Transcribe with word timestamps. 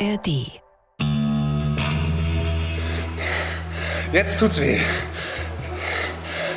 ARD. 0.00 0.60
Jetzt 4.12 4.38
tut's 4.38 4.60
weh. 4.60 4.78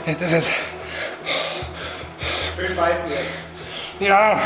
Jetzt 0.05 0.21
ist 0.21 0.33
es. 0.33 0.45
Schön 2.55 2.75
beißen 2.75 3.09
jetzt. 3.09 3.37
Ja, 3.99 4.39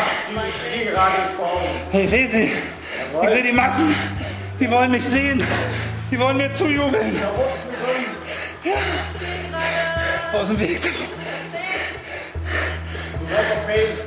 Sie 0.73 0.85
gerade 0.85 1.15
ins 1.17 2.03
ich 2.03 2.09
sehe 2.09 2.29
sie. 2.29 2.51
Ich 3.21 3.29
sehe 3.29 3.43
die 3.43 3.51
Massen. 3.51 3.93
Die 4.59 4.71
wollen 4.71 4.91
mich 4.91 5.03
sehen. 5.03 5.43
Die 6.09 6.19
wollen 6.19 6.37
mir 6.37 6.53
zujubeln. 6.53 7.17
Ja. 8.63 10.39
Aus 10.39 10.47
dem 10.47 10.59
Weg. 10.59 10.79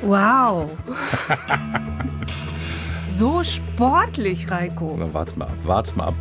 Wow. 0.02 0.70
so 3.18 3.42
sportlich, 3.42 4.48
Reiko. 4.48 4.94
Na, 4.96 5.12
Wart's 5.12 5.34
mal 5.34 5.46
ab, 5.46 5.56
wart's 5.64 5.96
mal 5.96 6.06
ab. 6.06 6.14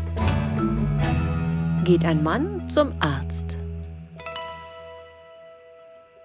geht 1.84 2.04
ein 2.04 2.24
Mann 2.24 2.68
zum 2.72 2.92
Arzt. 3.00 3.56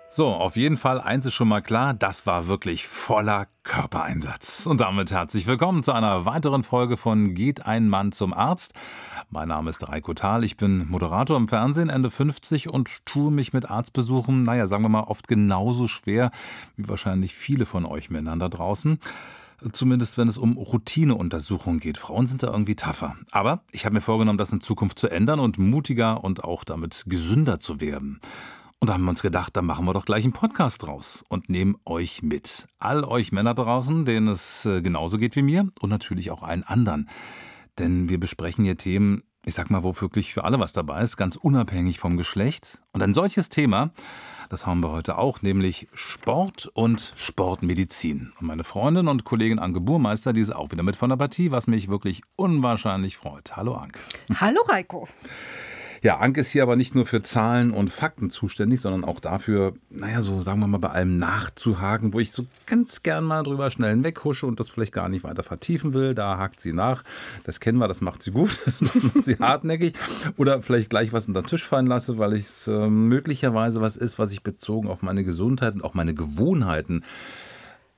So, 0.09 0.29
auf 0.29 0.57
jeden 0.57 0.79
Fall, 0.79 0.99
eins 0.99 1.27
ist 1.27 1.35
schon 1.35 1.49
mal 1.49 1.61
klar, 1.61 1.93
das 1.93 2.27
war 2.27 2.49
wirklich 2.49 2.89
voller 2.89 3.49
Körpereinsatz. 3.65 4.67
Und 4.67 4.81
damit 4.81 5.11
herzlich 5.11 5.47
willkommen 5.47 5.83
zu 5.83 5.93
einer 5.93 6.25
weiteren 6.25 6.63
Folge 6.63 6.97
von 6.97 7.35
Geht 7.35 7.67
ein 7.67 7.91
Mann 7.91 8.11
zum 8.11 8.33
Arzt. 8.33 8.73
Mein 9.29 9.49
Name 9.49 9.69
ist 9.69 9.87
Reiko 9.87 10.15
Thal, 10.15 10.43
ich 10.43 10.57
bin 10.57 10.89
Moderator 10.89 11.37
im 11.37 11.49
Fernsehen, 11.49 11.91
Ende 11.91 12.11
50 12.11 12.71
und 12.71 13.05
tue 13.05 13.31
mich 13.31 13.53
mit 13.53 13.71
Arztbesuchen, 13.71 14.41
naja, 14.41 14.67
sagen 14.67 14.85
wir 14.85 14.89
mal, 14.89 15.01
oft 15.01 15.29
genauso 15.29 15.87
schwer 15.87 16.31
wie 16.77 16.89
wahrscheinlich 16.89 17.35
viele 17.35 17.67
von 17.67 17.85
euch 17.85 18.09
Männern 18.09 18.39
da 18.39 18.49
draußen. 18.49 18.99
Zumindest 19.71 20.19
wenn 20.19 20.29
es 20.29 20.39
um 20.39 20.57
Routineuntersuchungen 20.57 21.79
geht. 21.79 21.99
Frauen 21.99 22.27
sind 22.27 22.43
da 22.43 22.49
irgendwie 22.49 22.75
tougher. 22.75 23.17
Aber 23.31 23.63
ich 23.71 23.85
habe 23.85 23.95
mir 23.95 24.01
vorgenommen, 24.01 24.39
das 24.39 24.53
in 24.53 24.61
Zukunft 24.61 24.99
zu 24.99 25.09
ändern 25.09 25.39
und 25.39 25.59
mutiger 25.59 26.25
und 26.25 26.45
auch 26.45 26.65
damit 26.65 27.05
gesünder 27.07 27.61
zu 27.61 27.81
werden. 27.81 28.21
Und 28.81 28.89
da 28.89 28.95
haben 28.95 29.05
wir 29.05 29.11
uns 29.11 29.23
gedacht, 29.23 29.57
da 29.57 29.63
machen 29.63 29.85
wir 29.85 29.93
doch 29.93 30.05
gleich 30.05 30.25
einen 30.25 30.33
Podcast 30.33 30.83
draus 30.83 31.25
und 31.29 31.49
nehmen 31.49 31.77
euch 31.85 32.23
mit. 32.23 32.67
All 32.81 33.05
euch 33.05 33.31
Männer 33.31 33.55
draußen, 33.55 34.05
denen 34.05 34.27
es 34.27 34.67
äh, 34.67 34.83
genauso 34.83 35.19
geht 35.19 35.37
wie 35.37 35.43
mir 35.43 35.69
und 35.81 35.91
natürlich 35.91 36.33
auch 36.33 36.43
allen 36.43 36.65
anderen. 36.65 37.09
Denn 37.79 38.09
wir 38.09 38.19
besprechen 38.19 38.65
hier 38.65 38.77
Themen, 38.77 39.23
ich 39.45 39.55
sag 39.55 39.71
mal, 39.71 39.83
wo 39.83 40.01
wirklich 40.01 40.33
für 40.33 40.45
alle 40.45 40.61
was 40.61 40.73
dabei 40.73 41.03
ist, 41.03 41.17
ganz 41.17 41.37
unabhängig 41.37 41.99
vom 41.99 42.17
Geschlecht. 42.17 42.81
Und 42.93 43.03
ein 43.03 43.13
solches 43.13 43.49
Thema, 43.49 43.91
das 44.49 44.67
haben 44.67 44.81
wir 44.81 44.91
heute 44.91 45.19
auch, 45.19 45.43
nämlich 45.43 45.89
Sport 45.95 46.71
und 46.75 47.13
Sportmedizin. 47.17 48.33
Und 48.39 48.47
meine 48.47 48.65
Freundin 48.65 49.09
und 49.09 49.25
Kollegin 49.25 49.59
Anke 49.59 49.81
Burmeister, 49.81 50.33
die 50.33 50.43
ist 50.43 50.55
auch 50.55 50.71
wieder 50.71 50.85
mit 50.85 50.95
von 50.95 51.09
der 51.09 51.17
Partie, 51.17 51.51
was 51.51 51.67
mich 51.67 51.89
wirklich 51.89 52.23
unwahrscheinlich 52.37 53.17
freut. 53.17 53.57
Hallo 53.57 53.75
Anke. 53.75 53.99
Hallo, 54.41 54.61
Reiko. 54.69 55.09
Ja, 56.03 56.17
Anke 56.17 56.41
ist 56.41 56.51
hier 56.51 56.65
aber 56.65 56.75
nicht 56.75 56.97
nur 56.97 57.07
für 57.07 57.23
Zahlen 57.23 57.71
und 57.71 57.89
Fakten 57.89 58.29
zuständig, 58.29 58.81
sondern 58.81 59.05
auch 59.05 59.21
dafür, 59.21 59.75
naja, 59.89 60.21
so 60.21 60.43
sagen 60.43 60.59
wir 60.59 60.67
mal, 60.67 60.79
bei 60.79 60.89
allem 60.89 61.17
nachzuhaken, 61.21 62.13
wo 62.13 62.19
ich 62.19 62.33
so 62.33 62.45
ganz 62.67 63.05
gern 63.05 63.23
mal 63.23 63.45
drüber 63.45 63.71
schnell 63.71 63.91
hinweghusche 63.91 64.49
und 64.49 64.59
das 64.59 64.69
vielleicht 64.69 64.93
gar 64.93 65.09
nicht 65.09 65.23
weiter 65.23 65.45
vertiefen 65.45 65.95
will. 65.95 66.17
Da 66.17 66.39
hakt 66.39 66.61
sie 66.61 66.73
nach. 66.73 67.05
Das 67.45 67.61
kennen 67.61 67.79
wir, 67.79 67.87
das 67.87 68.01
macht 68.01 68.25
sie 68.25 68.33
gut, 68.33 68.59
das 68.81 68.95
macht 69.01 69.25
sie 69.25 69.37
hartnäckig. 69.37 69.95
Oder 70.37 70.61
vielleicht 70.61 70.91
gleich 70.91 71.13
was 71.13 71.29
unter 71.29 71.43
den 71.43 71.47
Tisch 71.47 71.65
fallen 71.65 71.87
lasse, 71.87 72.19
weil 72.19 72.33
es 72.33 72.67
äh, 72.67 72.89
möglicherweise 72.89 73.81
was 73.81 73.97
ist, 73.97 74.19
was 74.19 74.33
ich 74.33 74.43
bezogen 74.43 74.89
auf 74.89 75.03
meine 75.03 75.23
Gesundheit 75.23 75.75
und 75.75 75.85
auch 75.85 75.95
meine 75.95 76.15
Gewohnheiten 76.15 77.05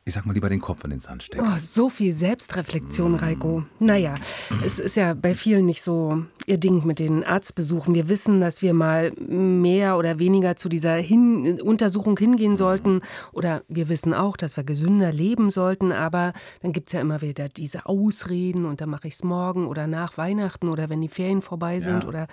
ich 0.06 0.12
sag 0.12 0.27
mal 0.27 0.34
lieber 0.34 0.50
den 0.50 0.60
Kopf 0.60 0.84
in 0.84 0.91
den 0.91 1.00
Sand 1.00 1.22
stecken. 1.22 1.47
Oh, 1.50 1.56
so 1.56 1.88
viel 1.88 2.12
Selbstreflexion, 2.12 3.14
Reiko. 3.14 3.64
Naja, 3.78 4.16
es 4.64 4.78
ist 4.78 4.96
ja 4.96 5.14
bei 5.14 5.34
vielen 5.34 5.64
nicht 5.64 5.80
so 5.83 6.24
ihr 6.44 6.58
Ding 6.58 6.84
mit 6.84 6.98
den 6.98 7.24
Arztbesuchen. 7.24 7.94
Wir 7.94 8.06
wissen, 8.08 8.38
dass 8.42 8.61
wir 8.61 8.74
mal 8.74 9.12
mehr 9.12 9.96
oder 9.96 10.18
weniger 10.18 10.56
zu 10.56 10.68
dieser 10.68 10.96
Hin 10.96 11.58
Untersuchung 11.58 12.18
hingehen 12.18 12.55
sollten. 12.55 13.01
Oder 13.33 13.62
wir 13.68 13.89
wissen 13.89 14.12
auch, 14.12 14.36
dass 14.36 14.58
wir 14.58 14.64
gesünder 14.64 15.11
leben 15.11 15.48
sollten. 15.48 15.90
Aber 15.90 16.34
dann 16.61 16.73
gibt 16.73 16.89
es 16.90 16.92
ja 16.92 17.00
immer 17.00 17.23
wieder 17.23 17.48
diese 17.48 17.86
Ausreden 17.86 18.67
und 18.67 18.83
dann 18.83 18.90
mache 18.90 19.08
ich 19.08 19.14
es 19.14 19.24
morgen 19.24 19.67
oder 19.67 19.86
nach 19.86 20.18
Weihnachten 20.18 20.68
oder 20.68 20.90
wenn 20.90 21.00
die 21.00 21.08
Ferien 21.08 21.40
vorbei 21.40 21.80
sind 21.80 22.02
Ja. 22.02 22.08
oder 22.11 22.27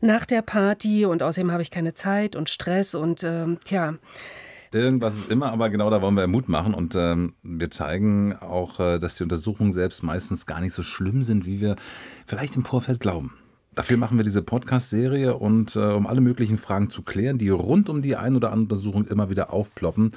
nach 0.00 0.26
der 0.26 0.42
Party. 0.42 1.04
Und 1.06 1.22
außerdem 1.22 1.52
habe 1.52 1.62
ich 1.62 1.70
keine 1.70 1.94
Zeit 1.94 2.34
und 2.34 2.48
Stress 2.50 2.96
und 2.96 3.22
ähm, 3.22 3.58
tja. 3.64 3.94
Irgendwas 4.72 5.16
ist 5.16 5.30
immer, 5.30 5.52
aber 5.52 5.70
genau 5.70 5.90
da 5.90 6.02
wollen 6.02 6.16
wir 6.16 6.26
Mut 6.26 6.48
machen 6.48 6.74
und 6.74 6.94
ähm, 6.94 7.32
wir 7.42 7.70
zeigen 7.70 8.36
auch, 8.36 8.80
äh, 8.80 8.98
dass 8.98 9.16
die 9.16 9.22
Untersuchungen 9.22 9.72
selbst 9.72 10.02
meistens 10.02 10.46
gar 10.46 10.60
nicht 10.60 10.74
so 10.74 10.82
schlimm 10.82 11.22
sind, 11.22 11.46
wie 11.46 11.60
wir 11.60 11.76
vielleicht 12.26 12.56
im 12.56 12.64
Vorfeld 12.64 13.00
glauben. 13.00 13.32
Dafür 13.74 13.96
machen 13.96 14.16
wir 14.16 14.24
diese 14.24 14.42
Podcast-Serie 14.42 15.36
und 15.36 15.76
äh, 15.76 15.78
um 15.78 16.08
alle 16.08 16.20
möglichen 16.20 16.56
Fragen 16.56 16.90
zu 16.90 17.02
klären, 17.02 17.38
die 17.38 17.48
rund 17.48 17.88
um 17.88 18.02
die 18.02 18.16
ein 18.16 18.34
oder 18.34 18.50
andere 18.50 18.74
Untersuchung 18.76 19.06
immer 19.06 19.30
wieder 19.30 19.52
aufploppen. 19.52 20.10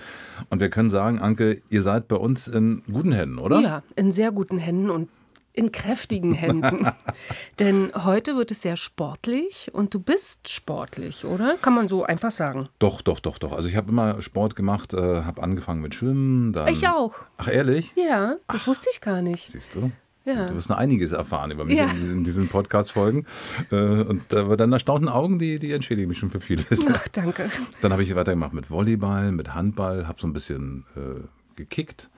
Und 0.49 0.59
wir 0.59 0.69
können 0.69 0.89
sagen, 0.89 1.19
Anke, 1.19 1.61
ihr 1.69 1.83
seid 1.83 2.07
bei 2.07 2.15
uns 2.15 2.47
in 2.47 2.81
guten 2.91 3.11
Händen, 3.11 3.37
oder? 3.37 3.59
Ja, 3.59 3.83
in 3.95 4.11
sehr 4.11 4.31
guten 4.31 4.57
Händen 4.57 4.89
und 4.89 5.09
in 5.53 5.71
kräftigen 5.71 6.31
Händen. 6.33 6.87
Denn 7.59 7.91
heute 8.05 8.35
wird 8.37 8.51
es 8.51 8.61
sehr 8.61 8.77
sportlich 8.77 9.69
und 9.73 9.93
du 9.93 9.99
bist 9.99 10.49
sportlich, 10.49 11.25
oder? 11.25 11.57
Kann 11.61 11.73
man 11.75 11.87
so 11.87 12.03
einfach 12.03 12.31
sagen. 12.31 12.69
Doch, 12.79 13.01
doch, 13.01 13.19
doch, 13.19 13.37
doch. 13.37 13.51
Also 13.51 13.67
ich 13.67 13.75
habe 13.75 13.89
immer 13.91 14.21
Sport 14.21 14.55
gemacht, 14.55 14.93
äh, 14.93 14.97
habe 15.23 15.43
angefangen 15.43 15.81
mit 15.81 15.95
Schwimmen. 15.95 16.53
Dann 16.53 16.67
Ich 16.69 16.87
auch. 16.87 17.15
Ach, 17.37 17.47
ehrlich? 17.47 17.93
Ja, 17.95 18.35
das 18.47 18.65
wusste 18.67 18.89
ich 18.93 19.01
gar 19.01 19.21
nicht. 19.21 19.51
Siehst 19.51 19.75
du? 19.75 19.91
Ja. 20.23 20.45
Du 20.47 20.55
wirst 20.55 20.69
noch 20.69 20.77
einiges 20.77 21.13
erfahren 21.13 21.49
über 21.49 21.65
mich 21.65 21.79
Ja. 21.79 21.87
in 21.87 22.23
diesen, 22.23 22.47
Podcast-Folgen. 22.47 23.25
Äh, 23.71 23.75
Und 23.75 24.31
äh, 24.31 24.55
deine 24.55 24.75
erstaunten 24.75 25.09
Augen, 25.09 25.39
die, 25.39 25.57
die 25.57 25.71
entschädigen 25.73 26.07
mich 26.07 26.19
schon 26.19 26.29
für 26.29 26.39
vieles. 26.39 26.85
Ach, 26.87 27.07
danke. 27.09 27.49
Dann 27.81 27.91
habe 27.91 28.03
ich 28.03 28.15
weitergemacht 28.15 28.53
mit 28.53 28.69
Volleyball, 28.69 29.31
mit 29.31 29.55
Handball, 29.55 30.07
habe 30.07 30.21
so 30.21 30.27
ein 30.27 30.33
bisschen 30.33 30.85
äh, 30.95 31.21
gekickt. 31.55 32.09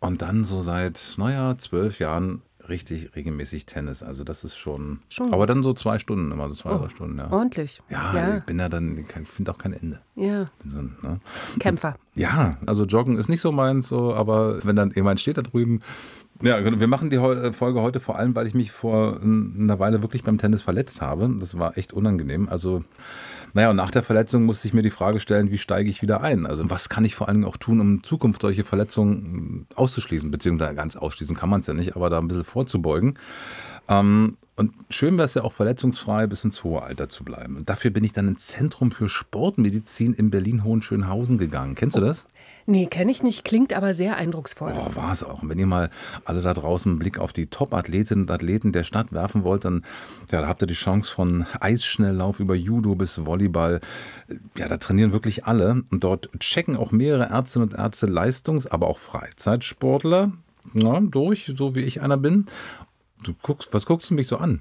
Und 0.00 0.22
dann 0.22 0.44
so 0.44 0.62
seit, 0.62 1.14
naja, 1.18 1.56
zwölf 1.58 1.98
Jahren 1.98 2.40
richtig 2.68 3.14
regelmäßig 3.16 3.66
Tennis. 3.66 4.02
Also 4.02 4.24
das 4.24 4.44
ist 4.44 4.56
schon. 4.56 5.00
Schon 5.08 5.32
aber 5.32 5.46
dann 5.46 5.62
so 5.62 5.72
zwei 5.72 5.98
Stunden, 5.98 6.32
immer 6.32 6.48
so 6.48 6.54
zwei, 6.54 6.76
drei 6.76 6.88
Stunden, 6.88 7.18
ja. 7.18 7.30
Ordentlich. 7.30 7.82
Ja, 7.88 8.14
ja. 8.14 8.36
ich 8.38 8.44
bin 8.44 8.58
ja 8.58 8.68
dann, 8.68 8.98
ich 8.98 9.06
finde 9.28 9.52
auch 9.52 9.58
kein 9.58 9.72
Ende. 9.72 10.00
ja. 10.14 10.50
So 10.68 10.82
ne? 10.82 11.20
Kämpfer. 11.58 11.96
Ja, 12.14 12.56
also 12.66 12.84
Joggen 12.84 13.18
ist 13.18 13.28
nicht 13.28 13.40
so 13.40 13.52
meins, 13.52 13.88
so, 13.88 14.14
aber 14.14 14.64
wenn 14.64 14.76
dann 14.76 14.90
jemand 14.92 15.20
steht 15.20 15.36
da 15.36 15.42
drüben. 15.42 15.82
Ja, 16.42 16.62
wir 16.78 16.86
machen 16.86 17.08
die 17.10 17.18
Heu- 17.18 17.52
Folge 17.52 17.80
heute 17.80 17.98
vor 17.98 18.18
allem, 18.18 18.34
weil 18.34 18.46
ich 18.46 18.54
mich 18.54 18.70
vor 18.70 19.20
einer 19.22 19.78
Weile 19.78 20.02
wirklich 20.02 20.22
beim 20.22 20.38
Tennis 20.38 20.62
verletzt 20.62 21.00
habe. 21.00 21.34
Das 21.40 21.58
war 21.58 21.78
echt 21.78 21.92
unangenehm. 21.92 22.48
Also, 22.48 22.84
naja, 23.54 23.70
und 23.70 23.76
nach 23.76 23.90
der 23.90 24.02
Verletzung 24.02 24.44
musste 24.44 24.68
ich 24.68 24.74
mir 24.74 24.82
die 24.82 24.90
Frage 24.90 25.18
stellen, 25.20 25.50
wie 25.50 25.58
steige 25.58 25.88
ich 25.88 26.02
wieder 26.02 26.20
ein? 26.20 26.44
Also, 26.44 26.68
was 26.68 26.88
kann 26.90 27.04
ich 27.06 27.14
vor 27.14 27.28
Dingen 27.28 27.44
auch 27.44 27.56
tun, 27.56 27.80
um 27.80 27.94
in 27.96 28.02
Zukunft 28.02 28.42
solche 28.42 28.64
Verletzungen 28.64 29.66
auszuschließen? 29.76 30.30
Beziehungsweise 30.30 30.74
ganz 30.74 30.96
ausschließen 30.96 31.34
kann 31.34 31.48
man 31.48 31.60
es 31.60 31.66
ja 31.68 31.74
nicht, 31.74 31.96
aber 31.96 32.10
da 32.10 32.18
ein 32.18 32.28
bisschen 32.28 32.44
vorzubeugen. 32.44 33.18
Ähm, 33.88 34.36
und 34.58 34.72
schön 34.88 35.18
wäre 35.18 35.26
es 35.26 35.34
ja 35.34 35.44
auch 35.44 35.52
verletzungsfrei 35.52 36.26
bis 36.26 36.42
ins 36.42 36.64
hohe 36.64 36.82
Alter 36.82 37.10
zu 37.10 37.24
bleiben. 37.24 37.56
Und 37.56 37.68
dafür 37.68 37.90
bin 37.90 38.04
ich 38.04 38.14
dann 38.14 38.26
ins 38.26 38.46
Zentrum 38.46 38.90
für 38.90 39.06
Sportmedizin 39.06 40.14
in 40.14 40.30
Berlin-Hohenschönhausen 40.30 41.36
gegangen. 41.36 41.74
Kennst 41.74 41.98
du 41.98 42.00
das? 42.00 42.26
Nee, 42.64 42.86
kenne 42.86 43.10
ich 43.10 43.22
nicht, 43.22 43.44
klingt 43.44 43.74
aber 43.74 43.92
sehr 43.92 44.16
eindrucksvoll. 44.16 44.72
Oh, 44.74 44.96
war 44.96 45.12
es 45.12 45.22
auch. 45.22 45.42
Und 45.42 45.50
wenn 45.50 45.58
ihr 45.58 45.66
mal 45.66 45.90
alle 46.24 46.40
da 46.40 46.54
draußen 46.54 46.90
einen 46.90 46.98
Blick 46.98 47.18
auf 47.18 47.34
die 47.34 47.48
Top-Athletinnen 47.48 48.24
und 48.24 48.30
Athleten 48.30 48.72
der 48.72 48.84
Stadt 48.84 49.12
werfen 49.12 49.44
wollt, 49.44 49.66
dann 49.66 49.84
ja, 50.32 50.40
da 50.40 50.48
habt 50.48 50.62
ihr 50.62 50.66
die 50.66 50.74
Chance 50.74 51.12
von 51.12 51.44
Eisschnelllauf 51.60 52.40
über 52.40 52.54
Judo 52.54 52.94
bis 52.94 53.26
Volleyball. 53.26 53.80
Ja, 54.56 54.68
da 54.68 54.78
trainieren 54.78 55.12
wirklich 55.12 55.44
alle. 55.44 55.82
Und 55.90 56.02
dort 56.02 56.30
checken 56.40 56.76
auch 56.76 56.92
mehrere 56.92 57.26
Ärztinnen 57.26 57.68
und 57.68 57.78
Ärzte 57.78 58.06
Leistungs-, 58.06 58.66
aber 58.66 58.86
auch 58.86 58.98
Freizeitsportler 58.98 60.32
ja, 60.74 61.00
durch, 61.00 61.52
so 61.56 61.74
wie 61.74 61.80
ich 61.80 62.00
einer 62.00 62.16
bin. 62.16 62.46
Du 63.22 63.34
guckst, 63.42 63.72
was 63.72 63.86
guckst 63.86 64.10
du 64.10 64.14
mich 64.14 64.28
so 64.28 64.36
an? 64.36 64.60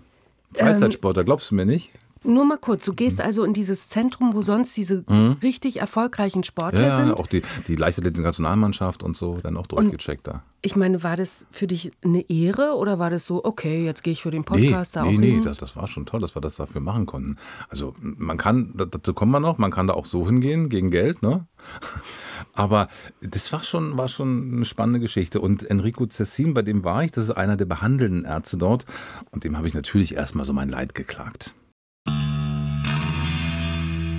Freizeitsportler, 0.54 1.24
glaubst 1.24 1.52
du 1.52 1.56
mir 1.56 1.66
nicht? 1.66 1.92
Nur 2.26 2.46
mal 2.46 2.58
kurz, 2.58 2.86
du 2.86 2.94
gehst 2.94 3.22
also 3.22 3.44
in 3.44 3.54
dieses 3.54 3.90
Zentrum, 3.90 4.34
wo 4.34 4.42
sonst 4.42 4.76
diese 4.76 5.04
richtig 5.44 5.78
erfolgreichen 5.80 6.44
Sportler 6.44 6.80
Mhm. 6.80 6.86
Ja, 6.88 6.96
sind. 6.96 7.12
auch 7.14 7.28
die, 7.28 7.42
die 7.68 7.76
Leichtathletik-Nationalmannschaft 7.76 9.04
und 9.04 9.16
so, 9.16 9.38
dann 9.44 9.58
auch 9.58 9.68
durchgecheckt 9.68 10.28
da. 10.28 10.44
Ich 10.62 10.76
meine, 10.76 11.04
war 11.04 11.16
das 11.16 11.46
für 11.52 11.68
dich 11.68 11.92
eine 12.04 12.28
Ehre 12.30 12.76
oder 12.78 12.98
war 12.98 13.12
das 13.12 13.26
so, 13.28 13.46
okay, 13.46 13.86
jetzt 13.86 14.04
gehe 14.04 14.14
ich 14.14 14.24
für 14.24 14.32
den 14.32 14.42
Nee, 14.50 14.70
Podcast 14.70 14.96
da 14.96 15.04
nee, 15.04 15.16
auch 15.16 15.20
nee, 15.20 15.32
hin? 15.34 15.44
das, 15.44 15.58
das 15.60 15.76
war 15.76 15.88
schon 15.88 16.08
toll, 16.08 16.22
dass 16.22 16.36
wir 16.36 16.42
das 16.42 16.56
dafür 16.56 16.82
machen 16.82 17.06
konnten. 17.06 17.38
Also 17.70 17.94
man 18.02 18.38
kann, 18.38 18.72
da- 18.76 18.86
dazu 18.86 19.14
kommen 19.14 19.32
wir 19.32 19.40
noch, 19.40 19.60
man 19.60 19.70
kann 19.70 19.86
da 19.86 19.94
auch 19.94 20.06
so 20.06 20.26
hingehen, 20.26 20.70
gegen 20.70 20.90
Geld, 20.90 21.22
ne? 21.22 21.46
Aber 22.54 22.88
das 23.22 23.52
war 23.54 23.64
schon, 23.64 23.98
war 23.98 24.08
schon 24.08 24.54
eine 24.56 24.66
spannende 24.66 25.00
Geschichte. 25.00 25.42
Und 25.42 25.64
Enrico 25.70 26.06
Cessin, 26.10 26.54
bei 26.54 26.62
dem 26.62 26.84
war 26.84 27.04
ich, 27.04 27.12
das 27.12 27.26
ist 27.26 27.32
einer 27.32 27.58
der 27.58 27.66
behandelnden 27.66 28.26
Ärzte 28.26 28.58
dort. 28.58 28.86
Und 29.32 29.44
dem 29.44 29.58
habe 29.58 29.68
ich 29.68 29.74
natürlich 29.74 30.16
erstmal 30.16 30.46
so 30.46 30.54
mein 30.54 30.70
Leid 30.70 30.96
geklagt. 30.96 31.54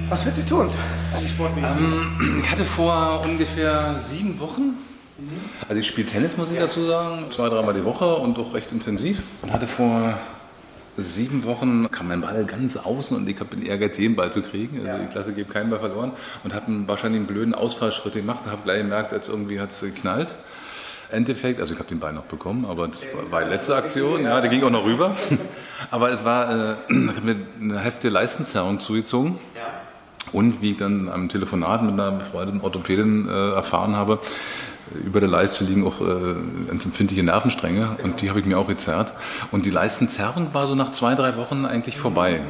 Was 0.08 0.24
wird 0.24 0.36
sie 0.36 0.44
tun? 0.44 0.68
Die 1.20 1.28
Sportmedizin. 1.28 2.38
Ich 2.40 2.50
hatte 2.50 2.64
vor 2.64 3.22
ungefähr 3.24 3.98
sieben 3.98 4.38
Wochen 4.38 4.76
Also 5.68 5.80
ich 5.80 5.86
spiele 5.88 6.06
Tennis, 6.06 6.36
muss 6.36 6.52
ich 6.52 6.58
dazu 6.58 6.84
sagen, 6.84 7.24
zwei, 7.30 7.48
dreimal 7.48 7.74
die 7.74 7.84
Woche 7.84 8.14
und 8.16 8.38
auch 8.38 8.54
recht 8.54 8.70
intensiv. 8.70 9.22
Und 9.42 9.52
hatte 9.52 9.66
vor 9.66 10.16
sieben 10.96 11.44
Wochen, 11.44 11.90
kam 11.90 12.08
mein 12.08 12.20
Ball 12.20 12.44
ganz 12.44 12.76
außen 12.76 13.16
und 13.16 13.28
ich 13.28 13.40
habe 13.40 13.56
den 13.56 13.66
Ehrgeiz, 13.66 13.98
jeden 13.98 14.14
Ball 14.14 14.32
zu 14.32 14.42
kriegen. 14.42 14.86
Also 14.86 15.02
die 15.02 15.08
Klasse 15.08 15.32
gibt 15.32 15.52
keinen 15.52 15.70
Ball 15.70 15.80
verloren 15.80 16.12
und 16.44 16.54
habe 16.54 16.66
wahrscheinlich 16.86 17.18
einen 17.18 17.26
blöden 17.26 17.54
Ausfallschritt 17.54 18.14
gemacht 18.14 18.44
und 18.44 18.52
habe 18.52 18.62
gleich 18.62 18.78
gemerkt, 18.78 19.12
als 19.12 19.28
irgendwie 19.28 19.58
hat 19.58 19.70
es 19.70 19.80
geknallt. 19.80 20.36
Endeffekt, 21.10 21.60
also 21.60 21.72
ich 21.72 21.78
habe 21.78 21.88
den 21.88 22.00
Ball 22.00 22.12
noch 22.12 22.24
bekommen, 22.24 22.64
aber 22.64 22.88
das 22.88 22.98
war 23.30 23.42
die 23.44 23.50
letzte 23.50 23.76
Aktion, 23.76 24.24
ja, 24.24 24.40
der 24.40 24.50
ging 24.50 24.62
auch 24.62 24.70
noch 24.70 24.84
rüber. 24.84 25.16
Aber 25.90 26.10
es 26.10 26.24
war, 26.24 26.50
äh, 26.50 26.74
ich 26.88 27.08
habe 27.08 27.20
mir 27.20 27.36
eine 27.60 27.78
heftige 27.78 28.12
Leistenzerrung 28.12 28.80
zugezogen. 28.80 29.38
Und 30.32 30.60
wie 30.62 30.72
ich 30.72 30.76
dann 30.76 31.08
am 31.08 31.28
Telefonat 31.28 31.82
mit 31.82 31.92
einer 31.92 32.10
befreundeten 32.12 32.60
Orthopädin 32.60 33.28
äh, 33.28 33.50
erfahren 33.52 33.96
habe, 33.96 34.18
über 35.04 35.18
der 35.20 35.28
Leiste 35.28 35.64
liegen 35.64 35.84
auch 35.86 36.00
äh, 36.00 36.70
empfindliche 36.70 37.22
Nervenstränge 37.24 37.96
und 38.04 38.20
die 38.22 38.28
habe 38.30 38.38
ich 38.38 38.46
mir 38.46 38.56
auch 38.58 38.68
gezerrt. 38.68 39.14
Und 39.50 39.66
die 39.66 39.70
Leistenzerrung 39.70 40.48
war 40.54 40.66
so 40.68 40.74
nach 40.76 40.92
zwei, 40.92 41.14
drei 41.16 41.36
Wochen 41.36 41.64
eigentlich 41.64 41.98
vorbei. 41.98 42.40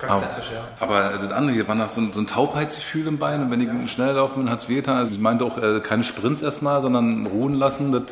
Ganz 0.00 0.12
aber, 0.12 0.20
klassisch, 0.22 0.50
ja. 0.54 0.60
aber 0.86 1.18
das 1.20 1.32
andere 1.32 1.52
hier 1.52 1.68
war 1.68 1.74
nach 1.74 1.88
so, 1.90 2.00
ein- 2.00 2.12
so 2.12 2.20
ein 2.20 2.26
Taubheitsgefühl 2.26 3.06
im 3.06 3.18
Bein 3.18 3.42
und 3.42 3.50
wenn 3.50 3.60
ich 3.60 3.90
schnell 3.90 4.14
laufen 4.14 4.42
bin, 4.42 4.50
hat 4.50 4.60
es 4.60 4.68
wehgetan. 4.68 4.96
Also 4.96 5.12
ich 5.12 5.18
meinte 5.18 5.44
auch 5.44 5.58
äh, 5.58 5.80
keine 5.80 6.04
Sprints 6.04 6.40
erstmal, 6.42 6.80
sondern 6.80 7.26
ruhen 7.26 7.54
lassen. 7.54 7.92
Das 7.92 8.04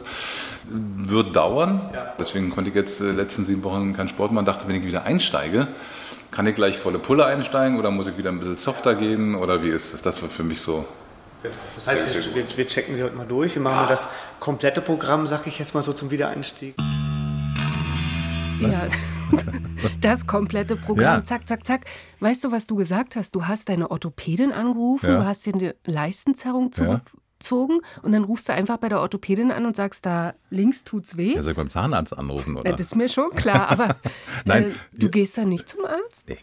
wird 0.68 1.34
dauern. 1.34 1.80
Ja. 1.94 2.12
Deswegen 2.18 2.50
konnte 2.50 2.70
ich 2.70 2.76
jetzt 2.76 3.00
äh, 3.00 3.12
letzten 3.12 3.44
sieben 3.46 3.62
Wochen 3.62 3.94
keinen 3.94 4.08
Sport 4.10 4.32
machen. 4.32 4.44
Dachte, 4.44 4.68
wenn 4.68 4.74
ich 4.76 4.84
wieder 4.84 5.04
einsteige, 5.04 5.68
kann 6.30 6.46
ich 6.46 6.54
gleich 6.54 6.78
volle 6.78 6.98
Pulle 6.98 7.24
einsteigen 7.26 7.78
oder 7.78 7.90
muss 7.90 8.06
ich 8.08 8.16
wieder 8.18 8.30
ein 8.30 8.38
bisschen 8.38 8.56
softer 8.56 8.94
gehen 8.94 9.34
oder 9.34 9.62
wie 9.62 9.70
ist 9.70 9.92
das? 9.94 10.02
Das 10.02 10.22
war 10.22 10.28
für 10.28 10.44
mich 10.44 10.60
so. 10.60 10.84
Genau. 11.42 11.54
Das 11.76 11.86
heißt, 11.86 12.14
wir, 12.14 12.34
wir, 12.34 12.56
wir 12.56 12.66
checken 12.66 12.94
sie 12.96 13.02
heute 13.02 13.14
mal 13.16 13.26
durch. 13.26 13.54
Wir 13.54 13.62
machen 13.62 13.76
mal 13.76 13.86
das 13.86 14.10
komplette 14.40 14.80
Programm, 14.80 15.26
sag 15.26 15.46
ich 15.46 15.58
jetzt 15.58 15.74
mal 15.74 15.84
so 15.84 15.92
zum 15.92 16.10
Wiedereinstieg. 16.10 16.74
Ja, 18.60 18.88
das 20.00 20.26
komplette 20.26 20.74
Programm, 20.74 21.18
Ja. 21.20 21.24
zack, 21.24 21.46
zack, 21.46 21.64
zack. 21.64 21.84
Weißt 22.18 22.42
du, 22.42 22.50
was 22.50 22.66
du 22.66 22.74
gesagt 22.74 23.14
hast? 23.14 23.34
Du 23.36 23.46
hast 23.46 23.68
deine 23.68 23.90
Orthopädin 23.90 24.52
angerufen, 24.52 25.10
Ja. 25.10 25.18
du 25.18 25.24
hast 25.26 25.46
dir 25.46 25.54
eine 25.54 25.74
Leistenzerrung 25.84 26.72
zugezogen 27.38 27.80
und 28.02 28.12
dann 28.12 28.24
rufst 28.24 28.48
du 28.48 28.52
einfach 28.52 28.76
bei 28.78 28.88
der 28.88 29.00
Orthopädin 29.00 29.50
an 29.52 29.66
und 29.66 29.76
sagst, 29.76 30.04
da 30.06 30.34
links 30.50 30.84
tut's 30.84 31.16
weh. 31.16 31.34
Ja, 31.34 31.42
soll 31.42 31.52
ich 31.52 31.56
beim 31.56 31.70
Zahnarzt 31.70 32.16
anrufen, 32.16 32.56
oder? 32.56 32.72
Das 32.72 32.80
ist 32.88 32.96
mir 32.96 33.08
schon 33.08 33.30
klar, 33.30 33.68
aber 33.70 33.96
Nein. 34.44 34.64
äh, 34.64 34.72
du 34.98 35.10
gehst 35.10 35.38
dann 35.38 35.48
nicht 35.48 35.68
zum 35.68 35.84
Arzt? 35.84 36.28
Nee. 36.28 36.38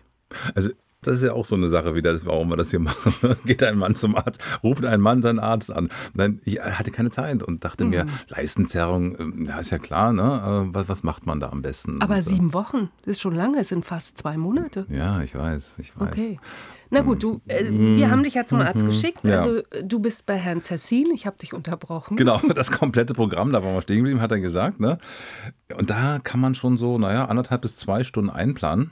Also 0.53 0.69
das 1.01 1.17
ist 1.17 1.23
ja 1.23 1.33
auch 1.33 1.45
so 1.45 1.55
eine 1.55 1.69
Sache 1.69 1.93
wieder, 1.93 2.17
warum 2.25 2.49
wir 2.49 2.57
das 2.57 2.71
hier 2.71 2.79
machen. 2.79 3.13
Geht 3.45 3.61
ein 3.61 3.77
Mann 3.77 3.95
zum 3.95 4.15
Arzt, 4.15 4.41
ruft 4.63 4.83
ein 4.85 4.99
Mann 5.01 5.21
seinen 5.21 5.37
Arzt 5.37 5.69
an. 5.71 5.89
Nein, 6.15 6.39
ich 6.45 6.59
hatte 6.59 6.89
keine 6.89 7.11
Zeit 7.11 7.43
und 7.43 7.63
dachte 7.63 7.85
mir, 7.85 8.05
Mhm. 8.05 8.09
Leistenzerrung, 8.29 9.19
ähm, 9.19 9.45
ja 9.47 9.59
ist 9.59 9.69
ja 9.69 9.77
klar, 9.77 10.13
ne? 10.13 10.65
Äh, 10.71 10.73
Was, 10.75 10.89
was 10.89 11.03
macht 11.03 11.27
man 11.27 11.39
da 11.39 11.49
am 11.49 11.61
besten? 11.61 12.01
Aber 12.01 12.13
Und, 12.15 12.19
äh, 12.19 12.23
sieben 12.23 12.53
Wochen, 12.53 12.89
das 13.03 13.11
ist 13.13 13.21
schon 13.21 13.35
lange, 13.35 13.59
es 13.59 13.67
sind 13.67 13.85
fast 13.85 14.17
zwei 14.17 14.35
Monate. 14.37 14.87
Ja, 14.89 15.21
ich 15.21 15.35
weiß, 15.35 15.73
ich 15.77 15.95
weiß. 15.99 16.07
Okay. 16.07 16.39
Na 16.89 17.01
gut, 17.01 17.23
du, 17.23 17.41
äh, 17.47 17.65
wir 17.69 18.09
haben 18.11 18.23
dich 18.23 18.35
ja 18.35 18.45
zum 18.45 18.61
Arzt 18.61 18.85
geschickt. 18.85 19.23
Mhm. 19.23 19.31
Ja. 19.31 19.37
Also 19.39 19.61
du 19.83 19.99
bist 19.99 20.25
bei 20.25 20.35
Herrn 20.37 20.61
Zessin, 20.61 21.07
ich 21.13 21.25
habe 21.25 21.37
dich 21.37 21.53
unterbrochen. 21.53 22.17
Genau, 22.17 22.39
das 22.55 22.71
komplette 22.71 23.13
Programm, 23.13 23.51
da 23.51 23.63
waren 23.63 23.73
wir 23.73 23.81
stehen 23.81 23.97
geblieben, 23.97 24.21
hat 24.21 24.31
er 24.31 24.39
gesagt. 24.39 24.79
Ne? 24.79 24.97
Und 25.77 25.89
da 25.89 26.19
kann 26.23 26.39
man 26.39 26.55
schon 26.55 26.77
so, 26.77 26.97
naja, 26.97 27.25
anderthalb 27.25 27.61
bis 27.61 27.75
zwei 27.75 28.03
Stunden 28.03 28.29
einplanen. 28.29 28.91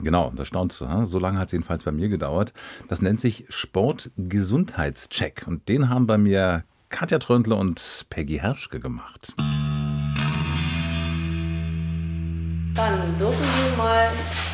Genau, 0.00 0.32
da 0.34 0.44
staunst 0.44 0.80
du. 0.80 1.04
So 1.06 1.20
lange 1.20 1.38
hat 1.38 1.48
es 1.48 1.52
jedenfalls 1.52 1.84
bei 1.84 1.92
mir 1.92 2.08
gedauert. 2.08 2.52
Das 2.88 3.00
nennt 3.00 3.20
sich 3.20 3.44
Sportgesundheitscheck. 3.48 5.44
Und 5.46 5.68
den 5.68 5.88
haben 5.88 6.08
bei 6.08 6.18
mir 6.18 6.64
Katja 6.88 7.20
Tröndle 7.20 7.54
und 7.54 8.06
Peggy 8.10 8.38
Herschke 8.38 8.80
gemacht. 8.80 9.34
Dann 12.74 13.18
dürfen 13.20 13.44
Sie 13.44 13.76
mal 13.76 14.10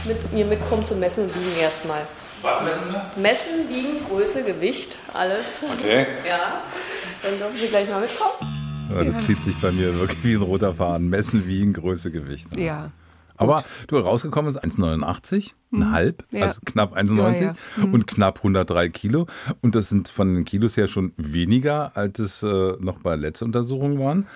mit 0.07 0.33
mir 0.33 0.45
mitkommen 0.45 0.85
zum 0.85 1.01
Messen 1.01 1.25
und 1.25 1.35
Wiegen 1.35 1.59
erstmal. 1.59 2.03
Was 2.43 2.63
messen 2.63 2.93
wir? 2.93 3.23
Messen, 3.23 3.69
Wiegen, 3.69 4.05
Größe, 4.09 4.45
Gewicht, 4.45 4.99
alles. 5.15 5.63
Okay. 5.79 6.07
Ja, 6.27 6.63
dann 7.23 7.39
dürfen 7.39 7.57
Sie 7.57 7.67
gleich 7.69 7.89
mal 7.89 8.01
mitkommen. 8.01 8.89
Ja, 8.93 9.05
das 9.05 9.27
zieht 9.27 9.43
sich 9.43 9.61
bei 9.61 9.71
mir 9.71 9.95
wirklich 9.99 10.25
wie 10.25 10.35
ein 10.35 10.43
roter 10.43 10.75
Faden. 10.75 11.09
Messen, 11.09 11.47
Wiegen, 11.47 11.73
Größe, 11.73 12.11
Gewicht. 12.11 12.57
Ja. 12.57 12.91
Aber 13.37 13.65
du 13.89 13.97
rausgekommen 13.99 14.51
ist 14.51 14.63
1,89, 14.63 15.53
ein 15.73 15.93
halb, 15.93 16.25
Ja. 16.31 16.47
also 16.47 16.61
knapp 16.67 16.95
1,90 16.97 17.41
Ja, 17.41 17.41
ja. 17.43 17.55
und 17.85 18.07
knapp 18.07 18.39
103 18.39 18.89
Kilo. 18.91 19.27
Und 19.63 19.75
das 19.75 19.89
sind 19.89 20.09
von 20.11 20.35
den 20.35 20.45
Kilos 20.45 20.77
her 20.77 20.89
schon 20.89 21.13
weniger, 21.17 21.93
als 21.97 22.19
es 22.19 22.43
äh, 22.43 22.73
noch 22.81 22.99
bei 22.99 23.17
letzter 23.17 23.47
Untersuchung 23.47 23.99
waren. 23.99 24.27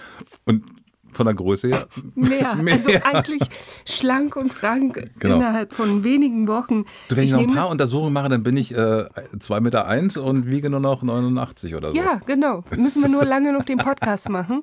Und 0.47 0.65
von 1.15 1.27
der 1.27 1.35
Größe 1.35 1.69
her 1.69 1.87
Mehr. 2.15 2.55
Mehr. 2.57 2.75
Also 2.75 2.91
eigentlich 2.91 3.43
schlank 3.87 4.37
und 4.37 4.63
rank 4.63 5.11
Genau. 5.19 5.37
innerhalb 5.37 5.73
von 5.73 6.05
wenigen 6.05 6.47
Wochen. 6.49 6.85
Du, 7.09 7.17
wenn 7.17 7.25
ich, 7.25 7.31
noch 7.33 7.41
ein 7.41 7.53
paar 7.55 7.71
Untersuchungen 7.71 8.13
mache, 8.13 8.29
dann 8.29 8.43
bin 8.43 8.57
ich 8.57 8.73
äh, 8.73 8.77
2,1 8.77 9.61
Meter 9.61 9.87
eins 9.87 10.17
und 10.17 10.47
wiege 10.47 10.71
nur 10.71 10.81
noch 10.81 11.03
89 11.03 11.75
oder 11.75 11.91
so. 11.91 11.97
Ja, 11.97 12.21
genau. 12.27 12.65
Müssen 12.77 13.03
wir 13.03 13.09
nur 13.09 13.25
lange 13.25 13.53
noch 13.53 13.65
den 13.65 13.79
Podcast 13.79 14.29
machen. 14.29 14.63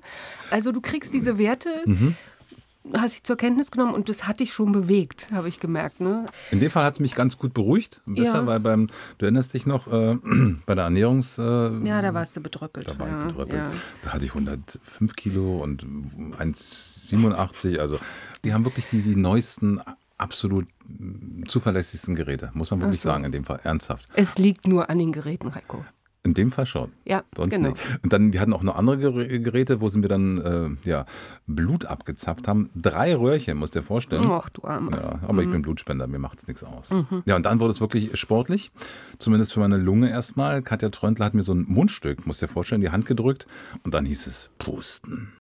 Also 0.49 0.71
du 0.71 0.81
kriegst 0.81 1.13
diese 1.13 1.37
Werte, 1.37 1.69
Mhm. 1.85 2.15
Hast 2.93 3.15
sie 3.15 3.23
zur 3.23 3.37
Kenntnis 3.37 3.71
genommen 3.71 3.93
und 3.93 4.09
das 4.09 4.27
hat 4.27 4.39
dich 4.39 4.53
schon 4.53 4.71
bewegt, 4.71 5.29
habe 5.31 5.47
ich 5.47 5.59
gemerkt. 5.59 6.01
Ne? 6.01 6.25
In 6.51 6.59
dem 6.59 6.71
Fall 6.71 6.83
hat 6.83 6.95
es 6.95 6.99
mich 6.99 7.15
ganz 7.15 7.37
gut 7.37 7.53
beruhigt, 7.53 8.01
bisschen, 8.05 8.25
Ja. 8.25 8.45
weil 8.45 8.59
beim, 8.59 8.87
du 9.17 9.25
erinnerst 9.25 9.53
dich 9.53 9.65
noch, 9.65 9.87
äh, 9.87 10.15
bei 10.65 10.75
der 10.75 10.85
Ernährungs... 10.85 11.37
Äh, 11.37 11.41
Ja, 11.41 12.01
da 12.01 12.13
warst 12.13 12.35
du 12.35 12.41
bedröppelt. 12.41 12.89
Da 12.89 12.99
war 12.99 13.07
ja, 13.07 13.19
ich 13.19 13.27
bedröppelt. 13.27 13.59
Ja. 13.61 13.71
Da 14.03 14.13
hatte 14.13 14.25
ich 14.25 14.31
105 14.31 15.15
Kilo 15.15 15.57
und 15.57 15.85
1,87. 16.39 17.77
Also 17.79 17.99
die 18.43 18.53
haben 18.53 18.65
wirklich 18.65 18.87
die, 18.87 19.01
die 19.01 19.15
neuesten, 19.15 19.79
absolut 20.17 20.67
zuverlässigsten 21.47 22.15
Geräte, 22.15 22.51
muss 22.53 22.69
man 22.71 22.81
wirklich 22.81 23.01
so. 23.01 23.09
sagen, 23.09 23.23
in 23.23 23.31
dem 23.31 23.43
Fall. 23.43 23.59
Ernsthaft. 23.63 24.07
Es 24.13 24.37
liegt 24.37 24.67
nur 24.67 24.89
an 24.89 24.99
den 24.99 25.11
Geräten, 25.11 25.55
Heiko. 25.55 25.83
In 26.23 26.35
dem 26.35 26.51
Fall 26.51 26.67
schon. 26.67 26.91
Ja, 27.03 27.23
Sonst 27.35 27.49
genau. 27.49 27.69
nicht. 27.69 27.81
Und 28.03 28.13
dann, 28.13 28.29
die 28.31 28.39
hatten 28.39 28.53
auch 28.53 28.61
noch 28.61 28.75
andere 28.75 28.97
Gerä- 28.97 29.39
Geräte, 29.39 29.81
wo 29.81 29.89
sie 29.89 29.97
mir 29.97 30.07
dann 30.07 30.77
äh, 30.85 30.87
ja, 30.89 31.05
Blut 31.47 31.85
abgezapft 31.85 32.47
haben. 32.47 32.69
Drei 32.75 33.15
Röhrchen, 33.15 33.57
musst 33.57 33.73
du 33.73 33.79
dir 33.79 33.85
vorstellen. 33.85 34.23
Ach 34.27 34.47
du 34.49 34.63
Arme. 34.63 34.91
Ja, 34.91 35.19
aber 35.27 35.41
ich 35.41 35.49
bin 35.49 35.63
Blutspender, 35.63 36.05
mir 36.05 36.19
macht 36.19 36.37
es 36.39 36.47
nichts 36.47 36.63
aus. 36.63 36.89
Ja, 37.25 37.35
und 37.35 37.47
dann 37.47 37.59
wurde 37.59 37.71
es 37.71 37.81
wirklich 37.81 38.15
sportlich, 38.19 38.71
zumindest 39.17 39.53
für 39.53 39.61
meine 39.61 39.77
Lunge 39.77 40.11
erstmal. 40.11 40.61
Katja 40.61 40.89
Tröntler 40.89 41.25
hat 41.25 41.33
mir 41.33 41.41
so 41.43 41.55
ein 41.55 41.65
Mundstück, 41.67 42.27
musst 42.27 42.41
du 42.43 42.45
dir 42.45 42.51
vorstellen, 42.53 42.81
in 42.81 42.87
die 42.87 42.91
Hand 42.93 43.07
gedrückt 43.07 43.47
und 43.83 43.93
dann 43.95 44.05
hieß 44.05 44.27
es 44.27 44.51
Pusten. 44.59 45.33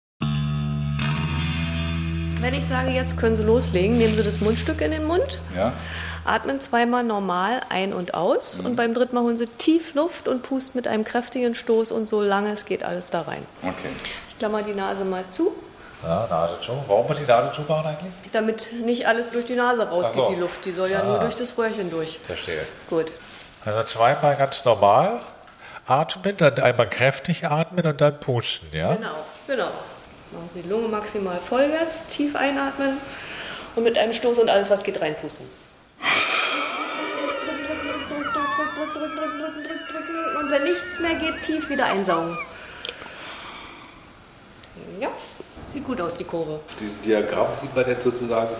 Wenn 2.40 2.54
ich 2.54 2.64
sage, 2.64 2.88
jetzt 2.90 3.18
können 3.18 3.36
Sie 3.36 3.42
loslegen, 3.42 3.98
nehmen 3.98 4.14
Sie 4.14 4.22
das 4.22 4.40
Mundstück 4.40 4.80
in 4.80 4.92
den 4.92 5.04
Mund, 5.06 5.40
Ja? 5.54 5.74
Atmen 6.24 6.60
zweimal 6.60 7.02
normal 7.04 7.60
ein 7.68 7.92
und 7.92 8.14
aus 8.14 8.58
und 8.62 8.76
beim 8.76 8.94
dritten 8.94 9.14
Mal 9.14 9.22
holen 9.22 9.38
Sie 9.38 9.46
tief 9.46 9.94
Luft 9.94 10.28
und 10.28 10.42
pusten 10.42 10.78
mit 10.78 10.86
einem 10.86 11.04
kräftigen 11.04 11.54
Stoß 11.54 11.92
und 11.92 12.08
so 12.08 12.20
lange 12.20 12.52
es 12.52 12.64
geht 12.66 12.82
alles 12.82 13.10
da 13.10 13.22
rein. 13.22 13.44
Okay. 13.62 13.88
Ich 14.28 14.38
klammer 14.38 14.62
die 14.62 14.72
Nase 14.74 15.04
mal 15.04 15.24
zu, 15.32 15.52
Ja, 16.02 16.26
Nadel 16.30 16.56
zu. 16.64 16.72
Warum 16.86 17.06
muss 17.06 17.16
die 17.18 17.24
Nadel 17.24 17.52
zumachen 17.52 17.86
eigentlich? 17.86 18.12
damit 18.32 18.72
nicht 18.84 19.06
alles 19.06 19.30
durch 19.32 19.46
die 19.46 19.54
Nase 19.56 19.88
rausgeht, 19.88 20.16
so. 20.26 20.32
die 20.32 20.40
Luft. 20.40 20.64
Die 20.64 20.72
soll 20.72 20.90
ja 20.90 21.02
nur 21.04 21.18
durch 21.18 21.34
das 21.36 21.56
Röhrchen 21.58 21.90
durch. 21.90 22.18
Verstehe. 22.26 22.66
Gut. 22.88 23.06
Also 23.64 23.82
zweimal 23.82 24.36
ganz 24.36 24.64
normal 24.64 25.20
atmen, 25.86 26.36
dann 26.36 26.58
einmal 26.60 26.88
kräftig 26.88 27.46
atmen 27.46 27.84
und 27.86 28.00
dann 28.00 28.18
pusten, 28.20 28.68
ja? 28.72 28.94
Genau, 28.94 29.14
genau. 29.46 29.64
Machen 30.32 30.48
Sie 30.54 30.62
die 30.62 30.68
Lunge 30.68 30.88
maximal 30.88 31.38
vollwärts, 31.38 32.06
tief 32.06 32.36
einatmen 32.36 32.98
und 33.74 33.82
mit 33.84 33.98
einem 33.98 34.12
Stoß 34.12 34.38
und 34.38 34.48
alles, 34.48 34.70
was 34.70 34.84
geht, 34.84 35.00
reinpusten. 35.00 35.46
Und 40.38 40.50
wenn 40.50 40.64
nichts 40.64 40.98
mehr 41.00 41.14
geht, 41.16 41.42
tief 41.42 41.68
wieder 41.68 41.86
einsaugen. 41.86 42.36
Ja, 44.98 45.08
sieht 45.72 45.84
gut 45.86 46.00
aus, 46.00 46.14
die 46.16 46.24
Kurve. 46.24 46.60
Die 46.80 47.08
Diagramm 47.08 47.48
sieht 47.60 47.74
man 47.74 47.86
jetzt 47.86 48.02
sozusagen 48.04 48.50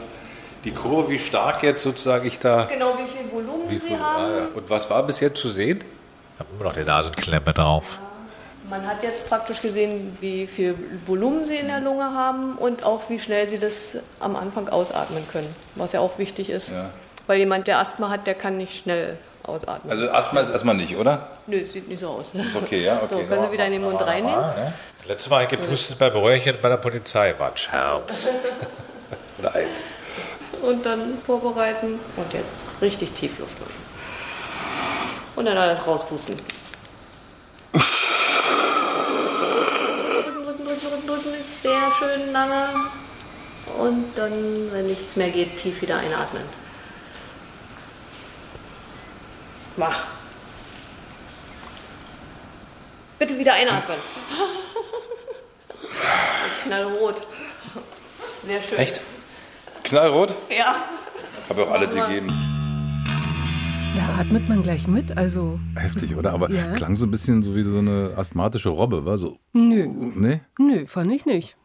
die 0.64 0.72
Kurve, 0.72 1.10
wie 1.10 1.18
stark 1.18 1.62
jetzt 1.62 1.82
sozusagen 1.82 2.26
ich 2.26 2.38
da. 2.38 2.64
Genau, 2.64 2.94
wie 2.98 3.08
viel 3.08 3.30
Volumen 3.32 3.70
Wie 3.70 3.78
Sie 3.78 3.88
viel, 3.88 3.98
haben. 3.98 4.24
ah, 4.24 4.36
ja. 4.36 4.46
Und 4.52 4.68
was 4.68 4.88
war 4.90 5.02
bis 5.04 5.20
jetzt 5.20 5.38
zu 5.40 5.48
sehen? 5.48 5.78
Ich 6.34 6.40
habe 6.40 6.50
immer 6.54 6.64
noch 6.64 6.74
die 6.74 6.84
Nasenklemme 6.84 7.52
drauf. 7.54 7.98
Man 8.68 8.86
hat 8.86 9.02
jetzt 9.02 9.28
praktisch 9.28 9.62
gesehen, 9.62 10.16
wie 10.20 10.46
viel 10.46 10.74
Volumen 11.06 11.46
Sie 11.46 11.56
in 11.56 11.68
der 11.68 11.80
Lunge 11.80 12.04
haben 12.04 12.56
und 12.56 12.84
auch 12.84 13.08
wie 13.08 13.18
schnell 13.18 13.48
Sie 13.48 13.58
das 13.58 13.96
am 14.20 14.36
Anfang 14.36 14.68
ausatmen 14.68 15.26
können, 15.32 15.52
was 15.76 15.92
ja 15.92 16.00
auch 16.00 16.18
wichtig 16.18 16.50
ist. 16.50 16.70
Ja. 16.70 16.90
Weil 17.30 17.38
jemand, 17.38 17.68
der 17.68 17.78
Asthma 17.78 18.08
hat, 18.10 18.26
der 18.26 18.34
kann 18.34 18.56
nicht 18.56 18.76
schnell 18.76 19.16
ausatmen. 19.44 19.88
Also 19.88 20.10
Asthma 20.10 20.40
ist 20.40 20.50
erstmal 20.50 20.74
nicht, 20.74 20.96
oder? 20.96 21.28
Nö, 21.46 21.64
sieht 21.64 21.88
nicht 21.88 22.00
so 22.00 22.08
aus. 22.08 22.34
Ist 22.34 22.56
okay, 22.56 22.82
ja? 22.82 23.00
Okay. 23.04 23.20
So, 23.20 23.26
können 23.28 23.42
Sie 23.44 23.52
wieder 23.52 23.66
in 23.66 23.72
den 23.74 23.82
Mund 23.82 24.04
reinnehmen. 24.04 24.46
Ne? 24.46 24.72
Letztes 25.06 25.30
Mal 25.30 25.46
gepustet 25.46 25.96
beim 25.96 26.12
Röhrchen 26.12 26.56
bei 26.60 26.68
der 26.68 26.78
Polizei. 26.78 27.32
War 27.38 27.52
ein 27.52 27.56
Scherz. 27.56 28.30
Nein. 29.38 29.66
Und 30.60 30.84
dann 30.84 31.18
vorbereiten 31.24 32.00
und 32.16 32.32
jetzt 32.32 32.64
richtig 32.82 33.12
tief 33.12 33.38
Luft 33.38 33.60
machen. 33.60 33.74
Und 35.36 35.44
dann 35.44 35.56
alles 35.56 35.86
rauspusten. 35.86 36.36
drücken, 41.06 41.34
sehr 41.62 41.92
schön 41.96 42.32
lange. 42.32 42.70
Und 43.78 44.06
dann, 44.16 44.32
wenn 44.72 44.88
nichts 44.88 45.14
mehr 45.14 45.30
geht, 45.30 45.58
tief 45.58 45.80
wieder 45.80 45.98
einatmen. 45.98 46.42
Mach. 49.76 50.04
Bitte 53.18 53.38
wieder 53.38 53.54
einatmen. 53.54 53.96
Knallrot. 56.64 57.22
Sehr 58.46 58.62
schön. 58.62 58.78
Echt? 58.78 59.00
Knallrot? 59.84 60.34
Ja. 60.48 60.76
Habe 61.48 61.66
auch 61.66 61.70
alle 61.72 61.88
gegeben. 61.88 62.28
Da 63.96 64.18
atmet 64.20 64.48
man 64.48 64.62
gleich 64.62 64.86
mit, 64.86 65.16
also. 65.16 65.58
Heftig, 65.76 66.16
oder? 66.16 66.32
Aber 66.32 66.50
Ja. 66.50 66.72
klang 66.74 66.96
so 66.96 67.06
ein 67.06 67.10
bisschen 67.10 67.42
so 67.42 67.54
wie 67.54 67.62
so 67.62 67.78
eine 67.78 68.14
asthmatische 68.16 68.68
Robbe, 68.70 69.04
war 69.04 69.18
so. 69.18 69.38
Nö, 69.52 69.86
Nee? 70.14 70.40
nö, 70.58 70.86
fand 70.86 71.12
ich 71.12 71.26
nicht. 71.26 71.56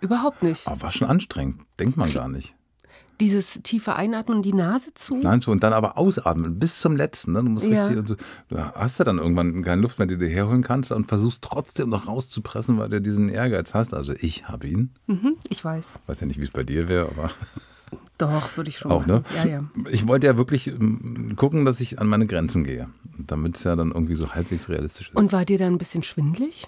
Überhaupt 0.00 0.42
nicht. 0.42 0.66
Aber 0.66 0.82
war 0.82 0.92
schon 0.92 1.08
anstrengend. 1.08 1.60
Denkt 1.78 1.96
man 1.96 2.12
gar 2.12 2.28
nicht. 2.28 2.54
Dieses 3.20 3.60
tiefe 3.62 3.94
Einatmen, 3.94 4.42
die 4.42 4.52
Nase 4.52 4.94
zu. 4.94 5.16
Nein, 5.16 5.40
so, 5.40 5.50
und 5.52 5.62
dann 5.62 5.72
aber 5.72 5.96
ausatmen, 5.98 6.58
bis 6.58 6.80
zum 6.80 6.96
letzten. 6.96 7.32
Ne? 7.32 7.42
Du 7.44 7.50
musst 7.50 7.66
Ja. 7.68 7.82
richtig, 7.82 7.98
und 7.98 8.08
so, 8.08 8.16
du 8.48 8.58
hast 8.58 8.98
ja 8.98 9.04
dann 9.04 9.18
irgendwann 9.18 9.62
keine 9.62 9.80
Luft 9.82 9.98
mehr, 9.98 10.08
die 10.08 10.16
du 10.18 10.26
herholen 10.26 10.62
kannst 10.62 10.90
und 10.92 11.06
versuchst 11.06 11.42
trotzdem 11.42 11.88
noch 11.88 12.08
rauszupressen, 12.08 12.78
weil 12.78 12.88
du 12.88 13.00
diesen 13.00 13.28
Ehrgeiz 13.28 13.74
hast. 13.74 13.94
Also 13.94 14.12
ich 14.18 14.48
habe 14.48 14.66
ihn. 14.66 14.90
Mhm, 15.06 15.36
ich 15.48 15.64
weiß. 15.64 15.98
Weiß 16.06 16.20
ja 16.20 16.26
nicht, 16.26 16.40
wie 16.40 16.44
es 16.44 16.50
bei 16.50 16.64
dir 16.64 16.88
wäre, 16.88 17.08
aber 17.10 17.30
Doch, 18.18 18.56
würde 18.56 18.70
ich 18.70 18.78
schon 18.78 18.90
auch, 18.92 19.04
ne? 19.06 19.22
Ja, 19.36 19.46
ja. 19.46 19.64
Ich 19.90 20.06
wollte 20.08 20.26
ja 20.26 20.36
wirklich 20.36 20.68
ähm, 20.68 21.34
gucken, 21.36 21.64
dass 21.64 21.80
ich 21.80 22.00
an 22.00 22.06
meine 22.08 22.26
Grenzen 22.26 22.64
gehe. 22.64 22.88
Damit 23.18 23.56
es 23.56 23.64
ja 23.64 23.76
dann 23.76 23.92
irgendwie 23.92 24.14
so 24.14 24.34
halbwegs 24.34 24.68
realistisch 24.68 25.08
ist. 25.10 25.16
Und 25.16 25.32
war 25.32 25.44
dir 25.44 25.58
dann 25.58 25.74
ein 25.74 25.78
bisschen 25.78 26.02
schwindlig? 26.02 26.66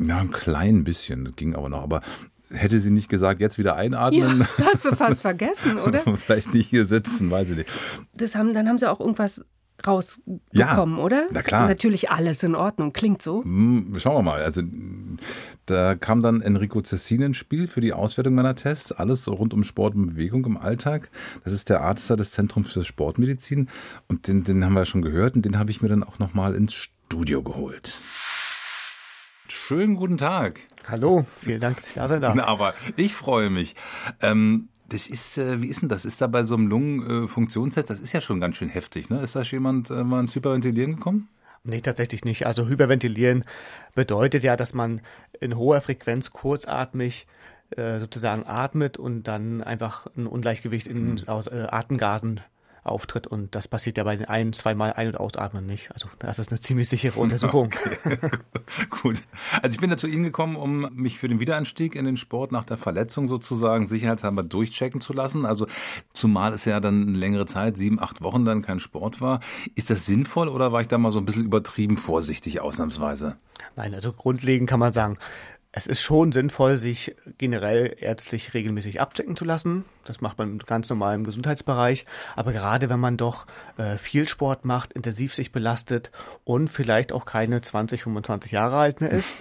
ja, 0.00 0.18
ein 0.18 0.30
klein 0.30 0.84
bisschen, 0.84 1.24
das 1.24 1.34
ging 1.36 1.54
aber 1.56 1.68
noch. 1.68 1.82
Aber 1.82 2.02
hätte 2.50 2.80
sie 2.80 2.90
nicht 2.90 3.08
gesagt, 3.08 3.40
jetzt 3.40 3.58
wieder 3.58 3.70
Ja, 3.72 3.76
einatmen, 3.76 4.46
hast 4.64 4.84
du 4.84 4.94
fast 4.94 5.20
vergessen, 5.22 5.78
oder? 5.86 6.00
vielleicht 6.16 6.54
nicht 6.54 6.68
hier 6.68 6.86
sitzen, 6.86 7.30
weiß 7.30 7.50
ich 7.50 7.56
nicht. 7.58 7.70
Das 8.14 8.34
haben, 8.34 8.54
dann 8.54 8.68
haben 8.68 8.78
sie 8.78 8.90
auch 8.90 9.00
irgendwas 9.00 9.44
rausbekommen, 9.86 10.42
Ja, 10.52 11.02
oder? 11.04 11.26
na 11.30 11.42
klar. 11.42 11.68
Natürlich 11.68 12.10
alles 12.10 12.42
in 12.42 12.54
Ordnung, 12.56 12.92
klingt 12.92 13.22
so. 13.22 13.44
Hm, 13.44 13.94
Schauen 13.98 14.16
wir 14.16 14.22
mal. 14.22 14.42
Also 14.42 14.62
da 15.66 15.94
kam 15.94 16.20
dann 16.22 16.40
Enrico 16.40 16.80
Cessin 16.80 17.22
ins 17.22 17.36
Spiel 17.36 17.68
für 17.68 17.80
die 17.80 17.92
Auswertung 17.92 18.34
meiner 18.34 18.56
Tests. 18.56 18.90
Alles 18.90 19.22
so 19.22 19.34
rund 19.34 19.54
um 19.54 19.62
Sport 19.62 19.94
und 19.94 20.06
Bewegung 20.06 20.44
im 20.46 20.56
Alltag. 20.56 21.10
Das 21.44 21.52
ist 21.52 21.68
der 21.68 21.82
Arzt 21.82 22.10
da 22.10 22.16
des 22.16 22.32
Zentrums 22.32 22.72
für 22.72 22.82
Sportmedizin. 22.82 23.68
Und 24.08 24.26
den, 24.26 24.42
den 24.42 24.64
haben 24.64 24.72
wir 24.74 24.84
schon 24.84 25.02
gehört 25.02 25.36
und 25.36 25.44
den 25.44 25.58
habe 25.60 25.70
ich 25.70 25.80
mir 25.80 25.88
dann 25.88 26.02
auch 26.02 26.18
nochmal 26.18 26.54
ins 26.56 26.74
Studio 26.74 27.42
geholt. 27.44 28.00
Schönen 29.48 29.94
guten 29.96 30.18
Tag. 30.18 30.60
Hallo, 30.88 31.26
vielen 31.40 31.60
Dank, 31.60 31.76
dass 31.76 31.86
ich 31.86 31.94
da 31.94 32.08
sein 32.08 32.22
darf. 32.22 32.34
Na, 32.36 32.46
aber 32.46 32.74
ich 32.96 33.14
freue 33.14 33.50
mich. 33.50 33.76
Ähm, 34.22 34.68
das 34.88 35.06
ist, 35.06 35.36
äh, 35.36 35.60
wie 35.60 35.66
ist 35.66 35.82
denn 35.82 35.88
das? 35.88 36.04
Ist 36.04 36.20
da 36.20 36.26
bei 36.26 36.44
so 36.44 36.54
einem 36.54 36.68
Lungenfunktionstest, 36.68 37.90
das 37.90 38.00
ist 38.00 38.12
ja 38.12 38.20
schon 38.20 38.40
ganz 38.40 38.56
schön 38.56 38.70
heftig, 38.70 39.10
ne? 39.10 39.20
Ist 39.20 39.36
da 39.36 39.42
jemand 39.42 39.90
äh, 39.90 40.02
mal 40.02 40.20
ins 40.20 40.34
Hyperventilieren 40.34 40.96
gekommen? 40.96 41.28
Nee, 41.64 41.82
tatsächlich 41.82 42.24
nicht. 42.24 42.46
Also 42.46 42.68
Hyperventilieren 42.68 43.44
bedeutet 43.94 44.42
ja, 44.42 44.56
dass 44.56 44.72
man 44.72 45.02
in 45.40 45.56
hoher 45.56 45.82
Frequenz 45.82 46.30
kurzatmig 46.30 47.26
äh, 47.76 47.98
sozusagen 47.98 48.44
atmet 48.46 48.96
und 48.96 49.24
dann 49.24 49.62
einfach 49.62 50.06
ein 50.16 50.26
Ungleichgewicht 50.26 50.86
in, 50.86 51.22
aus 51.28 51.48
äh, 51.48 51.66
Atemgasen 51.70 52.40
auftritt. 52.90 53.26
Und 53.26 53.54
das 53.54 53.68
passiert 53.68 53.98
ja 53.98 54.04
bei 54.04 54.16
den 54.16 54.26
ein-, 54.26 54.52
zweimal 54.52 54.92
Ein- 54.94 55.08
und 55.08 55.20
Ausatmen 55.20 55.66
nicht. 55.66 55.90
Also 55.92 56.08
das 56.18 56.38
ist 56.38 56.50
eine 56.50 56.60
ziemlich 56.60 56.88
sichere 56.88 57.18
Untersuchung. 57.20 57.70
Gut. 58.90 59.22
Also 59.62 59.74
ich 59.74 59.80
bin 59.80 59.90
da 59.90 59.96
zu 59.96 60.06
Ihnen 60.06 60.24
gekommen, 60.24 60.56
um 60.56 60.88
mich 60.94 61.18
für 61.18 61.28
den 61.28 61.40
Wiederanstieg 61.40 61.94
in 61.94 62.04
den 62.04 62.16
Sport 62.16 62.52
nach 62.52 62.64
der 62.64 62.76
Verletzung 62.76 63.28
sozusagen 63.28 63.86
sicherheitshalber 63.86 64.42
durchchecken 64.42 65.00
zu 65.00 65.12
lassen. 65.12 65.46
Also 65.46 65.66
zumal 66.12 66.52
es 66.52 66.64
ja 66.64 66.80
dann 66.80 67.02
eine 67.08 67.18
längere 67.18 67.46
Zeit, 67.46 67.76
sieben, 67.76 68.00
acht 68.00 68.22
Wochen 68.22 68.44
dann 68.44 68.62
kein 68.62 68.80
Sport 68.80 69.20
war. 69.20 69.40
Ist 69.74 69.90
das 69.90 70.06
sinnvoll 70.06 70.48
oder 70.48 70.72
war 70.72 70.80
ich 70.80 70.88
da 70.88 70.98
mal 70.98 71.10
so 71.10 71.18
ein 71.18 71.24
bisschen 71.24 71.44
übertrieben 71.44 71.96
vorsichtig 71.96 72.60
ausnahmsweise? 72.60 73.36
Nein, 73.76 73.94
also 73.94 74.12
grundlegend 74.12 74.68
kann 74.68 74.80
man 74.80 74.92
sagen, 74.92 75.18
es 75.70 75.86
ist 75.86 76.00
schon 76.00 76.32
sinnvoll, 76.32 76.78
sich 76.78 77.14
generell 77.36 77.94
ärztlich 78.00 78.54
regelmäßig 78.54 79.02
abchecken 79.02 79.36
zu 79.36 79.44
lassen. 79.44 79.84
Das 80.06 80.22
macht 80.22 80.38
man 80.38 80.58
ganz 80.58 80.88
normal 80.88 81.14
im 81.14 81.24
Gesundheitsbereich. 81.24 82.06
Aber 82.36 82.52
gerade 82.52 82.88
wenn 82.88 82.98
man 82.98 83.18
doch 83.18 83.46
äh, 83.76 83.98
viel 83.98 84.26
Sport 84.26 84.64
macht, 84.64 84.94
intensiv 84.94 85.34
sich 85.34 85.52
belastet 85.52 86.10
und 86.44 86.68
vielleicht 86.68 87.12
auch 87.12 87.26
keine 87.26 87.60
20, 87.60 88.02
25 88.02 88.50
Jahre 88.50 88.78
alt 88.78 89.02
mehr 89.02 89.10
ist, 89.10 89.34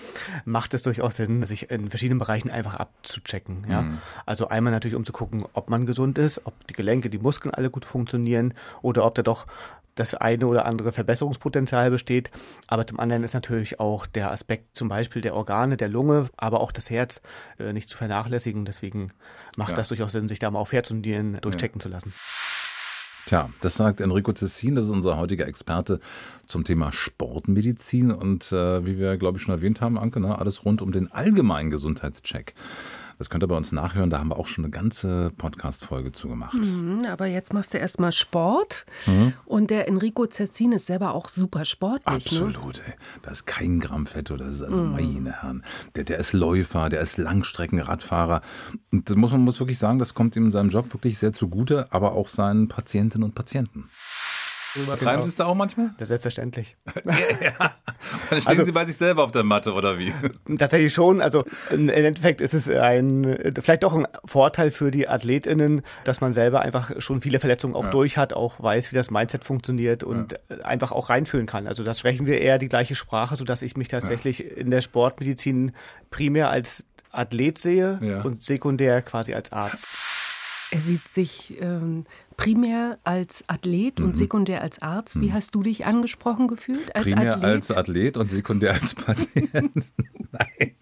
macht 0.43 0.73
es 0.73 0.81
durchaus 0.81 1.15
Sinn, 1.15 1.45
sich 1.45 1.71
in 1.71 1.89
verschiedenen 1.89 2.19
Bereichen 2.19 2.51
einfach 2.51 2.75
abzuchecken. 2.75 3.65
Ja? 3.69 3.85
Also 4.25 4.49
einmal 4.49 4.73
natürlich, 4.73 4.97
um 4.97 5.05
zu 5.05 5.13
gucken, 5.13 5.45
ob 5.53 5.69
man 5.69 5.85
gesund 5.85 6.17
ist, 6.17 6.45
ob 6.45 6.67
die 6.67 6.73
Gelenke, 6.73 7.09
die 7.09 7.19
Muskeln 7.19 7.53
alle 7.53 7.69
gut 7.69 7.85
funktionieren 7.85 8.53
oder 8.81 9.05
ob 9.05 9.15
da 9.15 9.23
doch 9.23 9.47
das 9.97 10.13
eine 10.15 10.47
oder 10.47 10.65
andere 10.65 10.91
Verbesserungspotenzial 10.91 11.91
besteht. 11.91 12.31
Aber 12.67 12.87
zum 12.87 12.99
anderen 12.99 13.23
ist 13.23 13.33
natürlich 13.33 13.79
auch 13.79 14.05
der 14.05 14.31
Aspekt 14.31 14.77
zum 14.77 14.87
Beispiel 14.87 15.21
der 15.21 15.35
Organe, 15.35 15.75
der 15.77 15.89
Lunge, 15.89 16.29
aber 16.37 16.61
auch 16.61 16.71
das 16.71 16.89
Herz 16.89 17.21
äh, 17.59 17.73
nicht 17.73 17.89
zu 17.89 17.97
vernachlässigen. 17.97 18.63
Deswegen 18.65 19.11
macht 19.57 19.71
Ja. 19.71 19.75
das 19.75 19.89
durchaus 19.89 20.13
Sinn, 20.13 20.29
sich 20.29 20.39
da 20.39 20.49
mal 20.51 20.59
auf 20.59 20.71
Herz 20.71 20.91
und 20.91 21.01
Nieren 21.01 21.39
durchchecken 21.41 21.81
zu 21.81 21.89
lassen. 21.89 22.13
Tja, 23.25 23.49
das 23.59 23.75
sagt 23.75 23.99
Enrico 23.99 24.31
Cessin, 24.31 24.75
das 24.75 24.85
ist 24.85 24.91
unser 24.91 25.17
heutiger 25.17 25.47
Experte 25.47 25.99
zum 26.45 26.63
Thema 26.63 26.93
Sportmedizin 26.93 28.09
und 28.11 28.53
äh, 28.53 28.85
wie 28.85 28.97
wir, 28.97 29.17
glaube 29.17 29.37
ich, 29.37 29.43
schon 29.43 29.53
erwähnt 29.53 29.81
haben, 29.81 29.97
Anke, 29.97 30.21
ne, 30.21 30.39
alles 30.39 30.63
rund 30.63 30.81
um 30.81 30.93
den 30.93 31.11
allgemeinen 31.11 31.69
Gesundheitscheck. 31.69 32.53
Das 33.17 33.29
könnt 33.29 33.43
ihr 33.43 33.47
bei 33.47 33.57
uns 33.57 33.71
nachhören, 33.71 34.09
da 34.09 34.19
haben 34.19 34.29
wir 34.29 34.37
auch 34.37 34.45
schon 34.45 34.63
eine 34.63 34.71
ganze 34.71 35.31
Podcast-Folge 35.37 36.11
zu 36.11 36.29
gemacht. 36.29 36.57
Mhm, 36.57 37.01
Aber 37.09 37.25
jetzt 37.25 37.53
machst 37.53 37.73
du 37.73 37.77
erstmal 37.77 38.11
Sport. 38.11 38.85
Mhm. 39.07 39.33
Und 39.45 39.71
der 39.71 39.87
Enrico 39.87 40.25
Cessin 40.25 40.71
ist 40.71 40.85
selber 40.85 41.13
auch 41.13 41.29
super 41.29 41.65
sportlich. 41.65 42.31
Ne? 42.31 42.47
Absolut, 42.47 42.79
ey. 42.85 42.93
Da 43.23 43.31
ist 43.31 43.45
kein 43.45 43.79
Gramm 43.79 44.05
Fett 44.05 44.29
oder 44.31 44.45
das 44.45 44.57
ist 44.57 44.61
also 44.61 44.83
meine 44.83 45.41
Herren. 45.41 45.63
Der, 45.95 46.03
der 46.03 46.19
ist 46.19 46.33
Läufer, 46.33 46.89
der 46.89 47.01
ist 47.01 47.17
Langstreckenradfahrer. 47.17 48.41
Und 48.91 49.09
das 49.09 49.15
muss 49.15 49.31
man 49.31 49.41
muss 49.41 49.59
wirklich 49.59 49.79
sagen, 49.79 49.99
das 49.99 50.13
kommt 50.13 50.35
ihm 50.35 50.45
in 50.45 50.51
seinem 50.51 50.69
Job 50.69 50.93
wirklich 50.93 51.17
sehr 51.17 51.33
zugute, 51.33 51.91
aber 51.91 52.13
auch 52.13 52.27
seinen 52.27 52.67
Patientinnen 52.67 53.25
und 53.25 53.35
Patienten. 53.35 53.89
Treiben 54.99 55.23
Sie 55.23 55.29
es 55.29 55.35
da 55.35 55.45
auch 55.45 55.55
manchmal? 55.55 55.91
Das 55.97 56.03
ist 56.05 56.09
selbstverständlich. 56.09 56.75
Dann 58.29 58.41
stehen 58.41 58.47
Also- 58.47 58.63
Sie 58.65 58.71
bei 58.71 58.85
sich 58.85 58.97
selber 58.97 59.23
auf 59.23 59.31
der 59.31 59.43
Matte 59.43 59.73
oder 59.73 59.97
wie? 59.97 60.13
Tatsächlich 60.57 60.93
schon. 60.93 61.21
Also 61.21 61.45
im 61.71 61.89
Endeffekt 61.89 62.41
ist 62.41 62.53
es 62.53 62.69
ein 62.69 63.53
vielleicht 63.61 63.83
auch 63.85 63.93
ein 63.93 64.07
Vorteil 64.25 64.71
für 64.71 64.91
die 64.91 65.07
AthletInnen, 65.07 65.81
dass 66.03 66.21
man 66.21 66.33
selber 66.33 66.61
einfach 66.61 66.91
schon 66.99 67.21
viele 67.21 67.39
Verletzungen 67.39 67.75
auch 67.75 67.89
durch 67.89 68.17
hat, 68.17 68.33
auch 68.33 68.61
weiß, 68.61 68.91
wie 68.91 68.95
das 68.95 69.11
Mindset 69.11 69.43
funktioniert 69.45 70.03
und 70.03 70.35
einfach 70.63 70.91
auch 70.91 71.09
reinfühlen 71.09 71.45
kann. 71.45 71.67
Also 71.67 71.83
das 71.83 71.99
sprechen 71.99 72.25
wir 72.25 72.39
eher 72.41 72.57
die 72.57 72.67
gleiche 72.67 72.95
Sprache, 72.95 73.35
sodass 73.35 73.61
ich 73.61 73.77
mich 73.77 73.87
tatsächlich 73.87 74.57
in 74.57 74.71
der 74.71 74.81
Sportmedizin 74.81 75.71
primär 76.09 76.49
als 76.49 76.83
Athlet 77.11 77.57
sehe 77.57 77.95
Ja. 78.01 78.21
und 78.21 78.43
sekundär 78.43 79.01
quasi 79.01 79.33
als 79.33 79.51
Arzt. 79.51 79.85
Er 80.69 80.81
sieht 80.81 81.07
sich 81.07 81.57
ähm, 81.61 82.05
primär 82.37 82.97
als 83.03 83.43
Athlet 83.47 83.99
und 83.99 84.15
sekundär 84.15 84.61
als 84.61 84.79
Arzt. 84.81 85.19
Wie 85.19 85.33
hast 85.33 85.53
du 85.55 85.63
dich 85.63 85.85
angesprochen 85.85 86.47
gefühlt 86.47 86.95
als 86.95 87.07
Mhm. 87.07 87.11
Primär 87.11 87.33
Athlet? 87.35 87.51
als 87.51 87.71
Athlet 87.71 88.17
und 88.17 88.31
sekundär 88.31 88.73
als 88.73 88.95
Patient. 88.95 89.51
Nein. 90.31 90.75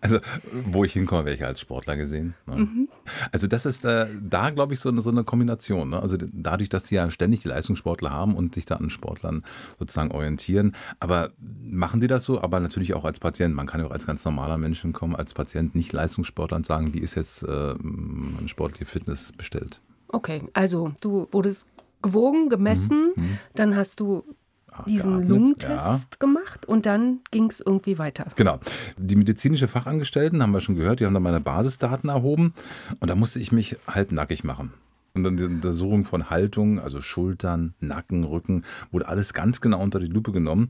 Also, 0.00 0.20
wo 0.52 0.84
ich 0.84 0.92
hinkomme, 0.92 1.24
wäre 1.24 1.34
ich 1.34 1.44
als 1.44 1.60
Sportler 1.60 1.96
gesehen. 1.96 2.34
Ne? 2.46 2.56
Mhm. 2.56 2.88
Also, 3.32 3.48
das 3.48 3.66
ist 3.66 3.84
äh, 3.84 4.06
da, 4.22 4.50
glaube 4.50 4.74
ich, 4.74 4.80
so 4.80 4.90
eine, 4.90 5.00
so 5.00 5.10
eine 5.10 5.24
Kombination. 5.24 5.90
Ne? 5.90 6.00
Also, 6.00 6.16
dadurch, 6.20 6.68
dass 6.68 6.84
die 6.84 6.94
ja 6.94 7.10
ständig 7.10 7.42
die 7.42 7.48
Leistungssportler 7.48 8.10
haben 8.10 8.36
und 8.36 8.54
sich 8.54 8.64
da 8.64 8.76
an 8.76 8.90
Sportlern 8.90 9.42
sozusagen 9.78 10.12
orientieren. 10.12 10.76
Aber 11.00 11.32
machen 11.64 12.00
die 12.00 12.06
das 12.06 12.24
so? 12.24 12.40
Aber 12.40 12.60
natürlich 12.60 12.94
auch 12.94 13.04
als 13.04 13.18
Patient. 13.18 13.54
Man 13.56 13.66
kann 13.66 13.80
ja 13.80 13.86
auch 13.86 13.90
als 13.92 14.06
ganz 14.06 14.24
normaler 14.24 14.56
Mensch 14.58 14.82
hinkommen, 14.82 15.16
als 15.16 15.34
Patient 15.34 15.74
nicht 15.74 15.92
Leistungssportler 15.92 16.58
und 16.58 16.66
sagen, 16.66 16.94
wie 16.94 16.98
ist 17.00 17.16
jetzt 17.16 17.42
äh, 17.42 17.74
meine 17.80 18.48
sportliche 18.48 18.84
Fitness 18.84 19.32
bestellt. 19.32 19.80
Okay, 20.08 20.42
also 20.52 20.92
du 21.00 21.28
wurdest 21.32 21.66
gewogen, 22.02 22.48
gemessen, 22.48 23.12
dann 23.54 23.74
hast 23.76 24.00
du 24.00 24.22
diesen 24.86 25.12
Mhm. 25.12 25.20
geatmet, 25.20 25.28
Lungentest 25.30 26.20
gemacht 26.20 26.66
und 26.66 26.84
dann 26.84 27.20
ging 27.30 27.46
es 27.48 27.60
irgendwie 27.60 27.98
weiter. 27.98 28.26
Genau. 28.36 28.58
Die 28.98 29.16
medizinische 29.16 29.68
Fachangestellten 29.68 30.42
haben 30.42 30.52
wir 30.52 30.60
schon 30.60 30.74
gehört, 30.76 31.00
die 31.00 31.06
haben 31.06 31.14
dann 31.14 31.22
meine 31.22 31.40
Basisdaten 31.40 32.10
erhoben 32.10 32.52
und 33.00 33.08
da 33.08 33.14
musste 33.14 33.40
ich 33.40 33.52
mich 33.52 33.76
halbnackig 33.88 34.44
machen. 34.44 34.72
Und 35.14 35.24
dann 35.24 35.38
die 35.38 35.44
Untersuchung 35.44 36.04
von 36.04 36.28
Haltung, 36.28 36.78
also 36.78 37.00
Schultern, 37.00 37.72
Nacken, 37.80 38.22
Rücken, 38.24 38.64
wurde 38.92 39.08
alles 39.08 39.32
ganz 39.32 39.62
genau 39.62 39.80
unter 39.82 39.98
die 39.98 40.08
Lupe 40.08 40.30
genommen. 40.30 40.68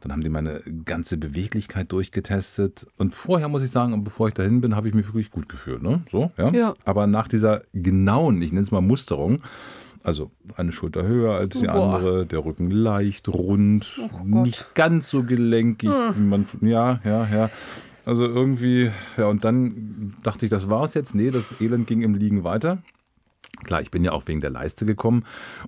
Dann 0.00 0.12
haben 0.12 0.22
die 0.22 0.28
meine 0.28 0.60
ganze 0.84 1.16
Beweglichkeit 1.16 1.90
durchgetestet. 1.92 2.86
Und 2.96 3.14
vorher 3.14 3.48
muss 3.48 3.64
ich 3.64 3.70
sagen, 3.70 4.04
bevor 4.04 4.28
ich 4.28 4.34
dahin 4.34 4.60
bin, 4.60 4.76
habe 4.76 4.88
ich 4.88 4.94
mich 4.94 5.06
wirklich 5.06 5.30
gut 5.30 5.48
gefühlt. 5.48 5.82
Ne? 5.82 6.02
So, 6.10 6.30
ja? 6.36 6.50
Ja. 6.52 6.74
Aber 6.84 7.06
nach 7.06 7.28
dieser 7.28 7.62
genauen, 7.72 8.40
ich 8.42 8.52
nenne 8.52 8.62
es 8.62 8.70
mal 8.70 8.80
Musterung, 8.80 9.42
also 10.02 10.30
eine 10.56 10.72
Schulter 10.72 11.02
höher 11.02 11.34
als 11.34 11.58
die 11.58 11.66
Boah. 11.66 11.96
andere, 11.96 12.26
der 12.26 12.44
Rücken 12.44 12.70
leicht, 12.70 13.28
rund, 13.28 14.00
Gott. 14.30 14.46
nicht 14.46 14.74
ganz 14.74 15.10
so 15.10 15.22
gelenkig, 15.22 15.90
wie 15.90 16.22
man, 16.22 16.46
ja, 16.60 17.00
ja, 17.04 17.26
ja. 17.26 17.50
Also 18.04 18.24
irgendwie, 18.24 18.90
ja, 19.18 19.26
und 19.26 19.44
dann 19.44 20.14
dachte 20.22 20.46
ich, 20.46 20.50
das 20.50 20.70
war's 20.70 20.94
jetzt. 20.94 21.14
Nee, 21.14 21.30
das 21.30 21.60
Elend 21.60 21.86
ging 21.86 22.00
im 22.00 22.14
Liegen 22.14 22.42
weiter. 22.42 22.78
Klar, 23.64 23.82
ich 23.82 23.90
bin 23.90 24.04
ja 24.04 24.12
auch 24.12 24.26
wegen 24.26 24.40
der 24.40 24.50
Leiste 24.50 24.86
gekommen 24.86 25.24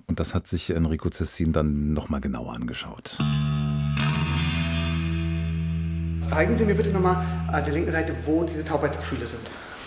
und 0.07 0.19
das 0.19 0.33
hat 0.33 0.47
sich 0.47 0.71
Enrico 0.71 1.09
Cessin 1.09 1.51
dann 1.51 1.93
nochmal 1.93 2.21
genauer 2.21 2.53
angeschaut. 2.53 3.19
Zeigen 6.21 6.55
Sie 6.57 6.65
mir 6.65 6.75
bitte 6.75 6.89
nochmal 6.89 7.17
an 7.51 7.63
der 7.63 7.73
linken 7.73 7.91
Seite, 7.91 8.13
wo 8.25 8.43
diese 8.43 8.63
Taubheitsgefühle 8.63 9.27
sind. 9.27 9.41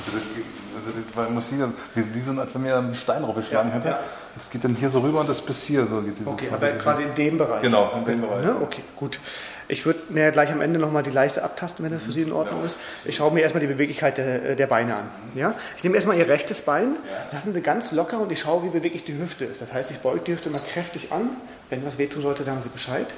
Also, 0.07 0.99
man 1.15 1.35
muss 1.35 1.49
hier, 1.49 1.73
wie, 1.95 2.15
wie 2.15 2.21
so, 2.21 2.39
als 2.39 2.55
wenn 2.55 2.63
mir 2.63 2.77
einen 2.77 2.95
Stein 2.95 3.23
draufgeschlagen 3.23 3.73
hätte. 3.73 3.89
Ja. 3.89 4.01
Das 4.35 4.51
geht 4.51 4.65
dann 4.65 4.75
hier 4.75 4.91
so 4.91 4.99
rüber 4.99 5.21
und 5.21 5.29
das 5.29 5.41
bis 5.41 5.63
hier. 5.63 5.87
So 5.87 6.01
geht 6.01 6.15
okay, 6.25 6.49
aber 6.53 6.69
quasi 6.71 7.05
in 7.05 7.15
dem 7.15 7.39
Bereich. 7.39 7.63
Genau, 7.63 7.93
in 7.97 8.05
dem 8.05 8.21
Bereich. 8.21 8.45
Ne? 8.45 8.57
Okay, 8.61 8.83
gut. 8.97 9.21
Ich 9.69 9.87
würde 9.87 10.01
mir 10.11 10.31
gleich 10.33 10.53
am 10.53 10.61
Ende 10.61 10.79
nochmal 10.79 11.03
die 11.03 11.11
Leiste 11.11 11.43
abtasten, 11.43 11.85
wenn 11.85 11.93
das 11.93 12.03
für 12.03 12.13
Sie 12.13 12.23
in 12.23 12.33
Ordnung 12.33 12.61
ja. 12.61 12.67
ist. 12.67 12.77
Ich 13.05 13.17
schaue 13.17 13.33
mir 13.33 13.41
erstmal 13.41 13.61
die 13.61 13.67
Beweglichkeit 13.67 14.19
der, 14.19 14.57
der, 14.57 14.67
Beine 14.67 14.97
an. 14.97 15.11
Ja? 15.35 15.55
Ich 15.77 15.85
nehme 15.85 15.95
erstmal 15.95 16.19
Ihr 16.19 16.29
rechtes 16.29 16.63
Bein, 16.63 16.97
lassen 17.33 17.53
Sie 17.53 17.63
ganz 17.63 17.93
locker 17.93 18.21
und 18.21 18.31
ich 18.31 18.41
schaue, 18.41 18.65
wie 18.65 18.69
beweglich 18.69 19.05
die 19.05 19.17
Hüfte 19.17 19.45
ist. 19.45 19.63
Das 19.63 19.73
heißt, 19.73 19.91
ich 19.93 19.99
beuge 19.99 20.21
die 20.21 20.33
Hüfte 20.33 20.51
mal 20.51 20.61
kräftig 20.73 21.13
an. 21.13 21.31
Wenn 21.71 21.87
was 21.87 21.97
wehtun 21.97 22.21
sollte, 22.21 22.45
sagen 22.45 22.61
Sie 22.61 22.69
Bescheid. 22.69 23.15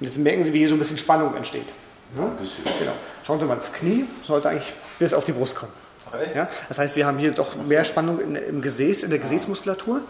Und 0.00 0.06
jetzt 0.06 0.16
merken 0.18 0.44
Sie, 0.44 0.52
wie 0.52 0.58
hier 0.58 0.68
so 0.68 0.76
ein 0.76 0.78
bisschen 0.78 0.96
Spannung 0.96 1.36
entsteht. 1.36 1.66
Ja? 2.16 2.30
Genau. 2.78 2.92
Schauen 3.26 3.40
Sie 3.40 3.46
mal, 3.46 3.54
das 3.54 3.72
Knie 3.72 4.06
sollte 4.26 4.48
eigentlich 4.48 4.72
bis 4.98 5.14
auf 5.14 5.24
die 5.24 5.32
Brust 5.32 5.56
kommen. 5.56 5.72
Ja? 6.34 6.48
Das 6.68 6.78
heißt, 6.78 6.94
Sie 6.94 7.04
haben 7.04 7.18
hier 7.18 7.32
doch 7.32 7.56
mehr 7.56 7.84
Spannung 7.84 8.20
in, 8.20 8.36
im 8.36 8.60
Gesäß, 8.60 9.02
in 9.02 9.10
der 9.10 9.18
Gesäßmuskulatur. 9.18 10.00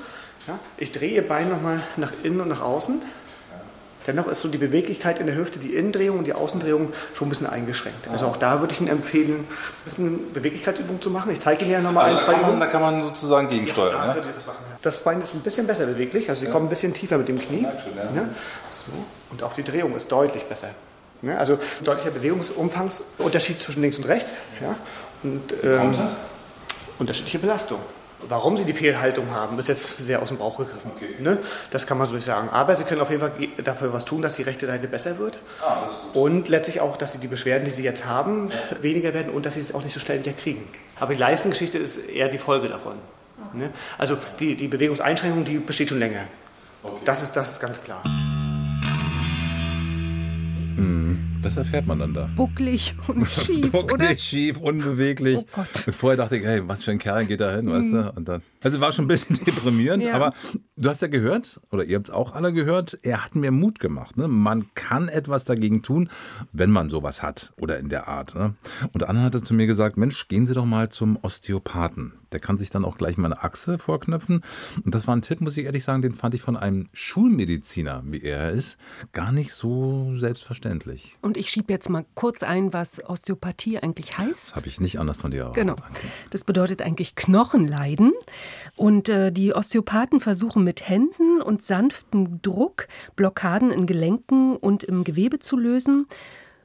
Ja? 0.49 0.59
Ich 0.77 0.91
drehe 0.91 1.11
Ihr 1.11 1.29
Bein 1.29 1.49
nochmal 1.49 1.81
nach 1.97 2.13
innen 2.23 2.41
und 2.41 2.49
nach 2.49 2.63
außen. 2.63 3.03
Dennoch 4.07 4.27
ist 4.27 4.41
so 4.41 4.49
die 4.49 4.59
Beweglichkeit 4.59 5.21
in 5.21 5.27
der 5.27 5.37
Hüfte, 5.37 5.61
die 5.61 5.77
Innendrehung 5.77 6.19
und 6.19 6.27
die 6.27 6.33
Außendrehung 6.33 6.93
schon 7.15 7.29
ein 7.29 7.31
bisschen 7.31 7.47
eingeschränkt. 7.47 8.09
Also 8.11 8.27
auch 8.27 8.37
da 8.37 8.59
würde 8.59 8.73
ich 8.73 8.81
Ihnen 8.81 8.89
empfehlen, 8.91 9.41
ein 9.41 9.47
bisschen 9.85 10.33
Beweglichkeitsübung 10.33 11.01
zu 11.01 11.11
machen. 11.11 11.31
Ich 11.31 11.39
zeige 11.39 11.65
Ihnen 11.65 11.75
ja 11.75 11.81
nochmal 11.81 12.07
also 12.07 12.19
ein, 12.19 12.25
zwei 12.25 12.41
Übungen. 12.41 12.59
Da 12.59 12.67
kann 12.67 12.83
man 12.83 13.03
sozusagen 13.03 13.49
gegensteuern. 13.49 13.95
Ja, 13.95 14.17
ja? 14.17 14.23
Das 14.81 15.05
Bein 15.05 15.21
ist 15.21 15.35
ein 15.35 15.43
bisschen 15.43 15.69
besser 15.69 15.87
beweglich, 15.87 16.29
also 16.29 16.45
Sie 16.45 16.51
kommen 16.51 16.67
ein 16.67 16.69
bisschen 16.69 16.93
tiefer 16.93 17.17
mit 17.17 17.29
dem 17.29 17.39
Knie. 17.39 17.63
Ja. 17.63 18.25
So. 18.73 18.91
Und 19.31 19.45
auch 19.45 19.53
die 19.53 19.63
Drehung 19.63 19.95
ist 19.95 20.11
deutlich 20.11 20.47
besser. 20.47 20.71
Also 21.31 21.59
deutlicher 21.85 22.11
Bewegungsumfangsunterschied 22.11 23.61
zwischen 23.61 23.83
links 23.83 23.99
und 23.99 24.05
rechts. 24.09 24.37
Ja? 24.61 24.75
Und 25.23 25.55
ähm, 25.63 25.95
unterschiedliche 26.99 27.39
Belastung. 27.39 27.79
Warum 28.29 28.57
sie 28.57 28.65
die 28.65 28.73
Fehlhaltung 28.73 29.31
haben, 29.33 29.59
ist 29.59 29.69
jetzt 29.69 29.99
sehr 29.99 30.23
aus 30.23 30.29
dem 30.29 30.39
Bauch 30.39 30.57
gegriffen. 30.57 30.93
Okay. 30.97 31.17
Ne? 31.19 31.39
Das 31.71 31.87
kann 31.87 31.99
man 31.99 32.07
so 32.07 32.15
nicht 32.15 32.25
sagen. 32.25 32.49
Aber 32.51 32.77
sie 32.77 32.85
können 32.85 33.01
auf 33.01 33.11
jeden 33.11 33.21
Fall 33.21 33.33
dafür 33.65 33.93
was 33.93 34.05
tun, 34.05 34.23
dass 34.23 34.37
die 34.37 34.43
rechte 34.43 34.67
Seite 34.67 34.87
besser 34.87 35.19
wird. 35.19 35.39
Ah, 35.61 35.89
und 36.15 36.49
letztlich 36.49 36.81
auch, 36.81 36.97
dass 36.97 37.13
sie 37.13 37.19
die 37.19 37.27
Beschwerden, 37.27 37.65
die 37.65 37.71
sie 37.71 37.83
jetzt 37.83 38.07
haben, 38.07 38.51
ja. 38.51 38.83
weniger 38.83 39.13
werden 39.13 39.33
und 39.33 39.45
dass 39.45 39.55
sie 39.55 39.61
es 39.61 39.75
auch 39.75 39.83
nicht 39.83 39.93
so 39.93 39.99
schnell 39.99 40.21
wieder 40.21 40.33
kriegen. 40.33 40.69
Aber 41.01 41.15
die 41.15 41.21
Leistengeschichte 41.21 41.79
ist 41.79 42.09
eher 42.09 42.29
die 42.29 42.39
Folge 42.39 42.69
davon. 42.69 42.95
Okay. 43.49 43.65
Ne? 43.65 43.71
Also 43.99 44.17
die, 44.39 44.55
die 44.55 44.69
Bewegungseinschränkung, 44.69 45.45
die 45.45 45.59
besteht 45.59 45.89
schon 45.89 45.99
länger. 45.99 46.23
Okay. 46.85 47.01
Das, 47.05 47.23
ist, 47.23 47.33
das 47.33 47.53
ist 47.53 47.61
ganz 47.61 47.83
klar. 47.83 48.03
Das 51.43 51.57
erfährt 51.57 51.89
man 51.89 51.99
dann 51.99 52.15
da. 52.15 52.31
Bucklig 52.37 52.95
und 53.09 53.29
schief, 53.29 53.73
Bucklig, 53.73 53.93
oder? 54.11 54.17
schief, 54.17 54.59
unbeweglich. 54.59 55.39
Oh 55.39 55.47
Gott. 55.53 55.95
Vorher 55.95 56.17
dachte 56.17 56.37
ich, 56.37 56.45
hey, 56.45 56.63
was 56.69 56.85
für 56.85 56.93
ein 56.93 57.01
Kerl 57.01 57.27
geht 57.27 57.41
da 57.41 57.57
hin, 57.57 57.65
mhm. 57.65 57.71
weißt 57.71 57.93
du? 57.93 58.13
Und 58.17 58.29
dann, 58.29 58.43
also 58.63 58.81
war 58.81 58.93
schon 58.93 59.07
ein 59.07 59.09
bisschen 59.09 59.37
deprimierend, 59.45 60.05
ja. 60.05 60.15
aber 60.15 60.35
du 60.77 60.89
hast 60.89 61.03
ja 61.03 61.09
gehört, 61.09 61.61
oder 61.73 61.85
ihr 61.85 61.97
habt 61.97 62.09
es 62.09 62.15
auch 62.15 62.37
alle 62.37 62.53
gehört, 62.53 62.97
er 63.03 63.25
hat 63.25 63.35
mir 63.35 63.51
Mut 63.51 63.81
gemacht. 63.81 64.17
Ne? 64.17 64.29
Man 64.29 64.67
kann 64.75 65.09
etwas 65.09 65.45
dagegen 65.45 65.83
tun, 65.83 66.09
wenn 66.53 66.71
man 66.71 66.89
sowas 66.89 67.23
hat 67.23 67.53
oder 67.61 67.79
in 67.79 67.89
der 67.89 68.07
Art. 68.07 68.37
Ne? 68.37 68.55
Und 68.93 69.03
andere 69.09 69.25
hatte 69.25 69.43
zu 69.43 69.53
mir 69.53 69.67
gesagt, 69.67 69.97
Mensch, 69.97 70.29
gehen 70.29 70.47
Sie 70.47 70.55
doch 70.55 70.65
mal 70.65 70.91
zum 70.91 71.19
Osteopathen. 71.23 72.22
Der 72.33 72.41
kann 72.41 72.59
sich 72.59 72.71
dann 72.71 72.85
auch 72.85 72.99
gleich 72.99 73.17
mal 73.17 73.33
eine 73.33 73.43
Achse 73.43 73.79
vorknöpfen. 73.79 74.43
Und 74.85 74.95
das 74.95 75.07
war 75.07 75.17
ein 75.17 75.23
Tipp, 75.23 75.41
muss 75.41 75.57
ich 75.57 75.65
ehrlich 75.65 75.85
sagen, 75.85 76.03
den 76.03 76.15
fand 76.15 76.35
ich 76.35 76.43
von 76.43 76.57
einem 76.57 76.89
Schulmediziner, 76.93 78.03
wie 78.07 78.23
er 78.23 78.51
ist, 78.51 78.79
gar 79.13 79.33
nicht 79.33 79.53
so 79.53 80.17
selbstverständlich. 80.17 81.15
Und 81.21 81.37
ich 81.37 81.49
schiebe 81.49 81.73
jetzt 81.73 81.89
mal 81.89 82.05
kurz 82.15 82.43
ein, 82.43 82.73
was 82.73 83.05
Osteopathie 83.05 83.79
eigentlich 83.79 84.19
heißt. 84.19 84.51
Das 84.51 84.57
habe 84.57 84.69
ich 84.69 84.81
nicht 84.81 84.99
anders 84.99 85.17
von 85.17 85.31
dir 85.31 85.41
erwartet. 85.41 85.63
Genau. 85.63 85.77
Das 86.31 86.45
bedeutet 86.45 86.83
eigentlich 86.83 87.15
Knochenleiden. 87.15 88.13
Und 88.77 89.09
äh, 89.09 89.33
die 89.33 89.55
Osteopathen 89.55 90.21
versuchen 90.21 90.65
mit 90.65 90.89
Händen 90.89 91.43
und 91.43 91.63
sanftem 91.63 92.41
Druck 92.43 92.89
Blockaden 93.17 93.71
in 93.71 93.87
Gelenken 93.87 94.57
und 94.57 94.85
im 94.85 95.05
Gewebe 95.05 95.39
zu 95.39 95.57
lösen. 95.57 96.07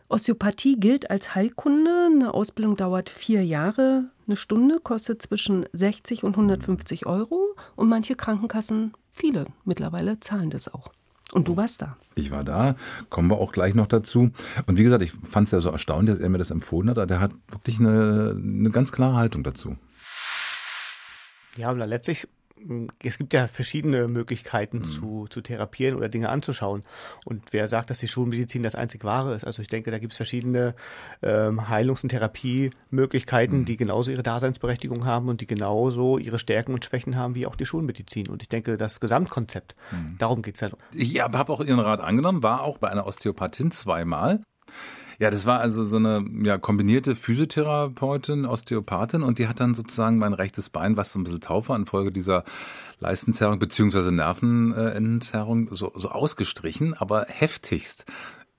Osteopathie 0.09 0.79
gilt 0.79 1.09
als 1.09 1.35
Heilkunde. 1.35 2.09
Eine 2.11 2.33
Ausbildung 2.33 2.77
dauert 2.77 3.09
vier 3.09 3.45
Jahre. 3.45 4.05
Eine 4.25 4.37
Stunde 4.37 4.79
kostet 4.79 5.21
zwischen 5.21 5.65
60 5.73 6.23
und 6.23 6.31
150 6.31 7.05
Euro. 7.05 7.55
Und 7.75 7.89
manche 7.89 8.15
Krankenkassen, 8.15 8.93
viele 9.11 9.45
mittlerweile, 9.65 10.19
zahlen 10.19 10.49
das 10.49 10.73
auch. 10.73 10.91
Und 11.33 11.49
du 11.49 11.57
warst 11.57 11.81
da. 11.81 11.97
Ich 12.15 12.31
war 12.31 12.45
da, 12.45 12.77
kommen 13.09 13.29
wir 13.29 13.37
auch 13.37 13.51
gleich 13.51 13.75
noch 13.75 13.87
dazu. 13.87 14.31
Und 14.65 14.77
wie 14.77 14.83
gesagt, 14.83 15.03
ich 15.03 15.11
fand 15.11 15.47
es 15.47 15.51
ja 15.51 15.59
so 15.59 15.69
erstaunlich, 15.69 16.15
dass 16.15 16.23
er 16.23 16.29
mir 16.29 16.37
das 16.37 16.51
empfohlen 16.51 16.89
hat. 16.89 17.09
Der 17.09 17.19
hat 17.19 17.31
wirklich 17.49 17.79
eine, 17.79 18.35
eine 18.41 18.71
ganz 18.71 18.93
klare 18.93 19.15
Haltung 19.15 19.43
dazu. 19.43 19.75
Ja, 21.57 21.71
letztlich 21.71 22.27
es 23.03 23.17
gibt 23.17 23.33
ja 23.33 23.47
verschiedene 23.47 24.07
Möglichkeiten 24.07 24.79
mhm. 24.79 24.83
zu, 24.85 25.27
zu 25.29 25.41
therapieren 25.41 25.95
oder 25.95 26.09
Dinge 26.09 26.29
anzuschauen. 26.29 26.83
Und 27.25 27.43
wer 27.51 27.67
sagt, 27.67 27.89
dass 27.89 27.99
die 27.99 28.07
Schulmedizin 28.07 28.63
das 28.63 28.75
einzig 28.75 29.03
wahre 29.03 29.33
ist? 29.33 29.45
Also 29.45 29.61
ich 29.61 29.67
denke, 29.67 29.91
da 29.91 29.99
gibt 29.99 30.13
es 30.13 30.17
verschiedene 30.17 30.75
ähm, 31.21 31.69
Heilungs- 31.69 32.03
und 32.03 32.09
Therapiemöglichkeiten, 32.09 33.59
mhm. 33.59 33.65
die 33.65 33.77
genauso 33.77 34.11
ihre 34.11 34.23
Daseinsberechtigung 34.23 35.05
haben 35.05 35.29
und 35.29 35.41
die 35.41 35.47
genauso 35.47 36.17
ihre 36.17 36.39
Stärken 36.39 36.73
und 36.73 36.85
Schwächen 36.85 37.15
haben 37.15 37.35
wie 37.35 37.45
auch 37.45 37.55
die 37.55 37.65
Schulmedizin. 37.65 38.27
Und 38.27 38.41
ich 38.41 38.49
denke, 38.49 38.77
das 38.77 38.99
Gesamtkonzept, 38.99 39.75
mhm. 39.91 40.17
darum 40.17 40.41
geht 40.41 40.55
es 40.55 40.61
ja. 40.61 40.69
Ich 40.93 41.19
habe 41.19 41.53
auch 41.53 41.61
Ihren 41.61 41.79
Rat 41.79 42.01
angenommen, 42.01 42.43
war 42.43 42.61
auch 42.61 42.77
bei 42.77 42.89
einer 42.89 43.05
Osteopathin 43.07 43.71
zweimal. 43.71 44.41
Ja, 45.19 45.31
das 45.31 45.47
war 45.47 45.59
also 45.59 45.83
so 45.83 45.97
eine 45.97 46.23
ja, 46.43 46.59
kombinierte 46.59 47.15
Physiotherapeutin, 47.15 48.45
Osteopathin 48.45 49.23
und 49.23 49.39
die 49.39 49.47
hat 49.47 49.59
dann 49.59 49.73
sozusagen 49.73 50.19
mein 50.19 50.33
rechtes 50.33 50.69
Bein, 50.69 50.95
was 50.95 51.11
so 51.11 51.19
ein 51.19 51.23
bisschen 51.23 51.41
taub 51.41 51.69
war, 51.69 51.75
infolge 51.75 52.11
dieser 52.11 52.43
Leistenzerrung 52.99 53.57
beziehungsweise 53.57 54.11
Nervenentzerrung 54.11 55.73
so, 55.73 55.91
so 55.95 56.09
ausgestrichen, 56.09 56.93
aber 56.93 57.25
heftigst. 57.29 58.05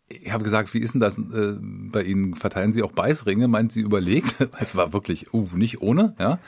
Ich 0.08 0.32
habe 0.32 0.42
gesagt, 0.42 0.74
wie 0.74 0.78
ist 0.78 0.94
denn 0.94 1.00
das 1.00 1.16
äh, 1.18 1.54
bei 1.60 2.02
Ihnen? 2.02 2.34
Verteilen 2.34 2.72
Sie 2.72 2.82
auch 2.82 2.92
Beißringe? 2.92 3.46
Meint 3.46 3.72
sie 3.72 3.80
überlegt? 3.80 4.48
Es 4.58 4.74
war 4.74 4.92
wirklich, 4.92 5.32
uh, 5.34 5.48
nicht 5.54 5.82
ohne, 5.82 6.14
ja. 6.18 6.38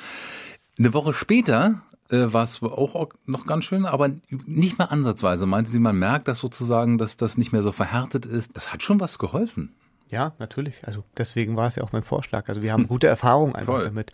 Eine 0.79 0.94
Woche 0.94 1.12
später 1.12 1.83
äh, 2.09 2.33
war 2.33 2.42
es 2.42 2.62
auch 2.62 3.11
noch 3.27 3.46
ganz 3.46 3.66
schön, 3.66 3.85
aber 3.85 4.11
nicht 4.46 4.79
mal 4.79 4.87
ansatzweise. 4.87 5.46
Meinte 5.46 5.70
sie, 5.70 5.79
man 5.79 5.99
merkt, 5.99 6.27
dass 6.27 6.38
sozusagen, 6.38 6.96
dass 6.96 7.16
das 7.16 7.37
nicht 7.37 7.53
mehr 7.53 7.62
so 7.62 7.70
verhärtet 7.70 8.25
ist. 8.25 8.57
Das 8.57 8.73
hat 8.73 8.83
schon 8.83 8.99
was 8.99 9.18
geholfen. 9.18 9.75
Ja, 10.11 10.33
natürlich. 10.38 10.79
Also 10.87 11.05
deswegen 11.16 11.57
war 11.57 11.68
es 11.68 11.77
ja 11.77 11.85
auch 11.85 11.92
mein 11.92 12.03
Vorschlag. 12.03 12.49
Also 12.49 12.62
wir 12.62 12.73
haben 12.73 12.88
gute 12.88 13.07
Erfahrungen 13.07 13.55
einfach 13.55 13.75
Toll. 13.75 13.85
damit. 13.85 14.12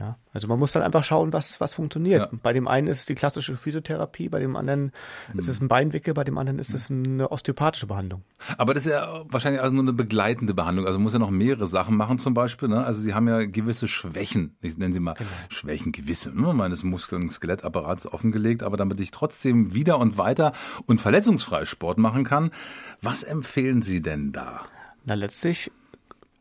Ja, 0.00 0.16
also 0.32 0.48
man 0.48 0.58
muss 0.58 0.72
dann 0.72 0.82
einfach 0.82 1.04
schauen, 1.04 1.34
was, 1.34 1.60
was 1.60 1.74
funktioniert. 1.74 2.32
Ja. 2.32 2.38
Bei 2.42 2.54
dem 2.54 2.66
einen 2.66 2.86
ist 2.86 3.00
es 3.00 3.04
die 3.04 3.14
klassische 3.14 3.54
Physiotherapie, 3.58 4.30
bei 4.30 4.38
dem 4.38 4.56
anderen 4.56 4.92
mhm. 5.30 5.38
ist 5.38 5.48
es 5.48 5.60
ein 5.60 5.68
Beinwickel, 5.68 6.14
bei 6.14 6.24
dem 6.24 6.38
anderen 6.38 6.58
ist 6.58 6.72
es 6.72 6.90
eine 6.90 7.30
osteopathische 7.30 7.86
Behandlung. 7.86 8.22
Aber 8.56 8.72
das 8.72 8.86
ist 8.86 8.92
ja 8.92 9.24
wahrscheinlich 9.28 9.60
also 9.60 9.74
nur 9.74 9.84
eine 9.84 9.92
begleitende 9.92 10.54
Behandlung. 10.54 10.86
Also 10.86 10.98
man 10.98 11.02
muss 11.02 11.12
ja 11.12 11.18
noch 11.18 11.28
mehrere 11.28 11.66
Sachen 11.66 11.98
machen 11.98 12.18
zum 12.18 12.32
Beispiel. 12.32 12.70
Ne? 12.70 12.82
Also 12.82 13.02
Sie 13.02 13.12
haben 13.12 13.28
ja 13.28 13.44
gewisse 13.44 13.88
Schwächen, 13.88 14.56
ich 14.62 14.78
nenne 14.78 14.94
sie 14.94 15.00
mal 15.00 15.12
genau. 15.12 15.28
Schwächen, 15.50 15.92
gewisse 15.92 16.30
ne? 16.30 16.54
meines 16.54 16.82
Muskel- 16.82 17.20
und 17.20 17.30
Skelettapparats 17.30 18.06
offengelegt. 18.06 18.62
Aber 18.62 18.78
damit 18.78 19.00
ich 19.00 19.10
trotzdem 19.10 19.74
wieder 19.74 19.98
und 19.98 20.16
weiter 20.16 20.54
und 20.86 21.02
verletzungsfrei 21.02 21.66
Sport 21.66 21.98
machen 21.98 22.24
kann, 22.24 22.52
was 23.02 23.22
empfehlen 23.22 23.82
Sie 23.82 24.00
denn 24.00 24.32
da? 24.32 24.62
Na, 25.04 25.14
letztlich 25.14 25.70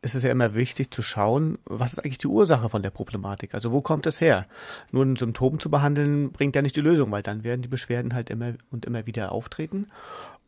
ist 0.01 0.15
es 0.15 0.23
ja 0.23 0.31
immer 0.31 0.55
wichtig 0.55 0.91
zu 0.91 1.01
schauen, 1.01 1.57
was 1.65 1.93
ist 1.93 1.99
eigentlich 1.99 2.19
die 2.19 2.27
Ursache 2.27 2.69
von 2.69 2.81
der 2.81 2.89
Problematik? 2.89 3.53
Also 3.53 3.71
wo 3.71 3.81
kommt 3.81 4.05
es 4.07 4.21
her? 4.21 4.47
Nur 4.91 5.05
ein 5.05 5.15
Symptom 5.17 5.59
zu 5.59 5.69
behandeln 5.69 6.31
bringt 6.31 6.55
ja 6.55 6.61
nicht 6.61 6.75
die 6.75 6.81
Lösung, 6.81 7.11
weil 7.11 7.23
dann 7.23 7.43
werden 7.43 7.61
die 7.61 7.67
Beschwerden 7.67 8.13
halt 8.13 8.29
immer 8.29 8.53
und 8.71 8.85
immer 8.85 9.05
wieder 9.05 9.31
auftreten. 9.31 9.87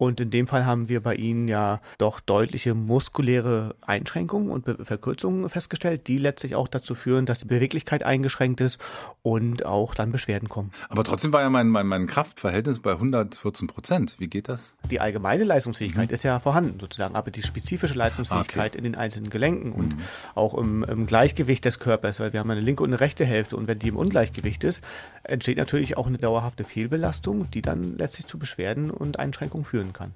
Und 0.02 0.20
in 0.20 0.32
dem 0.32 0.48
Fall 0.48 0.66
haben 0.66 0.90
wir 0.90 1.02
bei 1.02 1.14
Ihnen 1.14 1.48
ja 1.48 1.80
doch 2.00 2.22
deutliche 2.22 2.74
muskuläre 2.74 3.76
Einschränkungen 3.82 4.50
und 4.50 4.66
Be 4.66 4.84
Verkürzungen 4.84 5.48
festgestellt, 5.48 6.08
die 6.08 6.18
letztlich 6.18 6.56
auch 6.56 6.68
dazu 6.68 6.96
führen, 6.96 7.28
dass 7.28 7.38
die 7.38 7.46
Beweglichkeit 7.46 8.02
eingeschränkt 8.02 8.62
ist 8.62 8.80
und 9.22 9.64
auch 9.64 9.94
dann 9.94 10.12
Beschwerden 10.12 10.50
kommen. 10.50 10.72
Aber 10.90 11.04
trotzdem 11.04 11.32
war 11.34 11.42
ja 11.42 11.52
mein, 11.52 11.68
mein, 11.68 11.86
mein 11.86 12.08
Kraftverhältnis 12.08 12.80
bei 12.80 12.94
114 12.94 13.68
Prozent. 13.68 14.16
Wie 14.18 14.26
geht 14.26 14.50
das? 14.50 14.74
Die 14.90 15.00
allgemeine 15.00 15.44
Leistungsfähigkeit 15.44 16.10
mhm. 16.10 16.14
ist 16.16 16.24
ja 16.24 16.40
vorhanden 16.40 16.80
sozusagen, 16.80 17.14
aber 17.14 17.30
die 17.30 17.44
spezifische 17.44 17.94
Leistungsfähigkeit 17.94 18.72
okay. 18.72 18.80
in 18.80 18.84
den 18.84 18.96
einzelnen 18.96 19.30
Gelenken 19.30 19.68
mhm. 19.68 19.76
und 19.76 19.96
auch 20.34 20.56
im, 20.56 20.84
im 20.84 21.06
Gleichgewicht 21.06 21.64
des 21.64 21.78
Körpers, 21.78 22.20
weil 22.20 22.34
wir 22.34 22.40
haben 22.40 22.50
eine 22.50 22.62
linke 22.62 22.82
und 22.82 22.90
eine 22.90 23.02
rechte 23.02 23.24
Hälfte 23.24 23.56
und 23.56 23.68
wenn 23.68 23.78
die 23.78 23.90
im 23.90 23.98
Ungleichgewicht 23.98 24.64
ist, 24.64 24.84
entsteht 25.22 25.58
natürlich 25.58 25.96
auch 25.96 26.08
eine 26.08 26.18
dauerhafte 26.18 26.64
Fehlbelastung, 26.64 27.52
die 27.52 27.62
dann 27.62 27.98
letztlich 27.98 28.26
zu 28.26 28.40
Beschwerden 28.40 28.90
und 28.90 29.20
Einschränkungen 29.20 29.64
führen 29.64 29.91
kann. 29.94 30.14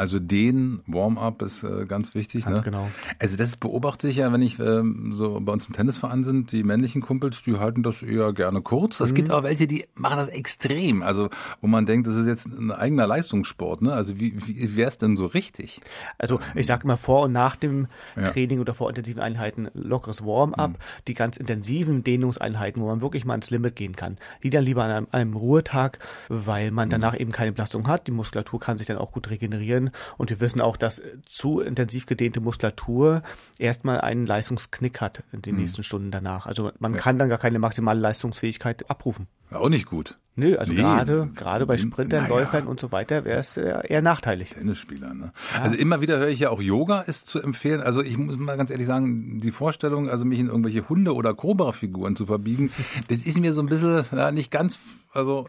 Also 0.00 0.18
den 0.18 0.80
Warm-up 0.86 1.42
ist 1.42 1.62
äh, 1.62 1.84
ganz 1.84 2.14
wichtig. 2.14 2.46
Ganz 2.46 2.60
ne? 2.60 2.64
genau. 2.64 2.88
Also 3.18 3.36
das 3.36 3.56
beobachte 3.56 4.08
ich 4.08 4.16
ja, 4.16 4.32
wenn 4.32 4.40
ich 4.40 4.58
ähm, 4.58 5.10
so 5.12 5.38
bei 5.42 5.52
uns 5.52 5.66
im 5.66 5.74
Tennisverein 5.74 6.24
sind, 6.24 6.52
die 6.52 6.62
männlichen 6.62 7.02
Kumpels, 7.02 7.42
die 7.42 7.58
halten 7.58 7.82
das 7.82 8.00
eher 8.02 8.32
gerne 8.32 8.62
kurz. 8.62 9.00
Es 9.00 9.10
Mhm. 9.10 9.14
gibt 9.16 9.30
aber 9.30 9.42
welche, 9.42 9.66
die 9.66 9.84
machen 9.96 10.16
das 10.16 10.28
extrem. 10.28 11.02
Also 11.02 11.28
wo 11.60 11.66
man 11.66 11.84
denkt, 11.84 12.06
das 12.06 12.14
ist 12.16 12.26
jetzt 12.26 12.46
ein 12.46 12.70
eigener 12.72 13.06
Leistungssport. 13.06 13.82
Ne? 13.82 13.92
Also 13.92 14.18
wie, 14.18 14.32
wie 14.46 14.74
wäre 14.74 14.88
es 14.88 14.96
denn 14.96 15.18
so 15.18 15.26
richtig? 15.26 15.82
Also 16.16 16.40
ich 16.54 16.64
sage 16.64 16.84
immer 16.84 16.96
vor 16.96 17.24
und 17.24 17.32
nach 17.32 17.56
dem 17.56 17.86
Ja. 18.16 18.24
Training 18.30 18.58
oder 18.60 18.72
vor 18.72 18.88
intensiven 18.88 19.20
Einheiten 19.20 19.68
lockeres 19.74 20.24
Warm-up, 20.24 20.78
die 21.08 21.14
ganz 21.14 21.36
intensiven 21.36 22.04
Dehnungseinheiten, 22.04 22.80
wo 22.80 22.86
man 22.86 23.02
wirklich 23.02 23.26
mal 23.26 23.34
ins 23.34 23.50
Limit 23.50 23.76
gehen 23.76 23.96
kann. 23.96 24.16
Die 24.42 24.48
dann 24.48 24.64
lieber 24.64 24.82
an 24.84 24.90
einem, 24.90 25.06
einem 25.12 25.36
Ruhetag, 25.36 25.98
weil 26.30 26.70
man 26.70 26.88
danach 26.88 27.20
eben 27.20 27.32
keine 27.32 27.52
Belastung 27.52 27.86
hat. 27.86 28.06
Die 28.06 28.12
Muskulatur 28.12 28.58
kann 28.60 28.78
sich 28.78 28.86
dann 28.86 28.96
auch 28.96 29.12
gut 29.12 29.28
regenerieren 29.28 29.89
und 30.18 30.30
wir 30.30 30.40
wissen 30.40 30.60
auch, 30.60 30.76
dass 30.76 30.98
äh, 30.98 31.16
zu 31.26 31.60
intensiv 31.60 32.06
gedehnte 32.06 32.40
Muskulatur 32.40 33.22
erstmal 33.58 34.00
einen 34.00 34.26
Leistungsknick 34.26 35.00
hat 35.00 35.22
in 35.32 35.42
den 35.42 35.56
nächsten 35.56 35.82
Stunden 35.82 36.10
danach. 36.10 36.46
Also 36.46 36.72
man 36.78 36.96
kann 36.96 37.18
dann 37.18 37.28
gar 37.28 37.38
keine 37.38 37.58
maximale 37.58 38.00
Leistungsfähigkeit 38.00 38.88
abrufen. 38.90 39.26
Auch 39.50 39.68
nicht 39.68 39.86
gut. 39.86 40.16
Nö, 40.36 40.56
also 40.56 40.72
Nee. 40.72 40.78
gerade 40.78 41.28
gerade 41.34 41.66
bei 41.66 41.76
Sprintern, 41.76 42.22
Naja. 42.22 42.34
Läufern 42.36 42.66
und 42.68 42.78
so 42.78 42.92
weiter 42.92 43.24
wäre 43.24 43.40
es 43.40 43.56
eher 43.56 43.90
eher 43.90 44.00
nachteilig. 44.00 44.50
Tennisspieler. 44.50 45.12
Ne? 45.12 45.32
Also 45.60 45.74
immer 45.74 46.00
wieder 46.00 46.18
höre 46.18 46.28
ich 46.28 46.38
ja 46.38 46.50
auch 46.50 46.62
Yoga 46.62 47.00
ist 47.00 47.26
zu 47.26 47.42
empfehlen. 47.42 47.80
Also 47.80 48.00
ich 48.00 48.16
muss 48.16 48.36
mal 48.38 48.56
ganz 48.56 48.70
ehrlich 48.70 48.86
sagen, 48.86 49.40
die 49.40 49.50
Vorstellung, 49.50 50.08
also 50.08 50.24
mich 50.24 50.38
in 50.38 50.46
irgendwelche 50.46 50.88
Hunde- 50.88 51.14
oder 51.14 51.34
Cobra-Figuren 51.34 52.14
zu 52.14 52.26
verbiegen, 52.26 52.70
das 53.08 53.26
ist 53.26 53.40
mir 53.40 53.52
so 53.52 53.60
ein 53.60 53.66
bisschen 53.66 54.04
ja, 54.12 54.30
nicht 54.30 54.52
ganz, 54.52 54.78
also 55.12 55.48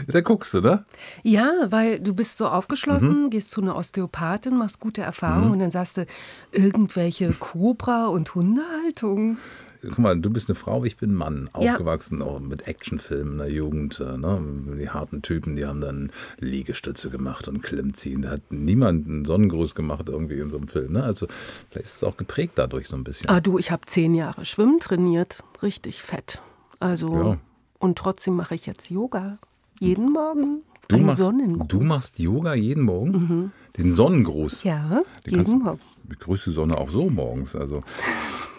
da 0.08 0.22
guckst 0.22 0.54
du, 0.54 0.62
ne? 0.62 0.86
Ja, 1.24 1.52
weil 1.70 2.00
du 2.00 2.14
bist 2.14 2.38
so 2.38 2.48
aufgeschlossen, 2.48 3.30
gehst 3.30 3.52
zu 3.52 3.62
einer 3.62 3.76
Osteopathin, 3.76 4.58
machst 4.58 4.80
gute 4.80 5.02
Erfahrungen 5.02 5.52
und 5.52 5.60
dann 5.60 5.72
sagst 5.72 5.98
du 5.98 6.06
irgendwelche 6.52 7.32
Cobra- 7.32 8.08
und 8.08 8.34
Hundehaltung. 8.36 9.38
Guck 9.86 10.00
mal, 10.00 10.18
du 10.18 10.30
bist 10.30 10.48
eine 10.50 10.56
Frau, 10.56 10.86
ich 10.86 10.96
bin 10.96 11.12
ein 11.12 11.16
Mann, 11.16 11.50
Ja. 11.60 11.74
aufgewachsen 11.74 12.22
auch 12.22 12.40
mit 12.40 12.68
Actionfilmen 12.70 13.34
in 13.34 13.38
der 13.40 13.52
Jugend. 13.52 14.00
äh, 14.00 14.16
Ne? 14.18 14.42
Die 14.80 14.90
harten 14.90 15.22
Typen, 15.22 15.58
die 15.58 15.66
haben 15.66 15.82
dann 15.82 16.10
Liegestütze 16.40 17.10
gemacht 17.10 17.50
und 17.50 17.62
Klimmziehen. 17.62 18.22
Da 18.22 18.30
hat 18.32 18.42
niemand 18.50 19.06
einen 19.08 19.26
Sonnengruß 19.26 19.76
gemacht 19.76 20.08
irgendwie 20.08 20.40
in 20.40 20.50
so 20.50 20.56
einem 20.56 20.70
Film. 20.70 20.94
Ne? 20.94 21.04
Also 21.04 21.28
vielleicht 21.70 21.88
ist 21.88 21.96
es 21.98 22.04
auch 22.06 22.16
geprägt 22.16 22.54
dadurch 22.56 22.88
so 22.88 22.96
ein 22.96 23.04
bisschen. 23.04 23.30
Ah, 23.30 23.42
du, 23.42 23.58
ich 23.60 23.72
habe 23.72 23.86
zehn 23.86 24.16
Jahre 24.16 24.46
Schwimmen 24.46 24.80
trainiert. 24.80 25.44
Richtig 25.62 26.02
fett. 26.02 26.42
Also, 26.80 27.14
Ja. 27.14 27.38
Und 27.84 27.98
trotzdem 27.98 28.36
mache 28.38 28.56
ich 28.56 28.66
jetzt 28.66 28.90
Yoga. 28.90 29.38
Jeden 29.78 30.14
Morgen. 30.14 30.62
Du 30.88 30.96
Ein 30.96 31.06
machst, 31.06 31.20
Sonnengruß. 31.20 31.68
du 31.68 31.82
machst 31.82 32.18
Yoga 32.18 32.54
jeden 32.54 32.84
Morgen? 32.84 33.52
Den 33.78 33.92
Sonnengruß? 33.92 34.64
Ja, 34.64 35.02
Den 35.26 35.40
jeden 35.40 35.60
Morgen. 35.60 35.82
Die 36.06 36.50
Sonne 36.52 36.78
auch 36.78 36.88
so 36.88 37.10
morgens. 37.10 37.58
Also. 37.58 37.84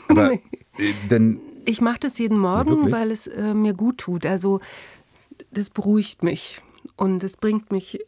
Aber 0.09 0.33
äh, 0.33 0.39
denn 1.11 1.41
Ich 1.65 1.81
mache 1.81 2.01
das 2.01 2.19
jeden 2.19 2.39
Morgen, 2.39 2.93
weil 2.93 3.11
es 3.11 3.27
äh, 3.27 3.55
mir 3.55 3.73
gut 3.73 3.97
tut. 3.97 4.27
Also, 4.27 4.61
das 5.53 5.71
beruhigt 5.71 6.23
mich. 6.23 6.61
Und 6.97 7.25
es 7.25 7.39
bringt 7.39 7.73
mich 7.73 8.01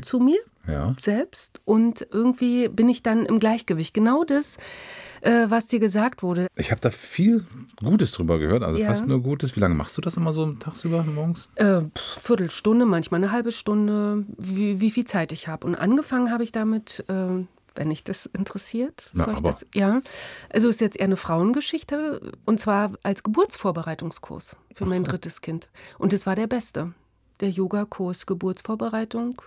zu 0.00 0.18
mir 0.20 0.38
ja. 0.66 0.94
selbst. 1.00 1.60
Und 1.64 2.06
irgendwie 2.12 2.68
bin 2.68 2.88
ich 2.88 3.02
dann 3.02 3.26
im 3.26 3.38
Gleichgewicht. 3.38 3.92
Genau 3.92 4.24
das, 4.24 4.56
äh, 5.20 5.46
was 5.48 5.66
dir 5.66 5.80
gesagt 5.80 6.22
wurde. 6.22 6.46
Ich 6.56 6.70
habe 6.70 6.80
da 6.80 6.90
viel 6.90 7.44
Gutes 7.76 8.12
drüber 8.12 8.38
gehört, 8.38 8.62
also 8.62 8.78
Ja. 8.78 8.86
fast 8.86 9.06
nur 9.06 9.20
Gutes. 9.22 9.54
Wie 9.56 9.60
lange 9.60 9.74
machst 9.74 9.96
du 9.98 10.00
das 10.00 10.16
immer 10.16 10.32
so 10.32 10.52
tagsüber 10.52 11.02
morgens? 11.02 11.48
Äh, 11.56 11.82
Viertelstunde, 12.22 12.86
manchmal 12.86 13.18
eine 13.22 13.32
halbe 13.32 13.52
Stunde, 13.52 14.24
wie, 14.38 14.80
wie 14.80 14.90
viel 14.90 15.04
Zeit 15.04 15.32
ich 15.32 15.48
habe. 15.48 15.66
Und 15.66 15.74
angefangen 15.74 16.30
habe 16.30 16.44
ich 16.44 16.52
damit, 16.52 17.04
äh, 17.08 17.44
wenn 17.74 17.88
dich 17.90 18.04
das 18.04 18.26
interessiert. 18.26 19.04
Na, 19.12 19.24
soll 19.24 19.32
ich 19.34 19.38
aber- 19.40 19.48
das, 19.48 19.66
ja. 19.74 20.00
Also 20.52 20.68
ist 20.68 20.80
jetzt 20.80 20.96
eher 20.96 21.04
eine 21.06 21.16
Frauengeschichte 21.16 22.32
und 22.44 22.60
zwar 22.60 22.92
als 23.02 23.22
Geburtsvorbereitungskurs 23.22 24.56
für 24.74 24.86
mein 24.86 25.04
drittes 25.04 25.40
Kind. 25.40 25.68
Und 25.98 26.12
es 26.12 26.26
war 26.26 26.36
der 26.36 26.46
beste. 26.46 26.92
Der 27.40 27.48
Yogakurs 27.50 28.26
Geburtsvorbereitung. 28.26 29.40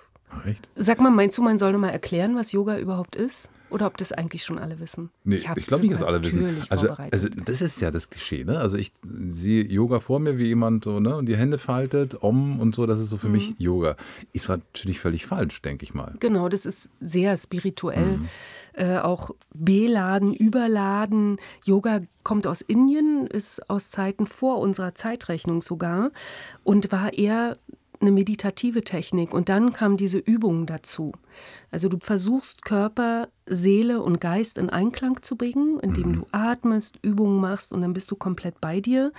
Echt? 0.46 0.70
Sag 0.76 1.00
mal, 1.02 1.10
meinst 1.12 1.38
du, 1.38 1.42
man 1.42 1.58
soll 1.58 1.78
mal 1.78 1.90
erklären, 1.90 2.36
was 2.36 2.52
Yoga 2.52 2.78
überhaupt 2.78 3.16
ist? 3.16 3.50
Oder 3.72 3.88
ob 3.88 3.98
das 3.98 4.12
eigentlich 4.12 4.44
schon 4.44 4.60
alle 4.60 4.80
wissen? 4.80 5.10
Nee, 5.24 5.38
ich, 5.38 5.50
hab 5.50 5.58
glaube 5.58 5.82
nicht, 5.82 5.94
das 5.94 6.00
dass 6.00 6.08
alle 6.08 6.22
wissen. 6.24 6.42
natürlich 6.42 6.72
Also, 6.72 6.88
vorbereitet. 6.88 7.14
also 7.14 7.30
das 7.44 7.62
ist 7.62 7.82
ja 7.82 7.90
das 7.92 8.10
Klischee, 8.10 8.44
ne? 8.46 8.60
Also 8.60 8.78
ich 8.78 8.92
sehe 9.04 9.66
Yoga 9.66 10.00
vor 10.00 10.20
mir, 10.20 10.38
wie 10.38 10.46
jemand 10.46 10.84
so, 10.84 11.00
ne, 11.00 11.16
und 11.16 11.26
die 11.26 11.36
Hände 11.36 11.58
faltet, 11.58 12.22
om 12.22 12.60
und 12.60 12.76
so, 12.76 12.86
das 12.86 13.00
ist 13.00 13.10
so 13.10 13.18
für 13.18 13.28
Mhm. 13.28 13.34
mich 13.34 13.56
Yoga. 13.58 13.96
Ist 14.34 14.48
natürlich 14.50 15.00
völlig 15.00 15.26
falsch, 15.26 15.62
denke 15.64 15.84
ich 15.84 15.94
mal. 15.94 16.14
Genau, 16.20 16.48
das 16.48 16.66
ist 16.66 16.90
sehr 17.02 17.36
spirituell. 17.38 18.18
Mhm. 18.18 18.30
Äh, 18.74 19.00
auch 19.00 19.32
beladen, 19.54 20.34
überladen. 20.34 21.38
Yoga 21.64 22.02
kommt 22.24 22.46
aus 22.46 22.62
Indien, 22.62 23.26
ist 23.26 23.70
aus 23.70 23.90
Zeiten 23.90 24.28
vor 24.28 24.60
unserer 24.60 24.96
Zeitrechnung 24.96 25.62
sogar 25.62 26.12
und 26.64 26.92
war 26.92 27.14
eher 27.14 27.58
eine 28.02 28.12
meditative 28.12 28.84
Technik. 28.84 29.34
Und 29.34 29.50
dann 29.50 29.74
kam 29.74 29.98
diese 29.98 30.18
Übung 30.18 30.66
dazu. 30.66 31.12
Also 31.72 31.90
du 31.90 31.98
versuchst 32.00 32.64
Körper, 32.64 33.30
Seele 33.48 34.02
und 34.02 34.20
Geist 34.20 34.58
in 34.58 34.70
Einklang 34.70 35.22
zu 35.22 35.36
bringen, 35.36 35.80
indem 35.80 36.14
du 36.14 36.26
atmest, 36.32 36.98
Übungen 37.02 37.40
machst 37.40 37.72
und 37.72 37.82
dann 37.82 37.94
bist 37.94 38.10
du 38.12 38.16
komplett 38.16 38.60
bei 38.62 38.82
dir. 38.82 39.12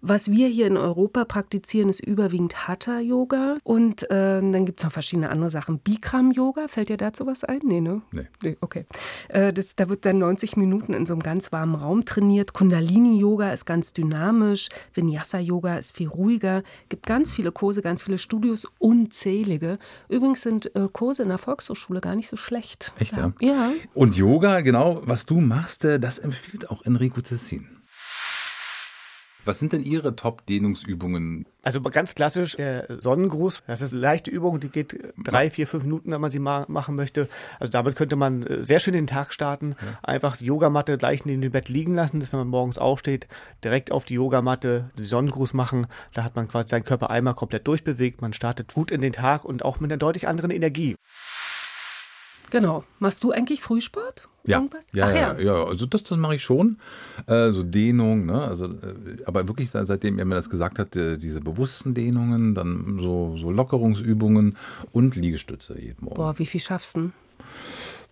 Was 0.00 0.30
wir 0.30 0.46
hier 0.46 0.68
in 0.68 0.76
Europa 0.76 1.24
praktizieren, 1.24 1.88
ist 1.88 1.98
überwiegend 1.98 2.68
Hatha-Yoga. 2.68 3.56
Und 3.64 4.04
äh, 4.04 4.40
dann 4.40 4.64
gibt 4.64 4.78
es 4.78 4.84
noch 4.84 4.92
verschiedene 4.92 5.28
andere 5.28 5.50
Sachen. 5.50 5.80
Bikram-Yoga, 5.80 6.68
fällt 6.68 6.88
dir 6.88 6.96
dazu 6.96 7.26
was 7.26 7.42
ein? 7.42 7.60
Nee, 7.64 7.80
ne? 7.80 8.02
Nee. 8.12 8.28
Nee, 8.44 8.56
okay. 8.60 8.86
Äh, 9.28 9.52
das, 9.52 9.74
da 9.74 9.88
wird 9.88 10.04
dann 10.04 10.18
90 10.18 10.56
Minuten 10.56 10.94
in 10.94 11.04
so 11.04 11.14
einem 11.14 11.22
ganz 11.22 11.50
warmen 11.50 11.74
Raum 11.74 12.04
trainiert. 12.04 12.52
Kundalini-Yoga 12.52 13.52
ist 13.52 13.66
ganz 13.66 13.92
dynamisch. 13.92 14.68
Vinyasa-Yoga 14.94 15.78
ist 15.78 15.96
viel 15.96 16.08
ruhiger. 16.08 16.62
Gibt 16.88 17.04
ganz 17.04 17.32
viele 17.32 17.50
Kurse, 17.50 17.82
ganz 17.82 18.02
viele 18.02 18.18
Studios, 18.18 18.68
unzählige. 18.78 19.78
Übrigens 20.08 20.42
sind 20.42 20.76
äh, 20.76 20.88
Kurse 20.92 21.24
in 21.24 21.28
der 21.28 21.38
Volkshochschule 21.38 22.00
gar 22.00 22.14
nicht 22.14 22.28
so 22.28 22.36
schlecht. 22.36 22.92
Echt, 23.00 23.16
ja? 23.16 23.32
Ja. 23.40 23.57
Und 23.94 24.16
Yoga, 24.16 24.60
genau, 24.60 25.02
was 25.04 25.26
du 25.26 25.40
machst, 25.40 25.84
äh, 25.84 26.00
das 26.00 26.18
empfiehlt 26.18 26.70
auch 26.70 26.82
Enrico 26.82 27.20
Cessin. 27.20 27.78
Was 29.48 29.58
sind 29.58 29.72
denn 29.72 29.82
Ihre 29.82 30.14
Top-Dehnungsübungen? 30.14 31.46
Also 31.62 31.80
ganz 31.80 32.14
klassisch 32.14 32.56
der 32.56 32.86
Sonnengruß. 33.00 33.62
Das 33.66 33.80
ist 33.80 33.92
eine 33.92 34.02
leichte 34.02 34.30
Übung, 34.30 34.60
die 34.60 34.68
geht 34.68 34.98
drei, 35.24 35.48
vier, 35.48 35.66
fünf 35.66 35.84
Minuten, 35.84 36.10
wenn 36.10 36.20
man 36.20 36.30
sie 36.30 36.38
ma 36.38 36.66
machen 36.68 36.96
möchte. 36.96 37.30
Also 37.58 37.70
damit 37.70 37.96
könnte 37.96 38.14
man 38.14 38.42
äh, 38.42 38.62
sehr 38.62 38.78
schön 38.78 38.92
den 38.92 39.06
Tag 39.06 39.32
starten. 39.32 39.74
Einfach 40.02 40.36
die 40.36 40.44
Yogamatte 40.44 40.98
gleich 40.98 41.24
neben 41.24 41.40
dem 41.40 41.52
Bett 41.52 41.70
liegen 41.70 41.94
lassen, 41.94 42.20
dass 42.20 42.30
wenn 42.30 42.40
man 42.40 42.48
morgens 42.48 42.76
aufsteht, 42.76 43.26
direkt 43.64 43.90
auf 43.90 44.04
die 44.04 44.14
Yogamatte 44.14 44.90
den 44.98 45.04
Sonnengruß 45.04 45.54
machen. 45.54 45.86
Da 46.12 46.24
hat 46.24 46.36
man 46.36 46.46
quasi 46.46 46.68
seinen 46.68 46.84
Körper 46.84 47.08
einmal 47.08 47.34
komplett 47.34 47.66
durchbewegt. 47.66 48.20
Man 48.20 48.34
startet 48.34 48.74
gut 48.74 48.90
in 48.90 49.00
den 49.00 49.14
Tag 49.14 49.46
und 49.46 49.64
auch 49.64 49.80
mit 49.80 49.90
einer 49.90 49.98
deutlich 49.98 50.28
anderen 50.28 50.50
Energie. 50.50 50.94
Genau. 52.50 52.84
Machst 52.98 53.22
du 53.24 53.30
eigentlich 53.32 53.60
Frühsport? 53.60 54.28
Ja, 54.44 54.58
Irgendwas? 54.58 54.86
ja, 54.94 55.04
Ach 55.06 55.14
ja, 55.14 55.38
ja, 55.38 55.64
also 55.64 55.84
das, 55.84 56.02
das 56.04 56.16
mache 56.16 56.36
ich 56.36 56.42
schon. 56.42 56.78
Äh, 57.26 57.50
so 57.50 57.62
Dehnung, 57.62 58.24
ne? 58.24 58.40
Also, 58.40 58.66
äh, 58.66 59.22
aber 59.26 59.46
wirklich 59.46 59.68
seit- 59.70 59.86
seitdem 59.86 60.18
er 60.18 60.24
mir 60.24 60.36
das 60.36 60.48
gesagt 60.48 60.78
hat, 60.78 60.96
äh, 60.96 61.18
diese 61.18 61.40
bewussten 61.42 61.92
Dehnungen, 61.92 62.54
dann 62.54 62.96
so, 62.98 63.36
so 63.36 63.50
Lockerungsübungen 63.50 64.56
und 64.92 65.16
Liegestütze 65.16 65.78
jeden 65.78 66.02
Morgen. 66.04 66.16
Boah, 66.16 66.38
wie 66.38 66.46
viel 66.46 66.60
schaffst 66.60 66.96
du? 66.96 67.00
denn? 67.00 67.12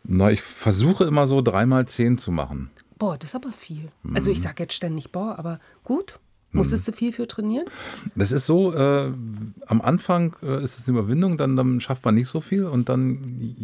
Na, 0.04 0.30
ich 0.30 0.42
versuche 0.42 1.04
immer 1.04 1.26
so 1.26 1.40
dreimal 1.40 1.86
zehn 1.88 2.18
zu 2.18 2.30
machen. 2.30 2.70
Boah, 2.98 3.16
das 3.18 3.30
ist 3.30 3.34
aber 3.34 3.52
viel. 3.52 3.88
Mhm. 4.02 4.16
Also 4.16 4.30
ich 4.30 4.40
sage 4.42 4.62
jetzt 4.64 4.74
ständig 4.74 5.12
boah, 5.12 5.38
aber 5.38 5.58
gut. 5.84 6.18
Musstest 6.52 6.88
du 6.88 6.92
viel 6.92 7.12
für 7.12 7.26
trainieren? 7.26 7.66
Das 8.14 8.32
ist 8.32 8.46
so, 8.46 8.72
äh, 8.72 9.12
am 9.66 9.80
Anfang 9.82 10.34
äh, 10.42 10.62
ist 10.62 10.78
es 10.78 10.88
eine 10.88 10.98
Überwindung, 10.98 11.36
dann, 11.36 11.56
dann 11.56 11.80
schafft 11.80 12.04
man 12.04 12.14
nicht 12.14 12.28
so 12.28 12.40
viel 12.40 12.64
und 12.64 12.88
dann, 12.88 13.18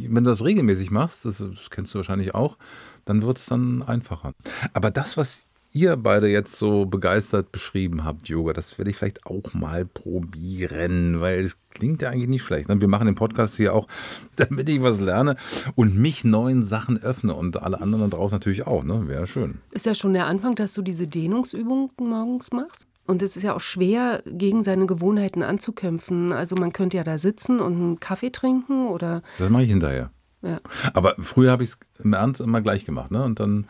wenn 0.08 0.24
du 0.24 0.30
das 0.30 0.44
regelmäßig 0.44 0.90
machst, 0.90 1.24
das, 1.24 1.38
das 1.38 1.70
kennst 1.70 1.94
du 1.94 1.98
wahrscheinlich 1.98 2.34
auch, 2.34 2.58
dann 3.04 3.22
wird 3.22 3.38
es 3.38 3.46
dann 3.46 3.82
einfacher. 3.82 4.34
Aber 4.74 4.90
das, 4.90 5.16
was 5.16 5.44
ihr 5.72 5.96
beide 5.96 6.28
jetzt 6.28 6.56
so 6.56 6.86
begeistert 6.86 7.52
beschrieben 7.52 8.04
habt, 8.04 8.28
Yoga, 8.28 8.52
das 8.52 8.78
werde 8.78 8.90
ich 8.90 8.96
vielleicht 8.96 9.26
auch 9.26 9.54
mal 9.54 9.84
probieren, 9.84 11.20
weil 11.20 11.40
es 11.40 11.56
klingt 11.70 12.02
ja 12.02 12.10
eigentlich 12.10 12.28
nicht 12.28 12.42
schlecht. 12.42 12.68
ne? 12.68 12.80
Wir 12.80 12.88
machen 12.88 13.06
den 13.06 13.14
Podcast 13.14 13.56
hier 13.56 13.74
auch, 13.74 13.88
damit 14.36 14.68
ich 14.68 14.82
was 14.82 15.00
lerne 15.00 15.36
und 15.74 15.96
mich 15.96 16.24
neuen 16.24 16.62
Sachen 16.62 16.98
öffne 16.98 17.34
und 17.34 17.62
alle 17.62 17.80
anderen 17.80 18.10
da 18.10 18.16
draußen 18.16 18.36
natürlich 18.36 18.66
auch, 18.66 18.84
ne? 18.84 19.08
Wäre 19.08 19.26
schön. 19.26 19.58
Ist 19.70 19.86
ja 19.86 19.94
schon 19.94 20.12
der 20.12 20.26
Anfang, 20.26 20.54
dass 20.54 20.74
du 20.74 20.82
diese 20.82 21.06
Dehnungsübungen 21.06 21.90
morgens 21.98 22.52
machst. 22.52 22.86
Und 23.04 23.20
es 23.20 23.36
ist 23.36 23.42
ja 23.42 23.54
auch 23.54 23.60
schwer, 23.60 24.22
gegen 24.26 24.62
seine 24.62 24.86
Gewohnheiten 24.86 25.42
anzukämpfen. 25.42 26.32
Also 26.32 26.54
man 26.54 26.72
könnte 26.72 26.98
ja 26.98 27.04
da 27.04 27.18
sitzen 27.18 27.58
und 27.60 27.74
einen 27.74 28.00
Kaffee 28.00 28.30
trinken 28.30 28.86
oder 28.86 29.22
Das 29.38 29.50
mache 29.50 29.64
ich 29.64 29.70
hinterher. 29.70 30.12
ja. 30.42 30.60
Aber 30.94 31.14
früher 31.18 31.50
habe 31.50 31.64
ich 31.64 31.70
es 31.70 32.04
im 32.04 32.12
Ernst 32.12 32.40
immer 32.40 32.60
gleich 32.60 32.84
gemacht, 32.84 33.10
ne? 33.10 33.24
Und 33.24 33.40
dann 33.40 33.66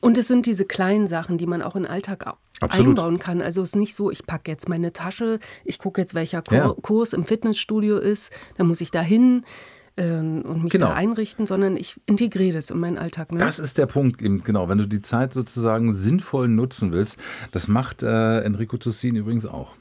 Und 0.00 0.18
es 0.18 0.28
sind 0.28 0.46
diese 0.46 0.64
kleinen 0.64 1.06
Sachen, 1.06 1.38
die 1.38 1.46
man 1.46 1.62
auch 1.62 1.76
in 1.76 1.82
den 1.84 1.92
Alltag 1.92 2.24
Absolut. 2.60 2.88
einbauen 2.88 3.18
kann. 3.18 3.42
Also 3.42 3.62
es 3.62 3.70
ist 3.70 3.76
nicht 3.76 3.94
so, 3.94 4.10
ich 4.10 4.26
packe 4.26 4.50
jetzt 4.50 4.68
meine 4.68 4.92
Tasche, 4.92 5.38
ich 5.64 5.78
gucke 5.78 6.00
jetzt, 6.00 6.14
welcher 6.14 6.42
Kur 6.42 6.56
ja. 6.56 6.74
Kurs 6.80 7.12
im 7.12 7.24
Fitnessstudio 7.24 7.98
ist, 7.98 8.32
dann 8.56 8.66
muss 8.66 8.80
ich 8.80 8.90
da 8.90 9.00
hin 9.00 9.44
ähm, 9.96 10.42
und 10.42 10.62
mich 10.64 10.72
genau. 10.72 10.88
da 10.88 10.94
einrichten, 10.94 11.46
sondern 11.46 11.76
ich 11.76 12.00
integriere 12.06 12.54
das 12.54 12.70
in 12.70 12.78
meinen 12.78 12.98
Alltag. 12.98 13.32
Ne? 13.32 13.38
Das 13.38 13.58
ist 13.58 13.78
der 13.78 13.86
Punkt, 13.86 14.18
genau. 14.18 14.68
Wenn 14.68 14.78
du 14.78 14.86
die 14.86 15.02
Zeit 15.02 15.32
sozusagen 15.32 15.94
sinnvoll 15.94 16.48
nutzen 16.48 16.92
willst, 16.92 17.18
das 17.52 17.68
macht 17.68 18.02
äh, 18.02 18.40
Enrico 18.40 18.76
Tussin 18.76 19.16
übrigens 19.16 19.46
auch. 19.46 19.74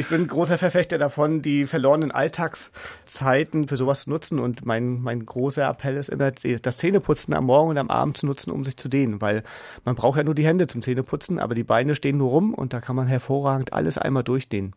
Ich 0.00 0.08
bin 0.08 0.26
großer 0.26 0.56
Verfechter 0.56 0.96
davon, 0.96 1.42
die 1.42 1.66
verlorenen 1.66 2.10
Alltagszeiten 2.10 3.68
für 3.68 3.76
sowas 3.76 4.04
zu 4.04 4.10
nutzen. 4.10 4.38
Und 4.38 4.64
mein, 4.64 5.02
mein 5.02 5.26
großer 5.26 5.68
Appell 5.68 5.98
ist 5.98 6.08
immer, 6.08 6.30
das 6.30 6.78
Zähneputzen 6.78 7.34
am 7.34 7.44
Morgen 7.44 7.68
und 7.68 7.76
am 7.76 7.90
Abend 7.90 8.16
zu 8.16 8.24
nutzen, 8.24 8.50
um 8.50 8.64
sich 8.64 8.78
zu 8.78 8.88
dehnen. 8.88 9.20
Weil 9.20 9.42
man 9.84 9.96
braucht 9.96 10.16
ja 10.16 10.24
nur 10.24 10.34
die 10.34 10.46
Hände 10.46 10.68
zum 10.68 10.80
Zähneputzen, 10.80 11.38
aber 11.38 11.54
die 11.54 11.64
Beine 11.64 11.94
stehen 11.94 12.16
nur 12.16 12.30
rum 12.30 12.54
und 12.54 12.72
da 12.72 12.80
kann 12.80 12.96
man 12.96 13.08
hervorragend 13.08 13.74
alles 13.74 13.98
einmal 13.98 14.24
durchdehnen. 14.24 14.74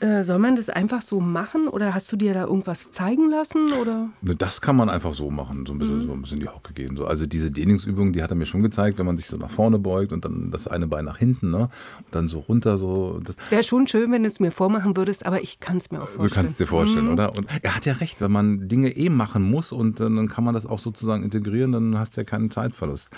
Äh, 0.00 0.22
soll 0.22 0.38
man 0.38 0.54
das 0.54 0.70
einfach 0.70 1.02
so 1.02 1.18
machen 1.18 1.66
oder 1.66 1.92
hast 1.92 2.12
du 2.12 2.16
dir 2.16 2.32
da 2.32 2.44
irgendwas 2.44 2.92
zeigen 2.92 3.28
lassen? 3.30 3.72
Oder? 3.72 4.10
Ne, 4.22 4.36
das 4.36 4.60
kann 4.60 4.76
man 4.76 4.88
einfach 4.88 5.12
so 5.12 5.28
machen, 5.28 5.66
so 5.66 5.72
ein 5.72 5.78
bisschen, 5.78 5.98
mhm. 5.98 6.06
so 6.06 6.12
ein 6.12 6.22
bisschen 6.22 6.38
in 6.38 6.44
die 6.44 6.48
Hocke 6.48 6.72
gehen. 6.72 6.96
So. 6.96 7.06
Also 7.06 7.26
diese 7.26 7.50
Dehnungsübung, 7.50 8.12
die 8.12 8.22
hat 8.22 8.30
er 8.30 8.36
mir 8.36 8.46
schon 8.46 8.62
gezeigt, 8.62 9.00
wenn 9.00 9.06
man 9.06 9.16
sich 9.16 9.26
so 9.26 9.36
nach 9.36 9.50
vorne 9.50 9.80
beugt 9.80 10.12
und 10.12 10.24
dann 10.24 10.52
das 10.52 10.68
eine 10.68 10.86
Bein 10.86 11.04
nach 11.04 11.18
hinten, 11.18 11.50
ne? 11.50 11.62
Und 11.98 12.06
dann 12.12 12.28
so 12.28 12.38
runter. 12.38 12.78
So, 12.78 13.20
das 13.24 13.36
wäre 13.50 13.64
schon 13.64 13.88
schön, 13.88 14.12
wenn 14.12 14.22
du 14.22 14.28
es 14.28 14.38
mir 14.38 14.52
vormachen 14.52 14.96
würdest, 14.96 15.26
aber 15.26 15.42
ich 15.42 15.58
kann 15.58 15.78
es 15.78 15.90
mir 15.90 15.98
auch 15.98 16.08
vorstellen. 16.08 16.28
Du 16.28 16.34
kannst 16.34 16.52
es 16.52 16.58
dir 16.58 16.66
vorstellen, 16.66 17.06
mhm. 17.06 17.12
oder? 17.14 17.36
Und 17.36 17.48
er 17.62 17.74
hat 17.74 17.84
ja 17.84 17.94
recht, 17.94 18.20
wenn 18.20 18.30
man 18.30 18.68
Dinge 18.68 18.96
eh 18.96 19.08
machen 19.08 19.42
muss 19.42 19.72
und 19.72 19.98
dann 19.98 20.28
kann 20.28 20.44
man 20.44 20.54
das 20.54 20.64
auch 20.64 20.78
sozusagen 20.78 21.24
integrieren, 21.24 21.72
dann 21.72 21.98
hast 21.98 22.16
du 22.16 22.20
ja 22.20 22.24
keinen 22.24 22.52
Zeitverlust. 22.52 23.10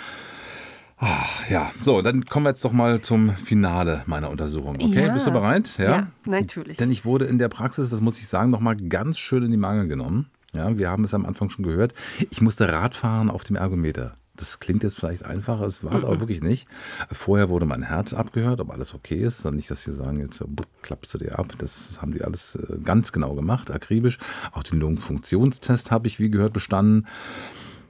Ach, 1.02 1.48
ja, 1.48 1.72
so, 1.80 2.02
dann 2.02 2.26
kommen 2.26 2.44
wir 2.44 2.50
jetzt 2.50 2.62
doch 2.62 2.72
mal 2.72 3.00
zum 3.00 3.30
Finale 3.30 4.02
meiner 4.04 4.28
Untersuchung. 4.28 4.76
Okay, 4.80 5.06
ja. 5.06 5.12
bist 5.12 5.26
du 5.26 5.30
bereit? 5.30 5.78
Ja? 5.78 5.90
ja, 5.90 6.06
natürlich. 6.26 6.76
Denn 6.76 6.90
ich 6.90 7.06
wurde 7.06 7.24
in 7.24 7.38
der 7.38 7.48
Praxis, 7.48 7.88
das 7.88 8.02
muss 8.02 8.18
ich 8.18 8.28
sagen, 8.28 8.50
noch 8.50 8.60
mal 8.60 8.76
ganz 8.76 9.18
schön 9.18 9.42
in 9.42 9.50
die 9.50 9.56
Mangel 9.56 9.88
genommen. 9.88 10.30
Ja, 10.52 10.76
wir 10.76 10.90
haben 10.90 11.04
es 11.04 11.14
am 11.14 11.24
Anfang 11.24 11.48
schon 11.48 11.64
gehört. 11.64 11.94
Ich 12.28 12.42
musste 12.42 12.70
Radfahren 12.70 13.30
auf 13.30 13.44
dem 13.44 13.56
Ergometer. 13.56 14.14
Das 14.36 14.60
klingt 14.60 14.82
jetzt 14.82 14.96
vielleicht 14.96 15.24
einfacher, 15.24 15.64
es 15.64 15.84
war 15.84 15.92
es 15.94 16.04
aber 16.04 16.20
wirklich 16.20 16.42
nicht. 16.42 16.66
Vorher 17.10 17.48
wurde 17.48 17.64
mein 17.64 17.82
Herz 17.82 18.12
abgehört, 18.12 18.60
ob 18.60 18.70
alles 18.70 18.92
okay 18.94 19.22
ist. 19.22 19.44
Dann 19.44 19.56
nicht, 19.56 19.70
dass 19.70 19.82
sie 19.82 19.94
sagen, 19.94 20.20
jetzt 20.20 20.42
klappst 20.82 21.14
du 21.14 21.18
dir 21.18 21.38
ab. 21.38 21.54
Das 21.56 22.02
haben 22.02 22.12
die 22.12 22.22
alles 22.22 22.56
äh, 22.56 22.76
ganz 22.84 23.12
genau 23.12 23.34
gemacht, 23.34 23.70
akribisch. 23.70 24.18
Auch 24.52 24.62
den 24.62 24.80
Lungenfunktionstest 24.80 25.90
habe 25.90 26.08
ich, 26.08 26.20
wie 26.20 26.30
gehört, 26.30 26.52
bestanden. 26.52 27.06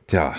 Tja, 0.07 0.35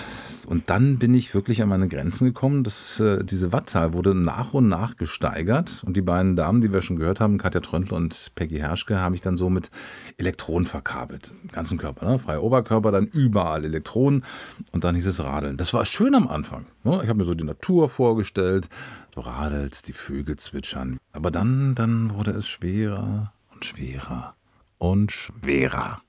und 0.52 0.70
dann 0.70 0.98
bin 1.00 1.14
ich 1.14 1.34
wirklich 1.34 1.62
an 1.62 1.70
meine 1.70 1.88
Grenzen 1.88 2.26
gekommen. 2.26 2.66
Das, 2.66 3.00
äh, 3.00 3.24
diese 3.24 3.54
Wattzahl 3.54 3.94
wurde 3.94 4.14
nach 4.14 4.54
und 4.54 4.68
nach 4.68 4.98
gesteigert. 4.98 5.82
Und 5.86 5.96
die 5.96 6.02
beiden 6.02 6.36
Damen, 6.36 6.60
die 6.60 6.74
wir 6.74 6.82
schon 6.82 6.98
gehört 6.98 7.22
haben, 7.22 7.38
Katja 7.38 7.62
Tröntl 7.62 7.94
und 7.94 8.34
Peggy 8.36 8.58
Herschke, 8.58 9.00
habe 9.00 9.16
ich 9.16 9.22
dann 9.22 9.38
so 9.38 9.50
mit 9.50 9.72
Elektronen 10.18 10.66
verkabelt. 10.66 11.32
Den 11.42 11.52
ganzen 11.52 11.78
Körper, 11.78 12.06
ne? 12.06 12.20
freier 12.20 12.44
Oberkörper, 12.44 12.92
dann 12.92 13.06
überall 13.06 13.64
Elektronen. 13.64 14.26
Und 14.74 14.84
dann 14.84 14.96
hieß 14.96 15.06
es 15.08 15.24
Radeln. 15.24 15.56
Das 15.56 15.74
war 15.74 15.86
schön 15.86 16.16
am 16.16 16.28
Anfang. 16.28 16.66
Ne? 16.84 17.00
Ich 17.02 17.08
habe 17.08 17.20
mir 17.20 17.24
so 17.24 17.34
die 17.34 17.46
Natur 17.46 17.88
vorgestellt. 17.88 18.68
Du 19.16 19.22
radelst, 19.22 19.88
die 19.88 19.94
Vögel 19.94 20.36
zwitschern. 20.36 20.98
Aber 21.14 21.32
dann, 21.32 21.76
dann 21.76 22.14
wurde 22.14 22.32
es 22.32 22.46
schwerer 22.46 23.32
und 23.54 23.64
schwerer 23.64 24.36
und 24.80 25.14
schwerer. 25.14 26.02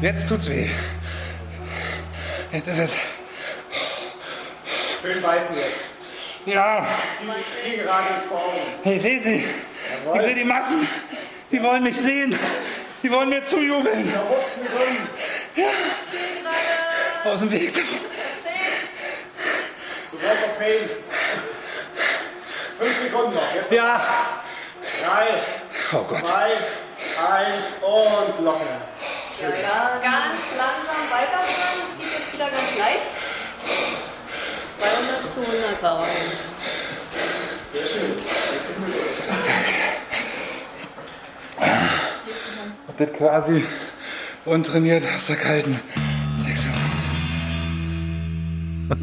Jetzt 0.00 0.28
tut's 0.28 0.48
weh. 0.48 0.68
Jetzt 2.52 2.68
ist 2.68 2.78
es. 2.78 2.90
Schön 5.02 5.20
beißen 5.20 5.56
jetzt. 5.56 5.86
Ja. 6.46 6.86
Zielgerade 7.64 8.06
ist 8.16 8.26
vor 8.28 8.38
Augen. 8.38 8.60
Ich 8.84 9.02
sehe 9.02 9.20
sie. 9.20 9.44
Jawohl. 10.04 10.16
Ich 10.18 10.22
sehe 10.22 10.34
die 10.36 10.44
Massen. 10.44 10.86
Die 11.50 11.60
wollen 11.62 11.82
mich 11.82 11.96
sehen. 11.96 12.38
Die 13.02 13.10
wollen 13.10 13.28
mir 13.28 13.44
zujubeln. 13.44 14.12
Ja. 15.56 15.68
Aus 17.24 17.40
dem 17.40 17.50
Weg 17.50 17.74
davon. 17.74 17.98
Soweit 20.12 20.30
auf 20.30 20.56
Fame. 20.58 20.90
Fünf 22.78 23.02
Sekunden 23.02 23.34
noch. 23.34 23.54
Jetzt 23.54 23.72
ja. 23.72 24.00
Drei. 25.04 25.26
Oh 25.92 26.04
Gott. 26.04 26.24
Zwei. 26.24 26.52
Eins 27.18 27.64
und 27.82 28.44
locker. 28.44 28.88
Ja, 29.40 29.48
ja, 29.50 30.00
ganz 30.02 30.40
langsam 30.56 31.02
weiterfahren. 31.12 31.78
Es 31.84 31.96
geht 31.96 32.18
jetzt 32.18 32.32
wieder 32.32 32.50
ganz 32.50 32.76
leicht. 32.76 33.06
200 34.78 35.32
zu 35.32 35.40
100 35.40 35.80
Gramm. 35.80 36.04
Sehr 37.64 37.86
schön. 37.86 38.18
Das 42.96 43.12
quasi 43.12 43.64
untrainiert 44.44 45.04
aus 45.14 45.26
der 45.28 45.36
kalten 45.36 45.80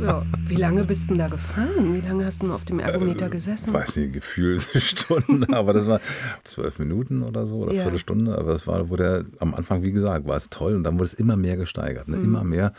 ja. 0.04 0.26
Wie 0.48 0.56
lange 0.56 0.84
bist 0.84 1.06
du 1.06 1.08
denn 1.10 1.20
da 1.20 1.28
gefahren? 1.28 1.94
Wie 1.94 2.02
lange 2.02 2.26
hast 2.26 2.44
du 2.44 2.54
auf 2.54 2.66
dem 2.66 2.80
Ergometer 2.80 3.30
gesessen? 3.30 3.70
Ich 3.70 3.74
weiß 3.74 3.96
nicht, 3.98 4.14
gefühlt 4.14 4.62
Stunden, 4.76 5.54
aber 5.54 5.74
das 5.74 5.88
war 5.88 6.00
zwölf 6.44 6.80
Minuten 6.80 7.24
oder 7.24 7.46
so 7.46 7.58
oder 7.58 7.74
ja. 7.74 7.84
Viertelstunde. 7.84 8.38
Aber 8.38 8.52
das 8.52 8.68
war, 8.68 8.90
wo 8.90 8.96
der 8.96 9.26
am 9.40 9.54
Anfang, 9.54 9.84
wie 9.84 9.92
gesagt, 9.92 10.28
war 10.28 10.38
es 10.38 10.50
toll 10.50 10.76
und 10.76 10.84
dann 10.84 10.96
wurde 10.96 11.06
es 11.06 11.14
immer 11.14 11.36
mehr 11.36 11.58
gesteigert, 11.58 12.08
ne? 12.08 12.18
mhm. 12.18 12.26
immer 12.26 12.44
mehr. 12.44 12.74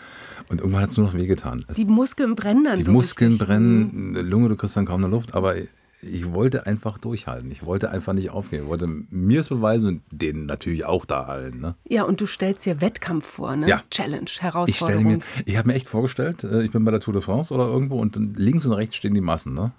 Und 0.49 0.61
irgendwann 0.61 0.83
hat 0.83 0.91
es 0.91 0.97
nur 0.97 1.07
noch 1.07 1.15
wehgetan. 1.15 1.65
Die 1.77 1.85
Muskeln 1.85 2.35
brennen 2.35 2.65
dann 2.65 2.77
Die 2.77 2.85
so 2.85 2.93
Muskeln 2.93 3.33
richtig. 3.33 3.47
brennen, 3.47 4.11
mhm. 4.13 4.17
Lunge, 4.29 4.49
du 4.49 4.57
kriegst 4.57 4.77
dann 4.77 4.87
kaum 4.87 5.05
eine 5.05 5.11
Luft, 5.11 5.35
aber 5.35 5.57
ich 6.03 6.33
wollte 6.33 6.67
einfach 6.67 6.99
durchhalten. 6.99 7.51
Ich 7.51 7.65
wollte 7.65 7.91
einfach 7.91 8.13
nicht 8.13 8.31
aufgeben. 8.31 8.65
Ich 8.65 8.69
wollte 8.69 8.87
mir 8.87 9.41
es 9.41 9.49
beweisen 9.49 9.89
und 9.89 10.03
denen 10.11 10.47
natürlich 10.47 10.85
auch 10.85 11.05
da 11.05 11.25
allen. 11.25 11.61
Ne? 11.61 11.75
Ja, 11.89 12.05
und 12.05 12.21
du 12.21 12.27
stellst 12.27 12.67
dir 12.67 12.81
Wettkampf 12.81 13.27
vor, 13.27 13.57
ne? 13.57 13.69
Ja. 13.69 13.83
Challenge, 13.91 14.31
Herausforderung. 14.39 15.23
Ich, 15.37 15.47
ich 15.47 15.57
habe 15.57 15.69
mir 15.69 15.75
echt 15.75 15.89
vorgestellt, 15.89 16.45
äh, 16.45 16.63
ich 16.63 16.71
bin 16.71 16.85
bei 16.85 16.91
der 16.91 17.01
Tour 17.01 17.15
de 17.15 17.23
France 17.23 17.53
oder 17.53 17.67
irgendwo 17.67 18.01
und 18.01 18.17
links 18.39 18.67
und 18.67 18.73
rechts 18.73 18.97
stehen 18.97 19.15
die 19.15 19.21
Massen, 19.21 19.55
ne? 19.55 19.73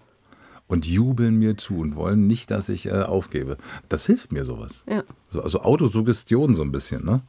Und 0.67 0.85
jubeln 0.85 1.37
mir 1.39 1.57
zu 1.57 1.77
und 1.77 1.95
wollen 1.95 2.27
nicht, 2.27 2.51
dass 2.51 2.67
ich 2.67 2.87
äh, 2.87 3.03
aufgebe. 3.03 3.57
Das 3.87 4.05
hilft 4.05 4.33
mir 4.33 4.43
sowas. 4.43 4.83
Ja. 4.89 5.03
So, 5.29 5.41
also 5.41 5.61
Autosuggestion 5.61 6.55
so 6.55 6.63
ein 6.63 6.71
bisschen, 6.71 7.05
ne? 7.05 7.21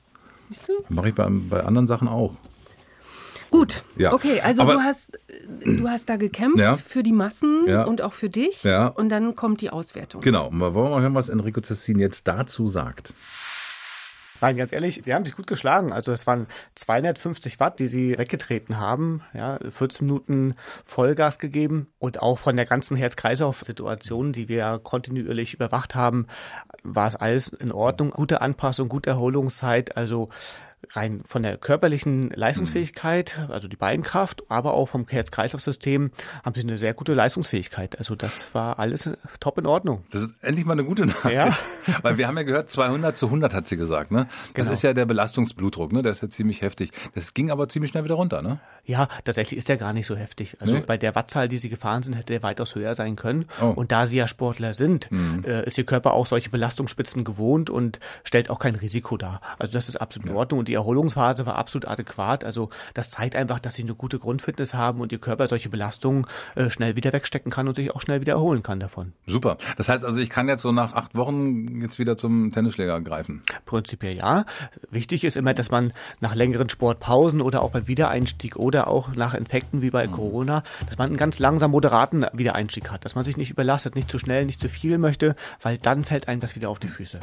Siehst 0.51 0.68
du? 0.68 0.72
Mache 0.88 1.11
ich 1.11 1.14
bei, 1.14 1.29
bei 1.29 1.62
anderen 1.62 1.87
Sachen 1.87 2.09
auch. 2.09 2.35
Gut, 3.51 3.83
ja. 3.97 4.13
okay, 4.13 4.41
also 4.41 4.63
Aber, 4.63 4.75
du 4.75 4.81
hast 4.81 5.19
du 5.65 5.89
hast 5.89 6.09
da 6.09 6.17
gekämpft 6.17 6.59
ja. 6.59 6.77
für 6.77 7.03
die 7.03 7.13
Massen 7.13 7.67
ja. 7.67 7.85
und 7.85 8.03
auch 8.03 8.13
für 8.13 8.29
dich 8.29 8.65
ja. 8.65 8.89
und 8.89 9.09
dann 9.09 9.37
kommt 9.37 9.61
die 9.61 9.71
Auswertung. 9.71 10.21
Genau, 10.21 10.51
wollen 10.53 10.75
wir 10.75 10.91
mal 10.91 11.01
hören, 11.01 11.15
was 11.15 11.29
Enrico 11.29 11.61
Tessin 11.61 11.99
jetzt 11.99 12.29
dazu 12.29 12.69
sagt. 12.69 13.15
Nein, 14.41 14.57
ganz 14.57 14.73
ehrlich, 14.73 15.01
sie 15.03 15.15
haben 15.15 15.25
sich 15.25 15.35
gut 15.35 15.47
geschlagen. 15.47 15.93
Also 15.93 16.13
es 16.13 16.27
waren 16.27 16.47
250 16.77 17.59
Watt, 17.59 17.81
die 17.81 17.89
sie 17.89 18.17
weggetreten 18.17 18.79
haben. 18.79 19.23
Ja, 19.35 19.59
14 19.69 20.07
Minuten 20.07 20.55
Vollgas 20.85 21.39
gegeben 21.39 21.89
und 21.99 22.23
auch 22.23 22.39
von 22.39 22.55
der 22.55 22.67
ganzen 22.67 22.97
Herz-Kreislauf-Situation, 22.97 24.33
die 24.33 24.49
wir 24.49 24.81
kontinuierlich 24.83 25.55
überwacht 25.55 25.95
haben, 25.95 26.27
war 26.85 27.09
es 27.09 27.17
alles 27.17 27.49
in 27.49 27.73
Ordnung. 27.73 28.11
Gute 28.11 28.41
Anpassung, 28.41 28.89
gute 28.89 29.11
Erholungszeit. 29.11 29.97
Also 29.97 30.29
rein 30.91 31.23
von 31.25 31.43
der 31.43 31.57
körperlichen 31.57 32.31
Leistungsfähigkeit, 32.31 33.38
also 33.49 33.69
die 33.69 33.77
Beinkraft, 33.77 34.43
aber 34.49 34.75
auch 34.75 34.87
vom 34.87 35.07
Herz-Kreislauf-System 35.09 36.11
haben 36.45 36.55
sie 36.55 36.62
eine 36.62 36.79
sehr 36.79 36.95
gute 36.95 37.14
Leistungsfähigkeit. 37.14 37.99
Also 37.99 38.14
das 38.14 38.55
war 38.55 38.79
alles 38.79 39.11
top 39.41 39.59
in 39.59 39.67
Ordnung. 39.67 40.05
Das 40.11 40.23
ist 40.23 40.43
endlich 40.43 40.64
mal 40.64 40.73
eine 40.75 40.85
gute 40.85 41.07
Nachricht. 41.07 41.35
Ja. 41.35 41.57
Weil 42.03 42.19
wir 42.19 42.27
haben 42.27 42.37
ja 42.37 42.43
gehört, 42.43 42.71
200 42.71 43.17
zu 43.17 43.27
100 43.27 43.55
hat 43.55 43.67
sie 43.67 43.77
gesagt. 43.77 44.11
Ne? 44.11 44.29
Das 44.55 44.64
genau. 44.64 44.73
ist 44.73 44.83
ja 44.83 44.93
der 44.93 45.07
Belastungsblutdruck, 45.07 45.93
ne? 45.93 46.03
der 46.03 46.11
ist 46.11 46.23
ja 46.23 46.31
ziemlich 46.31 46.62
heftig. 46.62 46.93
Das 47.14 47.35
ging 47.35 47.51
aber 47.51 47.69
ziemlich 47.69 47.91
schnell 47.91 48.05
wieder 48.05 48.14
runter. 48.14 48.43
Ne? 48.43 48.61
Ja, 48.85 49.09
tatsächlich 49.25 49.59
ist 49.59 49.69
der 49.69 49.77
gar 49.77 49.93
nicht 49.93 50.07
so 50.07 50.17
heftig. 50.17 50.57
Also 50.61 50.75
nee. 50.75 50.81
bei 50.87 50.97
der 50.97 51.14
Wattzahl, 51.14 51.49
die 51.49 51.59
sie 51.59 51.69
gefahren 51.69 52.03
sind, 52.03 52.14
hätte 52.14 52.33
der 52.33 52.43
weitaus 52.43 52.75
höher 52.75 52.95
sein 52.95 53.17
können. 53.17 53.47
Oh. 53.61 53.67
Und 53.67 53.93
da 53.93 54.07
sie 54.07 54.17
ja 54.17 54.29
Sportler 54.29 54.75
sind, 54.75 55.11
mhm. 55.11 55.45
äh, 55.45 55.64
ist 55.64 55.77
ihr 55.77 55.85
Körper 55.85 56.14
auch 56.14 56.27
solche 56.27 56.51
Belastungsspitzen 56.51 57.25
gewohnt 57.25 57.69
und 57.69 58.01
stellt 58.25 58.49
auch 58.49 58.59
kein 58.59 58.75
Risiko 58.75 59.17
dar. 59.17 59.41
Also 59.59 59.73
das 59.73 59.88
ist 59.88 59.97
absolut 59.97 60.31
in 60.31 60.37
Ordnung. 60.37 60.64
Und 60.68 60.72
die 60.72 60.74
Erholungsphase 60.74 61.46
war 61.46 61.57
absolut 61.57 61.88
adäquat. 61.88 62.44
Also 62.44 62.68
das 62.92 63.11
zeigt 63.11 63.37
einfach, 63.37 63.59
dass 63.59 63.72
sie 63.72 63.85
eine 63.85 63.94
gute 63.94 64.18
Grundfitness 64.18 64.74
haben 64.74 65.00
und 65.00 65.12
ihr 65.12 65.18
Körper 65.18 65.48
solche 65.48 65.70
Belastungen 65.70 66.26
äh, 66.57 66.68
schnell 66.68 66.94
wieder 66.94 67.11
wegstecken 67.14 67.50
kann 67.50 67.68
und 67.68 67.74
sich 67.74 67.94
auch 67.94 68.02
schnell 68.02 68.20
wieder 68.20 68.35
erholen 68.35 68.62
kann 68.62 68.78
davon. 68.78 69.14
Super. 69.26 69.57
Das 69.78 69.88
heißt 69.88 70.04
also, 70.04 70.20
ich 70.20 70.28
kann 70.28 70.46
jetzt 70.46 70.61
so 70.61 70.70
nach 70.70 70.92
acht 70.92 71.16
Wochen 71.16 71.81
jetzt 71.81 71.98
wieder 71.98 72.18
zum 72.18 72.52
Tennisschläger 72.52 73.00
greifen. 73.00 73.40
Prinzipiell 73.64 74.14
ja. 74.14 74.44
Wichtig 74.90 75.24
ist 75.24 75.38
immer, 75.38 75.54
dass 75.54 75.70
man 75.70 75.94
nach 76.20 76.35
längeren 76.35 76.68
Sportpausen 76.68 77.40
oder 77.40 77.62
auch 77.62 77.70
beim 77.70 77.88
Wiedereinstieg 77.88 78.57
oder 78.57 78.88
auch 78.88 79.14
nach 79.14 79.33
Infekten 79.33 79.81
wie 79.81 79.88
bei 79.88 80.07
mhm. 80.07 80.12
Corona, 80.12 80.64
dass 80.87 80.98
man 80.98 81.07
einen 81.07 81.16
ganz 81.16 81.38
langsam 81.38 81.70
moderaten 81.70 82.26
Wiedereinstieg 82.35 82.90
hat, 82.90 83.07
dass 83.07 83.14
man 83.14 83.24
sich 83.24 83.38
nicht 83.38 83.48
überlastet, 83.48 83.94
nicht 83.96 84.11
zu 84.11 84.18
schnell, 84.18 84.44
nicht 84.44 84.61
zu 84.61 84.68
viel 84.68 84.98
möchte, 84.98 85.35
weil 85.62 85.78
dann 85.78 86.04
fällt 86.04 86.28
einem 86.28 86.42
das 86.42 86.57
wieder 86.57 86.68
auf 86.68 86.78
die 86.78 86.88
Füße. 86.88 87.18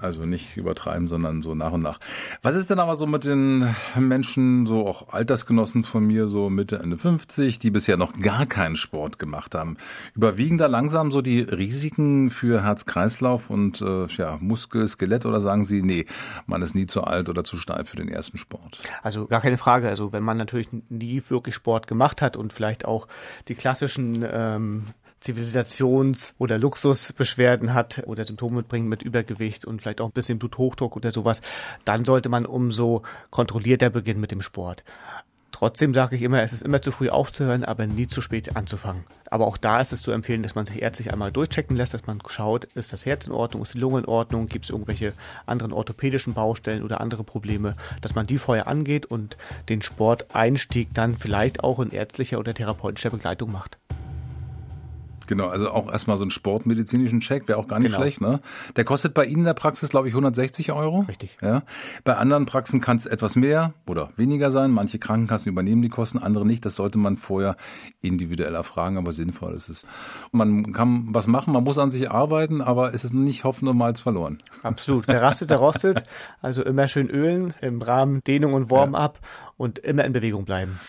Also 0.00 0.24
nicht 0.24 0.56
übertreiben, 0.56 1.06
sondern 1.06 1.42
so 1.42 1.54
nach 1.54 1.72
und 1.72 1.82
nach. 1.82 2.00
Was 2.42 2.54
ist 2.54 2.70
denn 2.70 2.78
aber 2.78 2.96
so 2.96 3.06
mit 3.06 3.24
den 3.24 3.74
Menschen, 3.96 4.66
so 4.66 4.86
auch 4.86 5.12
Altersgenossen 5.12 5.84
von 5.84 6.06
mir, 6.06 6.28
so 6.28 6.50
Mitte, 6.50 6.78
Ende 6.78 6.96
50, 6.96 7.58
die 7.58 7.70
bisher 7.70 7.96
noch 7.96 8.18
gar 8.18 8.46
keinen 8.46 8.76
Sport 8.76 9.18
gemacht 9.18 9.54
haben? 9.54 9.76
Überwiegen 10.14 10.58
da 10.58 10.66
langsam 10.66 11.10
so 11.10 11.20
die 11.20 11.40
Risiken 11.40 12.30
für 12.30 12.62
Herz-Kreislauf 12.62 13.50
und 13.50 13.80
äh, 13.82 14.06
ja, 14.06 14.38
Muskel, 14.40 14.88
Skelett 14.88 15.26
oder 15.26 15.40
sagen 15.40 15.64
Sie, 15.64 15.82
nee, 15.82 16.06
man 16.46 16.62
ist 16.62 16.74
nie 16.74 16.86
zu 16.86 17.04
alt 17.04 17.28
oder 17.28 17.44
zu 17.44 17.56
steif 17.56 17.90
für 17.90 17.96
den 17.96 18.08
ersten 18.08 18.38
Sport? 18.38 18.80
Also 19.02 19.26
gar 19.26 19.40
keine 19.40 19.58
Frage. 19.58 19.88
Also 19.88 20.12
wenn 20.12 20.22
man 20.22 20.36
natürlich 20.36 20.68
nie 20.88 21.22
wirklich 21.28 21.54
Sport 21.54 21.86
gemacht 21.86 22.22
hat 22.22 22.36
und 22.36 22.52
vielleicht 22.52 22.84
auch 22.84 23.06
die 23.48 23.54
klassischen 23.54 24.24
ähm, 24.30 24.86
Zivilisations- 25.22 26.32
oder 26.38 26.58
Luxusbeschwerden 26.58 27.74
hat 27.74 28.02
oder 28.06 28.24
Symptome 28.24 28.56
mitbringt 28.56 28.88
mit 28.88 29.02
Übergewicht 29.02 29.64
und 29.64 29.82
vielleicht 29.82 30.00
auch 30.00 30.06
ein 30.06 30.12
bisschen 30.12 30.38
Bluthochdruck 30.38 30.96
oder 30.96 31.12
sowas, 31.12 31.42
dann 31.84 32.04
sollte 32.04 32.28
man 32.28 32.46
umso 32.46 33.02
kontrollierter 33.30 33.90
beginnen 33.90 34.20
mit 34.20 34.30
dem 34.30 34.40
Sport. 34.42 34.84
Trotzdem 35.52 35.92
sage 35.92 36.16
ich 36.16 36.22
immer, 36.22 36.42
es 36.42 36.54
ist 36.54 36.62
immer 36.62 36.80
zu 36.80 36.90
früh 36.90 37.10
aufzuhören, 37.10 37.64
aber 37.64 37.86
nie 37.86 38.06
zu 38.06 38.22
spät 38.22 38.56
anzufangen. 38.56 39.04
Aber 39.30 39.46
auch 39.46 39.58
da 39.58 39.80
ist 39.80 39.92
es 39.92 40.00
zu 40.00 40.10
empfehlen, 40.10 40.42
dass 40.42 40.54
man 40.54 40.64
sich 40.64 40.80
ärztlich 40.80 41.12
einmal 41.12 41.32
durchchecken 41.32 41.76
lässt, 41.76 41.92
dass 41.92 42.06
man 42.06 42.22
schaut, 42.28 42.64
ist 42.64 42.92
das 42.92 43.04
Herz 43.04 43.26
in 43.26 43.32
Ordnung, 43.32 43.62
ist 43.62 43.74
die 43.74 43.78
Lunge 43.78 43.98
in 43.98 44.04
Ordnung, 44.06 44.48
gibt 44.48 44.64
es 44.64 44.70
irgendwelche 44.70 45.12
anderen 45.44 45.72
orthopädischen 45.72 46.34
Baustellen 46.34 46.82
oder 46.82 47.00
andere 47.00 47.24
Probleme, 47.24 47.76
dass 48.00 48.14
man 48.14 48.26
die 48.26 48.38
vorher 48.38 48.68
angeht 48.68 49.06
und 49.06 49.36
den 49.68 49.82
Sporteinstieg 49.82 50.94
dann 50.94 51.16
vielleicht 51.16 51.62
auch 51.62 51.78
in 51.80 51.90
ärztlicher 51.90 52.38
oder 52.38 52.54
therapeutischer 52.54 53.10
Begleitung 53.10 53.52
macht. 53.52 53.78
Genau, 55.30 55.46
also 55.46 55.70
auch 55.70 55.92
erstmal 55.92 56.16
so 56.16 56.24
einen 56.24 56.32
sportmedizinischen 56.32 57.20
Check 57.20 57.46
wäre 57.46 57.56
auch 57.60 57.68
gar 57.68 57.78
nicht 57.78 57.92
genau. 57.92 58.02
schlecht. 58.02 58.20
Ne? 58.20 58.40
Der 58.74 58.82
kostet 58.82 59.14
bei 59.14 59.24
Ihnen 59.24 59.42
in 59.42 59.44
der 59.44 59.54
Praxis, 59.54 59.88
glaube 59.88 60.08
ich, 60.08 60.14
160 60.14 60.72
Euro. 60.72 61.04
Richtig. 61.06 61.38
Ja. 61.40 61.62
Bei 62.02 62.16
anderen 62.16 62.46
Praxen 62.46 62.80
kann 62.80 62.96
es 62.96 63.06
etwas 63.06 63.36
mehr 63.36 63.72
oder 63.86 64.10
weniger 64.16 64.50
sein. 64.50 64.72
Manche 64.72 64.98
Krankenkassen 64.98 65.48
übernehmen 65.48 65.82
die 65.82 65.88
Kosten, 65.88 66.18
andere 66.18 66.44
nicht. 66.44 66.66
Das 66.66 66.74
sollte 66.74 66.98
man 66.98 67.16
vorher 67.16 67.56
individuell 68.00 68.56
erfragen, 68.56 68.98
aber 68.98 69.12
sinnvoll 69.12 69.54
ist 69.54 69.68
es. 69.68 69.86
Man 70.32 70.72
kann 70.72 71.14
was 71.14 71.28
machen, 71.28 71.52
man 71.52 71.62
muss 71.62 71.78
an 71.78 71.92
sich 71.92 72.10
arbeiten, 72.10 72.60
aber 72.60 72.92
es 72.92 73.04
ist 73.04 73.14
nicht 73.14 73.44
Hoffen 73.44 73.68
und 73.68 73.78
Malz 73.78 74.00
verloren. 74.00 74.42
Absolut. 74.64 75.06
Wer 75.06 75.22
rastet, 75.22 75.50
der 75.50 75.58
rostet. 75.58 76.02
Also 76.42 76.64
immer 76.64 76.88
schön 76.88 77.08
ölen 77.08 77.54
im 77.60 77.82
Rahmen 77.82 78.24
Dehnung 78.24 78.54
und 78.54 78.70
Warm-up 78.70 79.18
ja. 79.20 79.52
und 79.58 79.78
immer 79.78 80.04
in 80.04 80.12
Bewegung 80.12 80.44
bleiben 80.44 80.80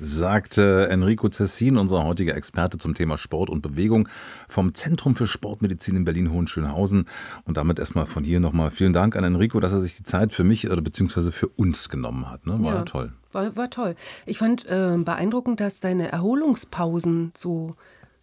sagte 0.00 0.88
Enrico 0.90 1.28
Cessin, 1.28 1.76
unser 1.76 2.04
heutiger 2.04 2.34
Experte 2.34 2.78
zum 2.78 2.94
Thema 2.94 3.18
Sport 3.18 3.50
und 3.50 3.60
Bewegung 3.60 4.08
vom 4.48 4.74
Zentrum 4.74 5.14
für 5.14 5.26
Sportmedizin 5.26 5.96
in 5.96 6.04
Berlin-Hohenschönhausen. 6.04 7.06
Und 7.44 7.56
damit 7.56 7.78
erstmal 7.78 8.06
von 8.06 8.24
hier 8.24 8.40
nochmal 8.40 8.70
vielen 8.70 8.92
Dank 8.92 9.16
an 9.16 9.24
Enrico, 9.24 9.60
dass 9.60 9.72
er 9.72 9.80
sich 9.80 9.96
die 9.96 10.04
Zeit 10.04 10.32
für 10.32 10.44
mich 10.44 10.70
oder 10.70 10.80
beziehungsweise 10.80 11.32
für 11.32 11.48
uns 11.48 11.88
genommen 11.88 12.30
hat. 12.30 12.46
Ne? 12.46 12.62
War 12.62 12.74
ja, 12.74 12.82
toll. 12.82 13.12
War, 13.32 13.56
war 13.56 13.70
toll. 13.70 13.94
Ich 14.26 14.38
fand 14.38 14.66
äh, 14.66 14.96
beeindruckend, 14.96 15.60
dass 15.60 15.80
deine 15.80 16.10
Erholungspausen 16.10 17.32
so 17.36 17.76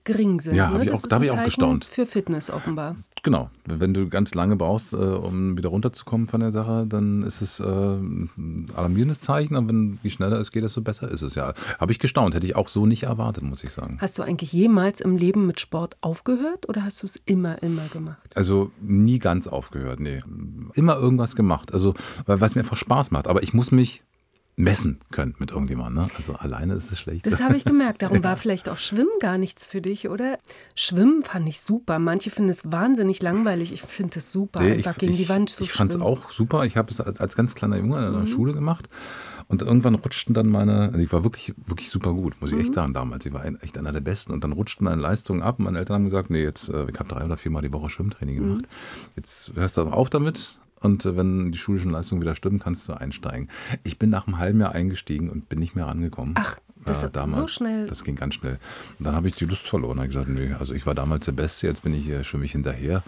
gering 0.07 0.39
sind. 0.39 0.55
Ja, 0.55 0.71
ne? 0.71 0.85
ich 0.85 0.91
auch, 0.91 1.01
da 1.01 1.15
habe 1.15 1.25
ich 1.25 1.31
auch 1.31 1.43
gestaunt. 1.43 1.85
Für 1.85 2.05
Fitness 2.05 2.49
offenbar. 2.49 2.95
Genau. 3.23 3.49
Wenn 3.65 3.93
du 3.93 4.07
ganz 4.07 4.33
lange 4.33 4.55
brauchst, 4.55 4.93
äh, 4.93 4.95
um 4.95 5.57
wieder 5.57 5.69
runterzukommen 5.69 6.27
von 6.27 6.39
der 6.39 6.51
Sache, 6.51 6.85
dann 6.87 7.23
ist 7.23 7.41
es 7.41 7.59
äh, 7.59 7.65
ein 7.65 8.71
alarmierendes 8.73 9.19
Zeichen. 9.19 9.55
Aber 9.55 9.67
wenn, 9.67 9.99
je 10.01 10.09
schneller 10.09 10.39
es 10.39 10.51
geht, 10.51 10.63
desto 10.63 10.81
besser 10.81 11.11
ist 11.11 11.21
es 11.21 11.35
ja. 11.35 11.53
Habe 11.77 11.91
ich 11.91 11.99
gestaunt. 11.99 12.35
Hätte 12.35 12.47
ich 12.47 12.55
auch 12.55 12.69
so 12.69 12.85
nicht 12.85 13.03
erwartet, 13.03 13.43
muss 13.43 13.63
ich 13.63 13.71
sagen. 13.71 13.97
Hast 13.99 14.17
du 14.17 14.23
eigentlich 14.23 14.53
jemals 14.53 15.01
im 15.01 15.17
Leben 15.17 15.45
mit 15.45 15.59
Sport 15.59 15.97
aufgehört 15.99 16.69
oder 16.69 16.85
hast 16.85 17.03
du 17.03 17.07
es 17.07 17.21
immer, 17.25 17.61
immer 17.61 17.85
gemacht? 17.91 18.17
Also 18.35 18.71
nie 18.81 19.19
ganz 19.19 19.47
aufgehört, 19.47 19.99
nee. 19.99 20.21
Immer 20.73 20.95
irgendwas 20.95 21.35
gemacht. 21.35 21.73
Also, 21.73 21.95
weil 22.25 22.41
es 22.41 22.55
mir 22.55 22.61
einfach 22.61 22.77
Spaß 22.77 23.11
macht. 23.11 23.27
Aber 23.27 23.43
ich 23.43 23.53
muss 23.53 23.71
mich 23.71 24.03
messen 24.57 24.97
können 25.11 25.35
mit 25.37 25.51
irgendjemandem. 25.51 26.03
Ne? 26.03 26.09
Also 26.17 26.33
alleine 26.33 26.73
ist 26.73 26.91
es 26.91 26.99
schlecht. 26.99 27.27
Das 27.27 27.41
habe 27.41 27.55
ich 27.55 27.63
gemerkt. 27.63 28.01
Darum 28.01 28.23
war 28.23 28.37
vielleicht 28.37 28.69
auch 28.69 28.77
Schwimmen 28.77 29.11
gar 29.19 29.37
nichts 29.37 29.67
für 29.67 29.81
dich, 29.81 30.09
oder? 30.09 30.39
Schwimmen 30.73 31.23
fand 31.23 31.47
ich 31.47 31.61
super. 31.61 31.99
Manche 31.99 32.31
finden 32.31 32.49
es 32.49 32.69
wahnsinnig 32.69 33.21
langweilig. 33.21 33.71
Ich 33.71 33.83
finde 33.83 34.17
es 34.17 34.31
super, 34.31 34.63
nee, 34.63 34.73
einfach 34.73 34.93
ich, 34.93 34.97
gegen 34.97 35.13
ich, 35.13 35.19
die 35.19 35.29
Wand 35.29 35.51
zu 35.51 35.63
ich 35.63 35.71
schwimmen. 35.71 35.91
Ich 35.91 35.95
fand 35.97 36.01
es 36.17 36.23
auch 36.23 36.31
super. 36.31 36.65
Ich 36.65 36.75
habe 36.75 36.91
es 36.91 36.99
als 36.99 37.35
ganz 37.35 37.53
kleiner 37.53 37.77
Junge 37.77 38.03
in 38.07 38.13
der 38.13 38.21
mhm. 38.21 38.27
Schule 38.27 38.53
gemacht. 38.53 38.89
Und 39.47 39.61
irgendwann 39.61 39.95
rutschten 39.95 40.33
dann 40.33 40.47
meine, 40.47 40.87
also 40.87 40.97
ich 40.97 41.13
war 41.13 41.23
wirklich, 41.23 41.53
wirklich 41.65 41.89
super 41.89 42.13
gut, 42.13 42.35
muss 42.41 42.51
ich 42.51 42.59
echt 42.59 42.71
mhm. 42.71 42.73
sagen 42.73 42.93
damals. 42.93 43.25
Ich 43.27 43.33
war 43.33 43.45
echt 43.45 43.77
einer 43.77 43.93
der 43.93 44.01
Besten. 44.01 44.33
Und 44.33 44.43
dann 44.43 44.53
rutschten 44.53 44.85
meine 44.85 45.01
Leistungen 45.01 45.43
ab. 45.43 45.59
Und 45.59 45.65
meine 45.65 45.77
Eltern 45.77 45.97
haben 45.97 46.05
gesagt, 46.05 46.31
nee, 46.31 46.43
jetzt, 46.43 46.69
äh, 46.69 46.87
ich 46.89 46.99
habe 46.99 47.07
drei 47.07 47.23
oder 47.23 47.37
viermal 47.37 47.61
die 47.61 47.71
Woche 47.71 47.91
Schwimmtraining 47.91 48.37
gemacht. 48.37 48.61
Mhm. 48.63 49.11
Jetzt 49.15 49.53
hörst 49.53 49.77
du 49.77 49.83
auf 49.83 50.09
damit 50.09 50.57
und 50.79 51.05
äh, 51.05 51.17
wenn 51.17 51.51
die 51.51 51.57
schulischen 51.57 51.91
Leistungen 51.91 52.21
wieder 52.21 52.35
stimmen, 52.35 52.59
kannst 52.59 52.87
du 52.87 52.93
einsteigen. 52.93 53.49
Ich 53.83 53.97
bin 53.99 54.09
nach 54.09 54.27
einem 54.27 54.37
halben 54.37 54.59
Jahr 54.59 54.73
eingestiegen 54.73 55.29
und 55.29 55.49
bin 55.49 55.59
nicht 55.59 55.75
mehr 55.75 55.87
rangekommen. 55.87 56.35
Ach, 56.37 56.57
das 56.85 57.03
äh, 57.03 57.09
damals. 57.09 57.35
so 57.35 57.47
schnell. 57.47 57.87
Das 57.87 58.03
ging 58.03 58.15
ganz 58.15 58.35
schnell. 58.35 58.59
Und 58.99 59.07
dann 59.07 59.15
habe 59.15 59.27
ich 59.27 59.35
die 59.35 59.45
Lust 59.45 59.67
verloren. 59.67 59.97
habe 59.97 60.07
gesagt, 60.07 60.29
nee, 60.29 60.53
also 60.53 60.73
ich 60.73 60.85
war 60.85 60.95
damals 60.95 61.25
der 61.25 61.31
Beste, 61.33 61.67
jetzt 61.67 61.83
bin 61.83 61.93
ich 61.93 62.05
hier 62.05 62.23
schwimme 62.23 62.45
ich 62.45 62.51
hinterher. 62.51 63.03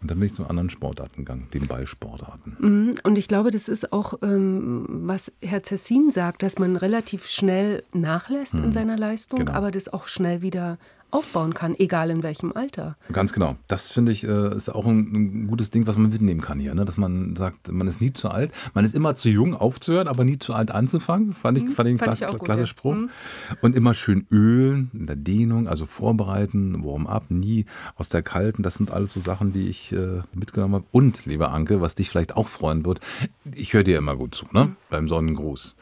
Und 0.00 0.10
dann 0.10 0.18
bin 0.18 0.26
ich 0.26 0.34
zu 0.34 0.46
anderen 0.46 0.70
Sportarten 0.70 1.26
gegangen, 1.26 1.48
den 1.52 1.66
Ballsportarten. 1.66 2.56
Mhm. 2.58 2.94
Und 3.02 3.18
ich 3.18 3.28
glaube, 3.28 3.50
das 3.50 3.68
ist 3.68 3.92
auch, 3.92 4.14
ähm, 4.22 4.86
was 4.88 5.30
Herr 5.42 5.62
Zessin 5.62 6.10
sagt, 6.10 6.42
dass 6.42 6.58
man 6.58 6.76
relativ 6.76 7.26
schnell 7.26 7.82
nachlässt 7.92 8.54
mhm. 8.54 8.64
in 8.64 8.72
seiner 8.72 8.96
Leistung, 8.96 9.40
genau. 9.40 9.52
aber 9.52 9.70
das 9.70 9.92
auch 9.92 10.08
schnell 10.08 10.40
wieder 10.40 10.78
aufbauen 11.10 11.54
kann, 11.54 11.74
egal 11.78 12.10
in 12.10 12.22
welchem 12.22 12.52
Alter. 12.52 12.96
Ganz 13.12 13.32
genau. 13.32 13.56
Das 13.68 13.90
finde 13.90 14.12
ich 14.12 14.24
äh, 14.24 14.56
ist 14.56 14.68
auch 14.68 14.86
ein, 14.86 15.46
gutes 15.46 15.70
Ding, 15.70 15.86
was 15.86 15.96
man 15.96 16.10
mitnehmen 16.10 16.40
kann 16.40 16.58
hier. 16.58 16.74
Ne? 16.74 16.84
Dass 16.84 16.96
man 16.96 17.36
sagt, 17.36 17.70
man 17.70 17.86
ist 17.86 18.00
nie 18.00 18.12
zu 18.12 18.28
alt. 18.28 18.52
Man 18.74 18.84
ist 18.84 18.94
immer 18.94 19.14
zu 19.14 19.28
jung 19.28 19.54
aufzuhören, 19.54 20.08
aber 20.08 20.24
nie 20.24 20.38
zu 20.38 20.54
alt 20.54 20.70
anzufangen. 20.70 21.34
Fand 21.34 21.58
ich, 21.58 21.64
mhm, 21.64 21.72
fand 21.72 21.88
ich 21.88 21.92
einen 21.92 21.98
fand 21.98 22.18
klasse, 22.18 22.36
ich 22.36 22.42
klasse 22.42 22.66
Spruch. 22.66 22.94
Mhm. 22.94 23.10
Und 23.60 23.76
immer 23.76 23.94
schön 23.94 24.26
ölen 24.30 24.90
in 24.92 25.06
der 25.06 25.16
Dehnung, 25.16 25.68
also 25.68 25.86
vorbereiten, 25.86 26.84
Warm-up, 26.84 27.30
nie 27.30 27.66
aus 27.96 28.08
der 28.08 28.22
kalten. 28.22 28.62
Das 28.62 28.74
sind 28.74 28.90
alles 28.90 29.12
so 29.12 29.20
Sachen, 29.20 29.52
die 29.52 29.68
ich 29.68 29.92
äh, 29.92 30.20
mitgenommen 30.32 30.74
habe. 30.74 30.84
Und, 30.92 31.26
lieber 31.26 31.50
Anke, 31.52 31.80
was 31.80 31.94
dich 31.94 32.08
vielleicht 32.08 32.36
auch 32.36 32.48
freuen 32.48 32.84
wird, 32.84 33.00
ich 33.54 33.72
höre 33.72 33.84
dir 33.84 33.98
immer 33.98 34.16
gut 34.16 34.34
zu, 34.34 34.46
ne? 34.52 34.66
Mhm. 34.66 34.76
beim 34.88 35.08
Sonnengruß. 35.08 35.76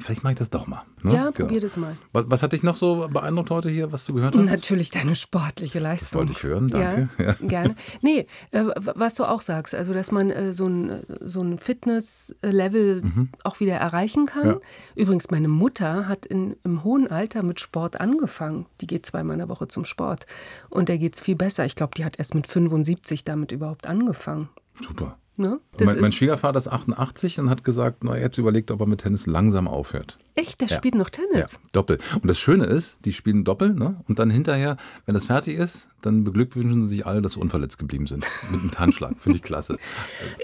Vielleicht 0.00 0.24
mache 0.24 0.32
ich 0.32 0.38
das 0.38 0.50
doch 0.50 0.66
mal. 0.66 0.82
Ne? 1.02 1.14
Ja, 1.14 1.30
genau. 1.30 1.32
probier 1.32 1.60
das 1.60 1.76
mal. 1.76 1.96
Was, 2.12 2.24
was, 2.28 2.42
hat 2.42 2.52
dich 2.52 2.62
noch 2.62 2.76
so 2.76 3.08
beeindruckt 3.08 3.50
heute 3.50 3.70
hier, 3.70 3.92
was 3.92 4.04
du 4.04 4.14
gehört 4.14 4.34
hast? 4.34 4.44
Natürlich 4.44 4.90
deine 4.90 5.14
sportliche 5.14 5.78
Leistung. 5.78 6.08
Das 6.08 6.14
wollte 6.14 6.32
ich 6.32 6.42
hören, 6.42 6.68
danke. 6.68 7.08
Ja, 7.18 7.24
ja. 7.24 7.36
gerne. 7.40 7.74
Nee, 8.02 8.26
äh, 8.50 8.64
was 8.76 9.14
du 9.14 9.24
auch 9.24 9.40
sagst, 9.40 9.74
also 9.74 9.92
dass 9.92 10.10
man 10.12 10.30
äh, 10.30 10.52
so 10.52 10.66
ein, 10.66 11.02
so 11.20 11.42
ein 11.42 11.58
Fitness-Level 11.58 13.02
mhm. 13.02 13.28
auch 13.44 13.60
wieder 13.60 13.74
erreichen 13.74 14.26
kann. 14.26 14.46
Ja. 14.46 14.58
Übrigens, 14.96 15.30
meine 15.30 15.48
Mutter 15.48 16.08
hat 16.08 16.26
in, 16.26 16.56
im 16.64 16.82
hohen 16.84 17.10
Alter 17.10 17.42
mit 17.42 17.60
Sport 17.60 18.00
angefangen. 18.00 18.66
Die 18.80 18.86
geht 18.86 19.06
zweimal 19.06 19.34
in 19.34 19.38
der 19.40 19.48
Woche 19.48 19.68
zum 19.68 19.84
Sport. 19.84 20.26
Und 20.68 20.88
der 20.88 20.98
geht 20.98 21.14
es 21.14 21.20
viel 21.20 21.36
besser. 21.36 21.64
Ich 21.64 21.76
glaube, 21.76 21.94
die 21.96 22.04
hat 22.04 22.18
erst 22.18 22.34
mit 22.34 22.46
75 22.46 23.24
damit 23.24 23.52
überhaupt 23.52 23.86
angefangen. 23.86 24.48
Super. 24.80 25.16
Ne? 25.40 25.58
Mein, 25.80 26.00
mein, 26.00 26.12
Schwiegervater 26.12 26.58
ist 26.58 26.68
88 26.68 27.40
und 27.40 27.48
hat 27.48 27.64
gesagt, 27.64 28.04
na, 28.04 28.14
er 28.14 28.26
hat 28.26 28.36
überlegt, 28.36 28.70
ob 28.70 28.80
er 28.80 28.86
mit 28.86 29.00
Tennis 29.00 29.26
langsam 29.26 29.66
aufhört. 29.66 30.18
Echt? 30.34 30.60
Der 30.60 30.68
ja. 30.68 30.76
spielt 30.76 30.94
noch 30.94 31.08
Tennis? 31.08 31.52
Ja, 31.52 31.58
Doppel. 31.72 31.98
Und 32.14 32.28
das 32.28 32.38
Schöne 32.38 32.66
ist, 32.66 32.98
die 33.04 33.14
spielen 33.14 33.42
Doppel, 33.42 33.74
ne? 33.74 34.02
Und 34.06 34.18
dann 34.18 34.28
hinterher, 34.28 34.76
wenn 35.06 35.14
das 35.14 35.24
fertig 35.24 35.58
ist, 35.58 35.88
dann 36.02 36.24
beglückwünschen 36.24 36.82
sie 36.82 36.96
sich 36.96 37.06
alle, 37.06 37.22
dass 37.22 37.32
sie 37.32 37.40
unverletzt 37.40 37.78
geblieben 37.78 38.06
sind. 38.06 38.26
Mit 38.50 38.60
einem 38.60 38.78
Handschlag. 38.78 39.14
Finde 39.18 39.36
ich 39.36 39.42
klasse. 39.42 39.76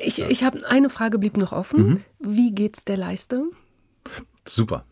Ich, 0.05 0.19
ja. 0.19 0.29
ich 0.29 0.45
habe 0.45 0.67
eine 0.67 0.91
Frage 0.91 1.19
blieb 1.19 1.37
noch 1.37 1.53
offen. 1.53 1.87
Mhm. 1.87 2.01
Wie 2.21 2.55
geht's 2.55 2.85
der 2.85 2.97
Leiste? 2.97 3.45
Super. 4.47 4.85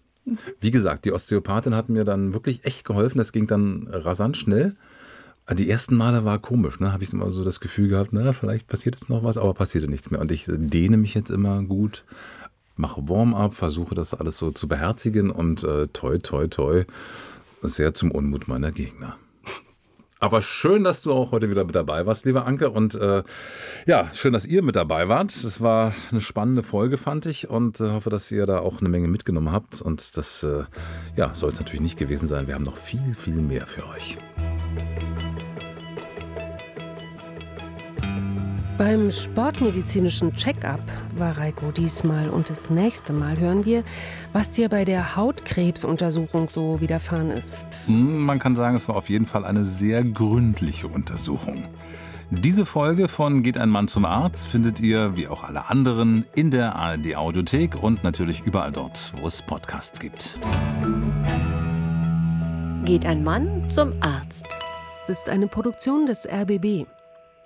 Wie 0.60 0.70
gesagt, 0.70 1.04
die 1.04 1.12
Osteopathin 1.12 1.74
hat 1.74 1.88
mir 1.88 2.04
dann 2.04 2.32
wirklich 2.32 2.64
echt 2.64 2.84
geholfen. 2.84 3.18
Das 3.18 3.32
ging 3.32 3.46
dann 3.46 3.86
rasant 3.90 4.36
schnell. 4.36 4.76
Die 5.52 5.68
ersten 5.68 5.96
Male 5.96 6.24
war 6.24 6.38
komisch, 6.38 6.80
ne? 6.80 6.92
Habe 6.92 7.04
ich 7.04 7.12
immer 7.12 7.30
so 7.30 7.44
das 7.44 7.60
Gefühl 7.60 7.88
gehabt, 7.88 8.10
na, 8.12 8.32
vielleicht 8.32 8.66
passiert 8.66 8.94
jetzt 8.94 9.10
noch 9.10 9.22
was, 9.24 9.36
aber 9.36 9.52
passierte 9.52 9.88
nichts 9.88 10.10
mehr. 10.10 10.20
Und 10.20 10.32
ich 10.32 10.46
dehne 10.48 10.96
mich 10.96 11.12
jetzt 11.12 11.30
immer 11.30 11.62
gut, 11.62 12.02
mache 12.76 13.06
Warm-up, 13.08 13.54
versuche 13.54 13.94
das 13.94 14.14
alles 14.14 14.38
so 14.38 14.50
zu 14.50 14.68
beherzigen 14.68 15.30
und 15.30 15.62
äh, 15.62 15.86
toi, 15.88 16.16
toi, 16.18 16.46
toi, 16.46 16.84
sehr 17.60 17.92
zum 17.92 18.10
Unmut 18.10 18.48
meiner 18.48 18.72
Gegner. 18.72 19.16
Aber 20.18 20.40
schön, 20.40 20.84
dass 20.84 21.02
du 21.02 21.12
auch 21.12 21.32
heute 21.32 21.50
wieder 21.50 21.64
mit 21.64 21.74
dabei 21.74 22.06
warst, 22.06 22.24
lieber 22.24 22.46
Anke. 22.46 22.70
Und 22.70 22.94
äh, 22.94 23.22
ja, 23.84 24.08
schön, 24.14 24.32
dass 24.32 24.46
ihr 24.46 24.62
mit 24.62 24.74
dabei 24.74 25.10
wart. 25.10 25.30
Es 25.32 25.60
war 25.60 25.92
eine 26.10 26.22
spannende 26.22 26.62
Folge, 26.62 26.96
fand 26.96 27.26
ich. 27.26 27.50
Und 27.50 27.78
äh, 27.80 27.90
hoffe, 27.90 28.08
dass 28.08 28.30
ihr 28.30 28.46
da 28.46 28.60
auch 28.60 28.80
eine 28.80 28.88
Menge 28.88 29.08
mitgenommen 29.08 29.52
habt. 29.52 29.82
Und 29.82 30.16
das 30.16 30.42
äh, 30.42 30.64
ja, 31.14 31.34
soll 31.34 31.50
es 31.50 31.58
natürlich 31.58 31.82
nicht 31.82 31.98
gewesen 31.98 32.26
sein. 32.26 32.46
Wir 32.46 32.54
haben 32.54 32.64
noch 32.64 32.78
viel, 32.78 33.14
viel 33.14 33.34
mehr 33.34 33.66
für 33.66 33.86
euch. 33.86 34.16
Beim 38.76 39.12
sportmedizinischen 39.12 40.34
Check-up 40.34 40.80
war 41.16 41.38
Reiko 41.38 41.70
diesmal 41.70 42.28
und 42.28 42.50
das 42.50 42.70
nächste 42.70 43.12
Mal 43.12 43.38
hören 43.38 43.64
wir, 43.64 43.84
was 44.32 44.50
dir 44.50 44.68
bei 44.68 44.84
der 44.84 45.14
Hautkrebsuntersuchung 45.14 46.48
so 46.48 46.80
widerfahren 46.80 47.30
ist. 47.30 47.66
Hm, 47.86 48.24
man 48.24 48.40
kann 48.40 48.56
sagen, 48.56 48.74
es 48.74 48.88
war 48.88 48.96
auf 48.96 49.08
jeden 49.08 49.26
Fall 49.26 49.44
eine 49.44 49.64
sehr 49.64 50.02
gründliche 50.02 50.88
Untersuchung. 50.88 51.68
Diese 52.30 52.66
Folge 52.66 53.06
von 53.06 53.44
Geht 53.44 53.58
ein 53.58 53.70
Mann 53.70 53.86
zum 53.86 54.04
Arzt 54.04 54.48
findet 54.48 54.80
ihr, 54.80 55.16
wie 55.16 55.28
auch 55.28 55.44
alle 55.44 55.70
anderen, 55.70 56.24
in 56.34 56.50
der 56.50 56.74
ARD 56.74 57.14
Audiothek 57.14 57.80
und 57.80 58.02
natürlich 58.02 58.44
überall 58.44 58.72
dort, 58.72 59.12
wo 59.20 59.28
es 59.28 59.40
Podcasts 59.40 60.00
gibt. 60.00 60.40
Geht 62.84 63.06
ein 63.06 63.22
Mann 63.22 63.70
zum 63.70 63.92
Arzt. 64.00 64.48
Das 65.06 65.18
ist 65.18 65.28
eine 65.28 65.46
Produktion 65.46 66.06
des 66.06 66.26
RBB. 66.26 66.86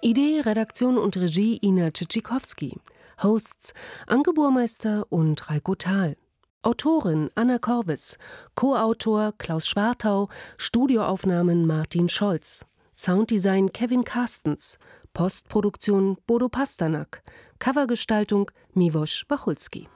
Idee, 0.00 0.40
Redaktion 0.40 0.96
und 0.96 1.16
Regie 1.16 1.58
Ina 1.60 1.90
Tschitschikowski. 1.90 2.78
Hosts 3.20 3.72
Anke 4.06 4.32
Burmeister 4.32 5.04
und 5.10 5.50
Reiko 5.50 5.74
Thal. 5.74 6.16
Autorin 6.62 7.30
Anna 7.34 7.58
Korwitz. 7.58 8.16
Co-Autor 8.54 9.32
Klaus 9.38 9.66
Schwartau. 9.66 10.28
Studioaufnahmen 10.56 11.66
Martin 11.66 12.08
Scholz. 12.08 12.64
Sounddesign 12.94 13.72
Kevin 13.72 14.04
Carstens. 14.04 14.78
Postproduktion 15.14 16.16
Bodo 16.28 16.48
Pasternak. 16.48 17.24
Covergestaltung 17.58 18.52
Miwosch 18.74 19.24
Wachulski. 19.28 19.88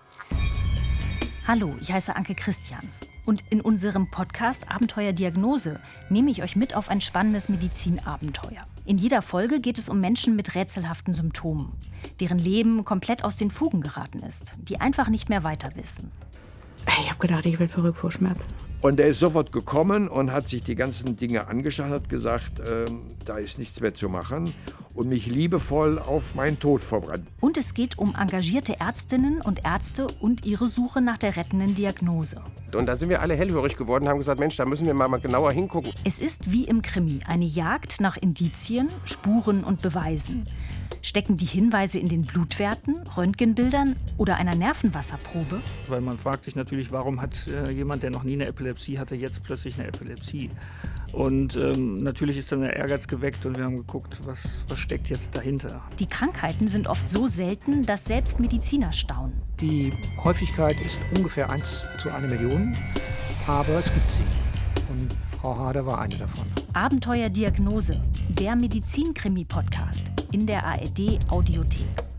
Hallo, 1.44 1.74
ich 1.80 1.90
heiße 1.90 2.14
Anke 2.14 2.36
Christians 2.36 3.00
und 3.26 3.42
in 3.50 3.60
unserem 3.60 4.08
Podcast 4.08 4.70
Abenteuer 4.70 5.12
Diagnose 5.12 5.80
nehme 6.08 6.30
ich 6.30 6.40
euch 6.44 6.54
mit 6.54 6.76
auf 6.76 6.88
ein 6.88 7.00
spannendes 7.00 7.48
Medizinabenteuer. 7.48 8.62
In 8.84 8.96
jeder 8.96 9.22
Folge 9.22 9.60
geht 9.60 9.76
es 9.76 9.88
um 9.88 9.98
Menschen 9.98 10.36
mit 10.36 10.54
rätselhaften 10.54 11.14
Symptomen, 11.14 11.72
deren 12.20 12.38
Leben 12.38 12.84
komplett 12.84 13.24
aus 13.24 13.34
den 13.34 13.50
Fugen 13.50 13.80
geraten 13.80 14.20
ist, 14.20 14.54
die 14.68 14.80
einfach 14.80 15.08
nicht 15.08 15.30
mehr 15.30 15.42
weiter 15.42 15.74
wissen. 15.74 16.12
Ich 16.86 17.10
habe 17.10 17.18
gedacht, 17.20 17.46
ich 17.46 17.58
werde 17.58 17.72
verrückt 17.72 17.98
vor 17.98 18.10
Schmerzen. 18.10 18.48
Und 18.80 18.98
er 18.98 19.06
ist 19.06 19.20
sofort 19.20 19.52
gekommen 19.52 20.08
und 20.08 20.32
hat 20.32 20.48
sich 20.48 20.64
die 20.64 20.74
ganzen 20.74 21.16
Dinge 21.16 21.46
angeschaut, 21.46 21.90
hat 21.90 22.08
gesagt, 22.08 22.60
ähm, 22.66 23.02
da 23.24 23.38
ist 23.38 23.60
nichts 23.60 23.80
mehr 23.80 23.94
zu 23.94 24.08
machen 24.08 24.54
und 24.94 25.08
mich 25.08 25.26
liebevoll 25.26 26.00
auf 26.00 26.34
meinen 26.34 26.58
Tod 26.58 26.82
vorbereitet. 26.82 27.26
Und 27.40 27.56
es 27.56 27.74
geht 27.74 27.96
um 27.96 28.16
engagierte 28.16 28.80
Ärztinnen 28.80 29.40
und 29.40 29.64
Ärzte 29.64 30.08
und 30.20 30.44
ihre 30.44 30.66
Suche 30.66 31.00
nach 31.00 31.16
der 31.16 31.36
rettenden 31.36 31.74
Diagnose. 31.74 32.42
Und 32.74 32.86
da 32.86 32.96
sind 32.96 33.08
wir 33.08 33.22
alle 33.22 33.36
hellhörig 33.36 33.76
geworden, 33.76 34.08
haben 34.08 34.18
gesagt, 34.18 34.40
Mensch, 34.40 34.56
da 34.56 34.64
müssen 34.64 34.86
wir 34.86 34.94
mal, 34.94 35.06
mal 35.06 35.20
genauer 35.20 35.52
hingucken. 35.52 35.92
Es 36.04 36.18
ist 36.18 36.50
wie 36.50 36.64
im 36.64 36.82
Krimi 36.82 37.20
eine 37.26 37.44
Jagd 37.44 38.00
nach 38.00 38.16
Indizien, 38.16 38.88
Spuren 39.04 39.62
und 39.62 39.82
Beweisen. 39.82 40.48
Stecken 41.04 41.36
die 41.36 41.46
Hinweise 41.46 41.98
in 41.98 42.08
den 42.08 42.22
Blutwerten, 42.22 42.96
Röntgenbildern 43.16 43.96
oder 44.18 44.36
einer 44.36 44.54
Nervenwasserprobe? 44.54 45.60
Weil 45.88 46.00
man 46.00 46.16
fragt 46.16 46.44
sich 46.44 46.54
natürlich, 46.54 46.92
warum 46.92 47.20
hat 47.20 47.48
äh, 47.48 47.70
jemand, 47.70 48.04
der 48.04 48.10
noch 48.10 48.22
nie 48.22 48.34
eine 48.34 48.46
Epilepsie 48.46 49.00
hatte, 49.00 49.16
jetzt 49.16 49.42
plötzlich 49.42 49.74
eine 49.74 49.88
Epilepsie? 49.88 50.50
Und 51.12 51.56
ähm, 51.56 52.04
natürlich 52.04 52.38
ist 52.38 52.52
dann 52.52 52.60
der 52.60 52.76
Ehrgeiz 52.76 53.08
geweckt 53.08 53.44
und 53.44 53.56
wir 53.56 53.64
haben 53.64 53.76
geguckt, 53.76 54.20
was, 54.22 54.60
was 54.68 54.78
steckt 54.78 55.08
jetzt 55.08 55.34
dahinter. 55.34 55.82
Die 55.98 56.06
Krankheiten 56.06 56.68
sind 56.68 56.86
oft 56.86 57.08
so 57.08 57.26
selten, 57.26 57.82
dass 57.82 58.04
selbst 58.04 58.38
Mediziner 58.38 58.92
staunen. 58.92 59.34
Die 59.60 59.92
Häufigkeit 60.22 60.80
ist 60.80 61.00
ungefähr 61.16 61.50
1 61.50 61.82
zu 61.98 62.10
1 62.10 62.30
Million, 62.30 62.76
aber 63.48 63.74
es 63.80 63.92
gibt 63.92 64.08
sie. 64.08 64.22
Und 64.88 65.16
Frau 65.40 65.58
Hader 65.58 65.84
war 65.84 66.00
eine 66.00 66.16
davon. 66.16 66.46
Abenteuer 66.74 67.28
Diagnose, 67.28 68.00
der 68.28 68.54
Medizinkrimi-Podcast 68.54 70.21
in 70.32 70.46
der 70.46 70.66
ARD 70.66 71.18
Audiothek. 71.28 72.11